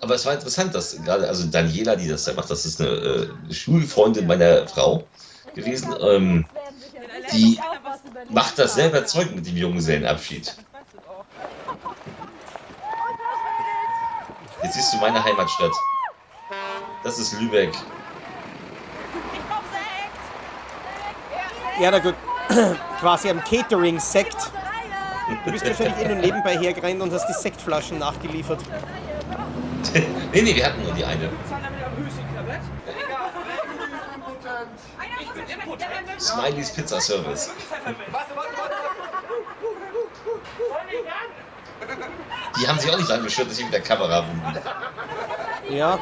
[0.00, 2.90] Aber es war interessant, dass gerade, also Daniela, die das da macht, das ist eine
[2.90, 5.04] äh, Schulfreundin meiner Frau
[5.54, 5.94] gewesen.
[6.00, 6.44] Ähm,
[7.32, 7.58] die
[8.28, 10.56] macht das selber Zeug mit dem Junggesellenabschied.
[14.62, 15.72] Jetzt siehst du meine Heimatstadt.
[17.02, 17.72] Das ist Lübeck.
[21.80, 22.14] Ja, na gut.
[23.00, 24.52] Quasi am Catering-Sekt.
[25.44, 28.60] Du bist wahrscheinlich eh nur nebenbei hergerannt und hast die Sektflaschen nachgeliefert.
[29.94, 31.30] nee, nee, wir hatten nur die eine.
[36.18, 37.50] Smileys Pizza Service.
[42.60, 44.42] Die haben sich auch nicht gestört, dass ich mit der Kamera rum.
[45.70, 45.98] Ja.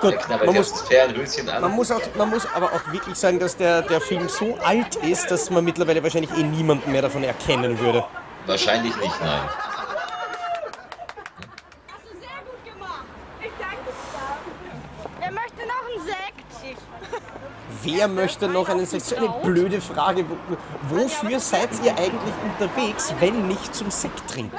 [0.00, 1.62] Gut, man muss, Fernhöschen an.
[1.62, 4.96] man, muss auch, man muss aber auch wirklich sagen, dass der, der Film so alt
[4.96, 8.04] ist, dass man mittlerweile wahrscheinlich eh niemanden mehr davon erkennen würde.
[8.46, 9.48] Wahrscheinlich nicht, nein.
[15.20, 16.34] Wer möchte noch einen Sekt?
[17.84, 19.04] Wer möchte noch einen Sekt?
[19.04, 20.24] So eine blöde Frage.
[20.28, 24.56] Wo- Wofür seid ihr eigentlich unterwegs, wenn nicht zum Sekt trinken?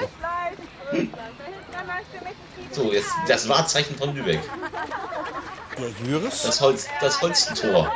[2.72, 4.40] So, jetzt das Wahrzeichen von Lübeck.
[5.78, 6.44] Der Jüris?
[6.44, 7.92] Das Holz, das Holstentor.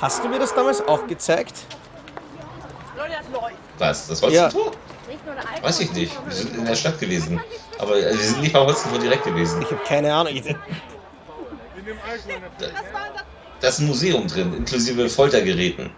[0.00, 1.54] Hast du mir das damals auch gezeigt?
[3.78, 4.06] Was?
[4.08, 4.72] Das Holstentor?
[5.62, 6.26] Weiß ich nicht.
[6.26, 7.40] Wir sind in der Stadt gewesen.
[7.80, 9.62] Aber äh, wir sind nicht beim Holstentor direkt gewesen.
[9.62, 10.34] Ich habe keine Ahnung.
[10.34, 10.44] Ich,
[13.60, 15.90] Da ist ein Museum drin, inklusive Foltergeräten.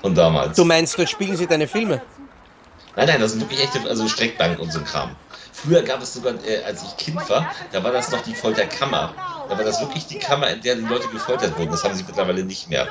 [0.00, 0.56] Von damals.
[0.56, 2.00] du meinst, dort spielen sie deine Filme?
[2.96, 5.14] Nein, nein, das sind wirklich echte, also Streckbank und so ein Kram.
[5.52, 9.14] Früher gab es sogar, äh, als ich Kind war, da war das noch die Folterkammer.
[9.48, 11.70] Da war das wirklich die Kammer, in der die Leute gefoltert wurden.
[11.70, 12.88] Das haben sie mittlerweile nicht mehr.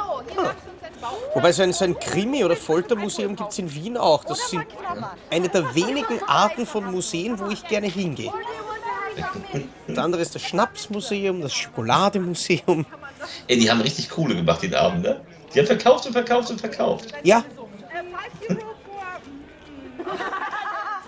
[1.34, 4.24] Wobei so ein, so ein Krimi- oder Foltermuseum gibt es in Wien auch.
[4.24, 4.66] Das sind
[5.30, 8.32] eine der wenigen Arten von Museen, wo ich gerne hingehe.
[9.88, 12.86] Das andere ist das Schnapsmuseum, das Schokolademuseum.
[13.48, 15.22] Ey, die haben richtig Kohle gemacht den Abend, ne?
[15.54, 17.14] Die haben verkauft und verkauft und verkauft.
[17.24, 17.44] Ja.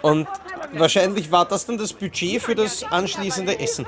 [0.01, 0.27] Und
[0.73, 3.85] wahrscheinlich war das dann das Budget für das anschließende Essen.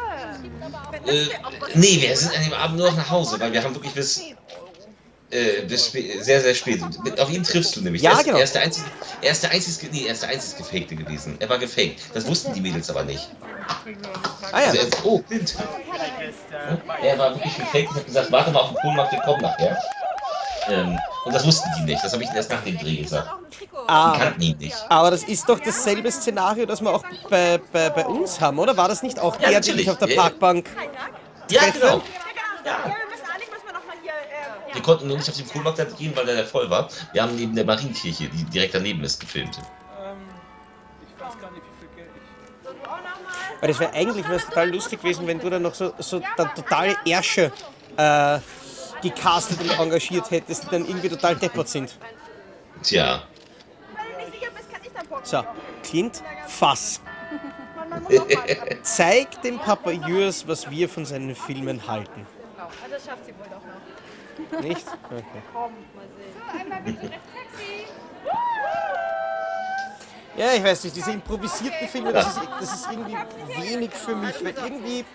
[1.05, 1.25] Äh,
[1.73, 4.21] nee, wir sind an dem Abend nur noch nach Hause, weil wir haben wirklich bis,
[5.33, 6.81] äh, bis sehr, sehr spät.
[7.19, 8.01] Auf ihn triffst du nämlich.
[8.01, 8.37] Ja, er ist, genau.
[8.37, 8.85] Er ist der einzige,
[9.21, 11.35] er ist der einzige, nee, er ist der einzige Gefakte gewesen.
[11.39, 11.99] Er war gefaked.
[12.13, 13.29] Das wussten die Mädels aber nicht.
[14.51, 14.67] Ah ja.
[14.67, 15.55] Also er, oh, blind.
[16.51, 19.41] Ja, Er war wirklich gefaked und hat gesagt, warte mal auf den Kohlmarkt, wir kommen
[19.41, 19.77] nachher.
[20.69, 22.03] Ähm, und das wussten die nicht.
[22.03, 23.27] Das habe ich erst nach dem Dreh gesagt.
[23.59, 24.75] Die Ah, kannten ihn nicht.
[24.89, 28.75] aber das ist doch dasselbe Szenario, das wir auch bei, bei, bei uns haben, oder?
[28.77, 29.81] War das nicht auch Ja, der, den natürlich.
[29.87, 30.21] ich auf der Ja, ja.
[30.21, 30.69] Parkbank
[31.49, 31.79] Ja, treffe?
[31.79, 32.01] genau.
[32.65, 34.11] Ja, wir müssen eigentlich müssen wir noch mal hier.
[34.13, 34.15] Äh,
[34.73, 36.89] Wir konnten nur nicht auf den Flohmarkt gehen, weil der voll war.
[37.13, 39.59] Wir haben neben der Marienkirche, die direkt daneben ist, gefilmt.
[43.59, 46.53] Weil das wäre eigentlich wär's total lustig gewesen, wenn du dann noch so, so dann
[46.53, 47.51] total Ärsche
[47.95, 48.39] äh,
[49.01, 51.97] gecastet und engagiert hättest, die dann irgendwie total deppert sind.
[52.81, 53.23] Tja.
[55.23, 55.45] So,
[55.83, 56.99] Clint, fass.
[58.83, 62.25] Zeig dem Papa Jürs, was wir von seinen Filmen halten.
[62.89, 63.92] Das schafft sie wohl doch noch.
[64.61, 64.87] Nicht?
[65.05, 65.23] Okay.
[65.53, 66.33] Komm, mal sehen.
[66.35, 67.87] So, einmal bitte recht sexy.
[70.35, 73.15] Ja, ich weiß nicht, diese improvisierten Filme, das ist, das ist irgendwie
[73.61, 75.05] wenig für mich, weil irgendwie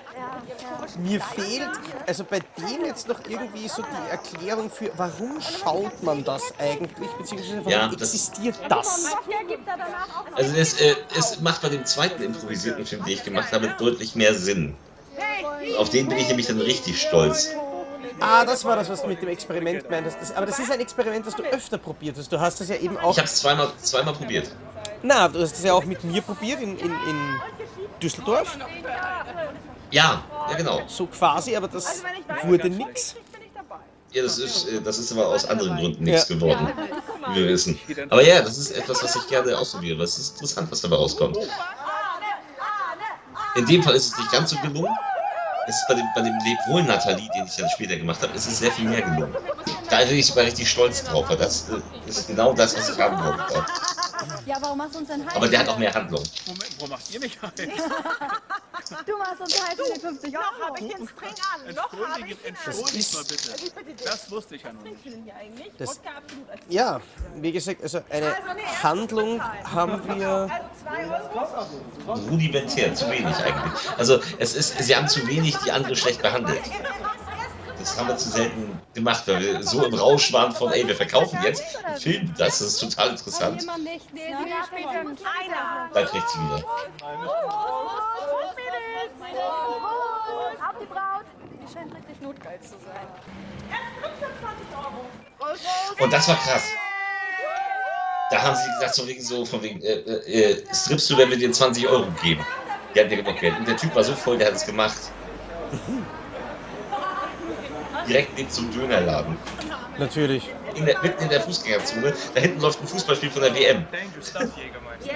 [1.00, 1.70] mir fehlt,
[2.06, 7.10] also bei dem jetzt noch irgendwie so die Erklärung für, warum schaut man das eigentlich,
[7.18, 9.06] beziehungsweise warum Ja, das- existiert das?
[10.36, 14.14] Also es, äh, es macht bei dem zweiten improvisierten Film, den ich gemacht habe, deutlich
[14.14, 14.76] mehr Sinn.
[15.78, 17.50] Auf den bin ich nämlich dann richtig stolz.
[18.20, 20.34] Ah, das war das, was du mit dem Experiment meintest.
[20.34, 22.32] Aber das ist ein Experiment, das du öfter probiert hast.
[22.32, 23.12] Du hast das ja eben auch.
[23.12, 24.50] Ich habe es zweimal, zweimal probiert.
[25.02, 27.40] Na, du hast es ja auch mit mir probiert in, in, in
[28.02, 28.56] Düsseldorf.
[29.90, 30.82] Ja, ja genau.
[30.86, 32.02] So quasi, aber das
[32.44, 33.14] wurde nix.
[34.10, 36.34] Ja, das ist, äh, das ist aber aus anderen Gründen nichts Ja.
[36.34, 36.68] geworden,
[37.34, 37.78] wie wir wissen.
[38.08, 40.02] Aber ja, das ist etwas, was ich gerne ausprobiere.
[40.02, 41.36] Es ist interessant, was dabei rauskommt.
[43.54, 44.94] In dem Fall ist es nicht ganz so gelungen.
[45.68, 48.32] Es ist bei dem, bei dem Leb wohl Nathalie, den ich dann später gemacht habe,
[48.32, 49.36] ist es sehr viel mehr gelungen.
[49.90, 52.98] Da bin ich sogar richtig stolz drauf, weil das äh, ist genau das, was ich
[52.98, 53.66] haben wollte.
[54.46, 55.36] Ja, warum machst du uns denn heiß?
[55.36, 56.22] Aber der hat auch mehr Handlung.
[56.46, 57.52] Moment, wo macht ihr mich heiß?
[59.04, 60.44] Du machst uns heiß mit den 50 Euro.
[60.44, 61.74] Noch habe ich den String an.
[61.74, 62.54] Noch habe ich an.
[62.64, 64.04] Entschuldigt mal bitte.
[64.04, 64.96] Das wusste ich ja noch nicht.
[65.76, 66.00] Das,
[66.68, 67.00] ja,
[67.34, 70.50] wie gesagt, also eine Also, nee, Handlung haben wir.
[70.86, 71.68] Also
[72.06, 72.20] Euro.
[72.30, 73.90] Rudimentär, zu wenig eigentlich.
[73.98, 76.62] Also es ist, sie haben zu wenig die andere schlecht behandelt.
[77.78, 80.96] Das haben wir zu selten gemacht, weil wir so im Rausch waren von, ey, wir
[80.96, 83.60] verkaufen jetzt und filmen das, das ist total interessant.
[83.60, 84.12] Jemand nicht.
[84.12, 85.90] Nee, Sie darf später einer.
[85.94, 86.64] Da kriegt sie wieder.
[90.58, 91.24] Auf die Braut.
[91.52, 93.06] Die scheint richtig notgeil zu sein.
[96.00, 96.64] Und das war krass.
[98.30, 101.30] Da haben sie gesagt, so wegen so, von wegen, äh, äh, äh, strippst du, wenn
[101.30, 102.44] wir dir 20 Euro geben?
[102.94, 103.56] Die hatten ja genug Geld.
[103.58, 104.98] Und der Typ war so voll, der hat es gemacht.
[108.08, 109.36] Direkt neben zum Dönerladen.
[109.98, 110.48] Natürlich.
[110.74, 112.14] In der, mitten in der Fußgängerzone.
[112.34, 113.86] Da hinten läuft ein Fußballspiel von der WM.
[113.92, 115.12] Dangerous stuff, Jägermeister.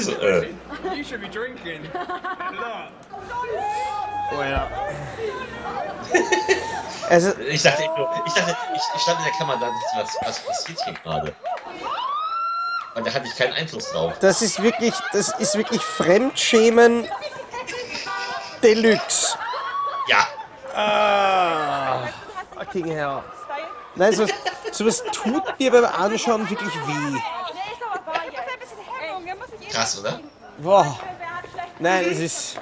[0.00, 0.48] So, äh,
[0.94, 1.88] You should be drinking.
[4.32, 4.70] Oh ja.
[7.10, 7.88] Also, ich dachte, ich,
[8.26, 11.34] ich, dachte ich, ich stand in der Kamera und dachte, was, was passiert hier gerade?
[12.94, 14.14] Und da hatte ich keinen Einfluss drauf.
[14.20, 17.08] das ist wirklich, das ist wirklich Fremdschämen
[18.62, 19.38] Deluxe.
[20.08, 20.26] Ja.
[20.74, 22.08] Ah,
[22.54, 23.22] fucking hell.
[23.94, 24.30] Nein, sowas,
[24.72, 27.20] sowas tut mir beim Anschauen wirklich weh.
[29.70, 30.20] Krass, oder?
[30.58, 30.98] Boah.
[31.78, 32.58] Nein, es ist.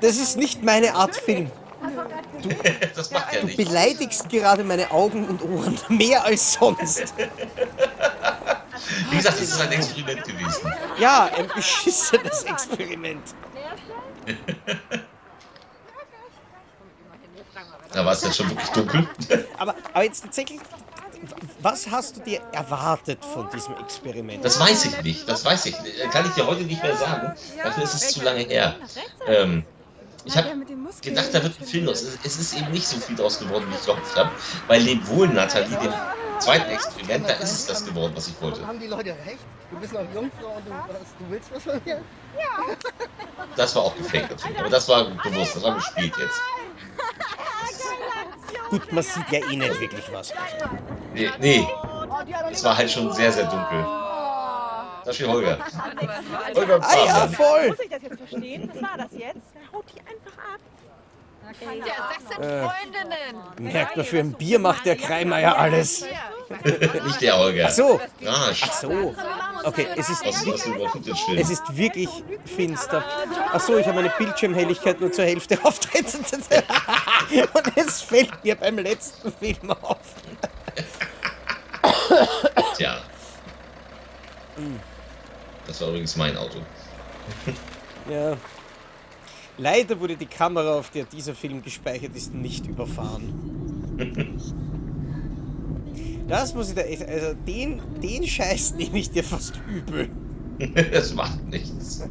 [0.00, 1.50] Das ist nicht meine Art Film.
[2.94, 3.64] Das macht ja Du nichts.
[3.64, 7.14] beleidigst gerade meine Augen und Ohren mehr als sonst.
[9.10, 10.72] Wie gesagt, das ist ein Experiment gewesen.
[10.98, 13.34] Ja, ein beschissenes Experiment.
[17.92, 19.08] Da war es ja schon wirklich dunkel.
[19.58, 20.60] Aber, aber jetzt tatsächlich,
[21.60, 24.44] was hast du dir erwartet von diesem Experiment?
[24.44, 25.28] Das weiß ich nicht.
[25.28, 25.74] Das weiß ich.
[26.10, 27.34] Kann ich dir heute nicht mehr sagen.
[27.62, 28.76] Dafür ist es zu lange her.
[29.26, 29.64] Ähm,
[30.24, 30.48] ich habe
[31.02, 32.02] gedacht, da wird ein Film los.
[32.24, 34.30] Es- ist eben nicht so viel draus geworden, wie ich gehofft habe.
[34.66, 35.92] Bei Leb wohl, Nathalie, dem
[36.40, 38.66] zweiten Experiment, da ist es das geworden, was ich wollte.
[38.66, 39.38] Haben die Leute recht?
[39.70, 42.00] Du bist noch Jungfrau und du, was, du willst was von mir?
[43.56, 44.58] Das war auch gefaked natürlich.
[44.58, 45.56] Aber das war bewusst.
[45.56, 46.40] Das war gespielt jetzt.
[48.70, 50.32] Gut, man sieht ja eh nicht wirklich was.
[51.14, 51.66] Nee, nee.
[52.50, 53.84] Es war halt schon sehr, sehr dunkel.
[55.04, 55.58] Da steht Holger.
[56.54, 57.68] Holger und Ah ja, voll!
[57.68, 58.70] Muss ich das jetzt verstehen?
[58.74, 59.36] Was war das jetzt?
[59.78, 60.60] Haut die einfach ab.
[61.86, 62.68] Ja, das sind Äh.
[62.68, 63.72] Freundinnen.
[63.72, 66.04] Merkt man, für ein Bier macht der Kreimeier alles.
[67.04, 67.66] Nicht der Holger.
[67.68, 68.00] Ach so.
[68.26, 69.14] Ach so.
[69.64, 71.38] Okay, es ist, wirklich, Footage-Film.
[71.38, 72.08] es ist wirklich
[72.44, 73.04] finster.
[73.52, 76.06] Ach so, ich habe meine Bildschirmhelligkeit nur zur Hälfte auftritt.
[77.54, 79.98] Und es fällt mir beim letzten Film auf.
[82.76, 82.98] Tja.
[85.66, 86.58] Das war übrigens mein Auto.
[88.10, 88.36] Ja.
[89.58, 93.34] Leider wurde die Kamera, auf der dieser Film gespeichert ist, nicht überfahren.
[96.28, 100.08] Das muss ich da echt, also den, den Scheiß nehme ich dir fast übel.
[100.92, 102.02] Das macht nichts.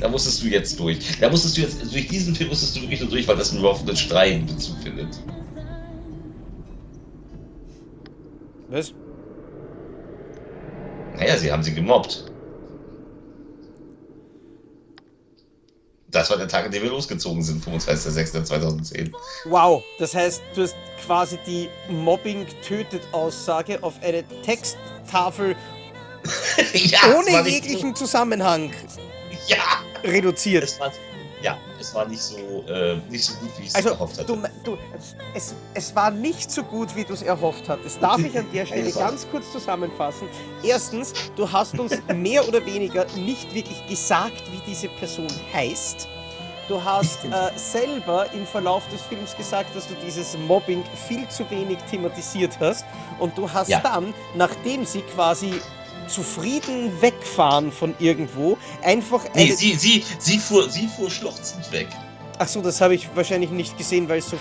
[0.00, 1.18] Da musstest du jetzt durch.
[1.20, 3.70] Da musstest du jetzt, durch diesen Film musstest du wirklich nur durch, weil das nur
[3.70, 5.08] auf einen Streit Bezug findet.
[8.68, 8.94] Was?
[11.16, 12.30] Naja, sie haben sie gemobbt.
[16.14, 19.12] Das war der Tag, an dem wir losgezogen sind, 25.06.2010.
[19.46, 25.56] Wow, das heißt, du hast quasi die Mobbing-tötet-Aussage auf eine Texttafel
[26.72, 28.72] ja, ohne jeglichen Zusammenhang
[29.48, 29.58] Ja.
[30.04, 30.78] reduziert.
[31.84, 32.36] Es war, nicht so,
[32.68, 34.26] äh, nicht so gut, wie ich es Also, gehofft hatte.
[34.26, 34.78] du, du,
[35.34, 38.02] es, es war nicht so gut, wie du es erhofft hattest.
[38.02, 40.28] Darf ich an der Stelle ganz kurz zusammenfassen?
[40.62, 46.08] Erstens, du hast uns mehr oder weniger nicht wirklich gesagt, wie diese Person heißt.
[46.68, 51.48] Du hast äh, selber im Verlauf des Films gesagt, dass du dieses Mobbing viel zu
[51.50, 52.86] wenig thematisiert hast.
[53.18, 53.80] Und du hast Ja.
[53.80, 55.60] dann, nachdem sie quasi
[56.08, 61.88] zufrieden wegfahren von irgendwo, einfach Nee, sie, sie, sie, fuhr, sie fuhr schluchzend weg.
[62.38, 64.38] Ach so, das habe ich wahrscheinlich nicht gesehen, weil es so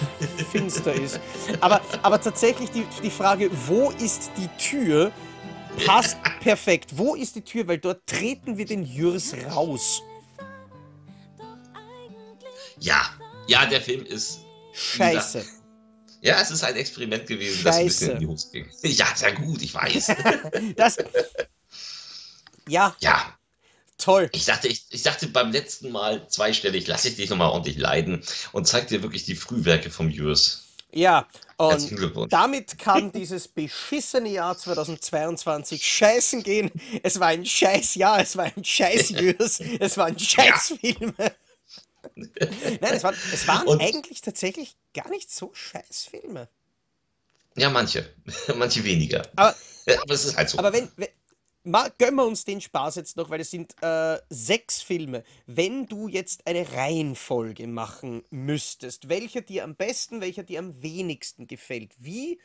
[0.52, 1.19] finster ist.
[1.61, 5.11] Aber, aber tatsächlich die, die Frage, wo ist die Tür,
[5.85, 6.91] passt perfekt.
[6.98, 7.68] Wo ist die Tür?
[7.68, 10.02] Weil dort treten wir den Jürs raus.
[12.80, 13.02] Ja,
[13.48, 14.40] ja, der Film ist.
[14.73, 15.45] Scheiße.
[16.23, 18.14] Ja, es ist ein Experiment gewesen, das ein bisschen Scheiße.
[18.14, 18.65] in die Hose ging.
[18.84, 20.07] Ja, sehr gut, ich weiß.
[20.77, 20.95] Das.
[22.68, 23.38] Ja, ja.
[23.98, 24.30] Toll.
[24.34, 28.23] Ich dachte, ich, ich dachte beim letzten Mal zweistellig, lasse ich dich nochmal ordentlich leiden
[28.52, 30.64] und zeig dir wirklich die Frühwerke vom Jürs.
[30.91, 31.27] ja.
[31.56, 36.72] Und damit kann dieses beschissene Jahr 2022 scheißen gehen.
[37.03, 41.14] Es war ein scheiß Jahr, es war ein scheiß Jürs, es waren scheiß Filme.
[42.15, 46.49] Nein, es waren, es waren Und- eigentlich tatsächlich gar nicht so scheiß Filme.
[47.56, 48.11] Ja, manche.
[48.56, 49.22] manche weniger.
[49.35, 49.56] Aber,
[50.02, 50.57] aber es ist halt so.
[50.57, 50.90] aber wenn,
[51.64, 55.23] gönnen wir uns den Spaß jetzt noch, weil es sind äh, sechs Filme.
[55.45, 61.48] Wenn du jetzt eine Reihenfolge machen müsstest, welcher dir am besten, welcher dir am wenigsten
[61.48, 62.40] gefällt, wie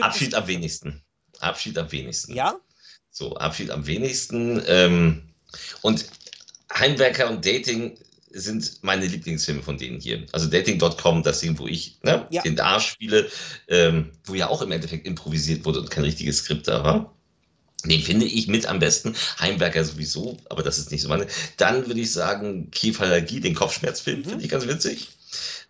[0.00, 1.02] Abschied am wenigsten.
[1.40, 2.34] Abschied am wenigsten.
[2.34, 2.60] Ja?
[3.10, 4.62] So, Abschied am wenigsten.
[4.66, 5.34] Ähm,
[5.82, 6.06] und
[6.72, 7.98] Heimwerker und Dating
[8.32, 10.24] sind meine Lieblingsfilme von denen hier.
[10.32, 12.42] Also Dating.com, das Ding, wo ich ne, Ja.
[12.42, 13.28] den Arsch spiele,
[13.68, 17.16] ähm, wo ja auch im Endeffekt improvisiert wurde und kein richtiges Skript da war.
[17.84, 19.14] Den finde ich mit am besten.
[19.38, 21.26] Heimwerker sowieso, aber das ist nicht so meine.
[21.56, 25.08] Dann würde ich sagen, Kieferallergie, den Kopfschmerzfilm, finde ich ganz witzig.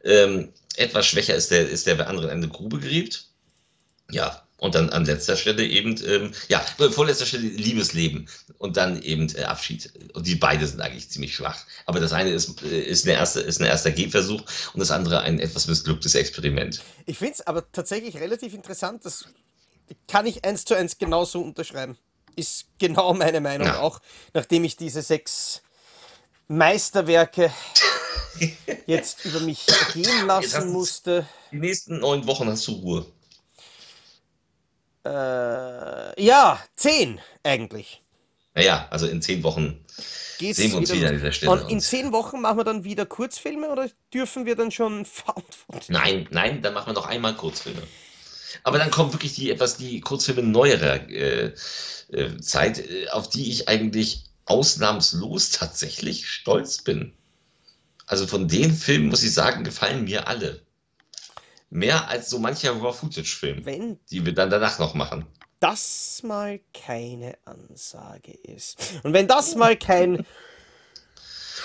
[0.04, 3.26] Ähm, etwas schwächer ist der, ist der bei anderen Ende Grube gräbt.
[4.10, 6.60] Ja, und dann an letzter Stelle eben, ähm, ja,
[6.90, 8.28] vorletzter Stelle Liebesleben
[8.58, 9.90] und dann eben äh, Abschied.
[10.12, 11.64] Und die beide sind eigentlich ziemlich schwach.
[11.86, 14.42] Aber das eine ist, äh, ist, eine erste, ist ein erster Gehversuch
[14.74, 16.82] und das andere ein etwas missglücktes Experiment.
[17.06, 19.04] Ich finde es aber tatsächlich relativ interessant.
[19.04, 19.24] Das
[20.08, 21.96] kann ich eins zu eins genauso unterschreiben.
[22.36, 23.80] Ist genau meine Meinung Ja.
[23.80, 24.00] auch,
[24.34, 25.62] nachdem ich diese sechs
[26.48, 27.52] Meisterwerke
[28.86, 29.94] jetzt über mich hast
[30.26, 31.26] lassen musste.
[31.52, 33.06] Die nächsten neun Wochen hast du Ruhe.
[35.04, 38.02] Äh, ja, zehn eigentlich.
[38.54, 39.84] Naja, also in zehn Wochen
[40.38, 41.20] Geht's sehen wir uns wieder an los.
[41.22, 41.52] dieser Stelle.
[41.52, 45.54] Und in zehn Wochen machen wir dann wieder Kurzfilme oder dürfen wir dann schon Found
[45.54, 45.92] Footage?
[45.92, 47.82] nein, nein, dann machen wir noch einmal Kurzfilme.
[48.62, 51.54] Aber dann kommen wirklich die etwas die Kurzfilme neuerer äh,
[52.10, 57.12] äh, Zeit, äh, auf die ich eigentlich ausnahmslos tatsächlich stolz bin.
[58.06, 60.62] Also von den Filmen muss ich sagen, gefallen mir alle.
[61.70, 65.24] Mehr als so mancher Raw-Footage-Film, die wir dann danach noch machen.
[65.60, 69.00] das mal keine Ansage ist.
[69.04, 70.26] Und wenn das mal kein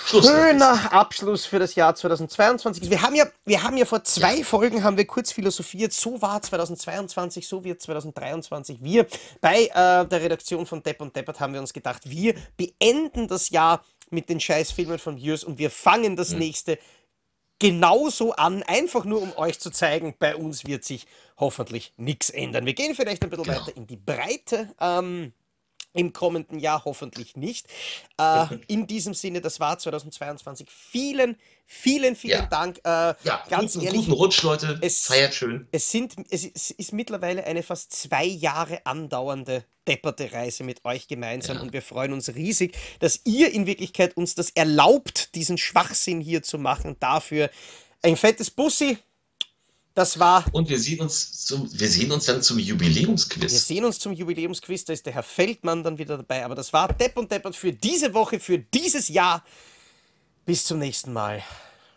[0.06, 2.90] schöner Abschluss für das Jahr 2022 ist.
[2.90, 6.40] Wir haben ja, wir haben ja vor zwei Folgen haben wir kurz philosophiert, so war
[6.40, 8.82] 2022, so wird 2023.
[8.82, 9.06] Wir
[9.40, 13.50] bei äh, der Redaktion von Depp und Deppert haben wir uns gedacht, wir beenden das
[13.50, 16.78] Jahr mit den Scheißfilmen von Jürs und wir fangen das nächste
[17.58, 21.06] genauso an, einfach nur um euch zu zeigen, bei uns wird sich
[21.38, 22.66] hoffentlich nichts ändern.
[22.66, 24.74] Wir gehen vielleicht ein bisschen weiter in die Breite.
[24.80, 25.32] Ähm,
[25.96, 27.66] im kommenden Jahr hoffentlich nicht.
[28.18, 30.68] Äh, in diesem Sinne, das war 2022.
[30.70, 31.36] Vielen,
[31.66, 32.46] vielen, vielen Ja.
[32.46, 32.78] Dank.
[32.84, 34.78] Äh, Ja, ganz guten, ehrlich, guten Rutsch, Leute.
[34.82, 35.66] es- Feiert schön.
[35.72, 41.56] es, sind, es ist- mittlerweile eine fast zwei Jahre andauernde depperte Reise mit euch gemeinsam
[41.56, 41.62] Ja.
[41.62, 46.42] und wir freuen uns riesig, dass ihr in Wirklichkeit uns das erlaubt, diesen Schwachsinn hier
[46.42, 46.96] zu machen.
[47.00, 47.50] Dafür
[48.02, 48.98] ein fettes Bussi.
[49.96, 50.44] Das war.
[50.52, 53.50] Und wir sehen uns zum, wir sehen uns dann zum Jubiläumsquiz.
[53.50, 56.44] Wir sehen uns zum Jubiläumsquiz, da ist der Herr Feldmann dann wieder dabei.
[56.44, 59.42] Aber das war Depp und Deppert für diese Woche, für dieses Jahr.
[60.44, 61.42] Bis zum nächsten Mal.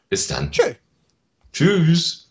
[0.08, 0.50] Bis dann.
[0.50, 0.76] Tschö.
[1.52, 2.29] Tschüss.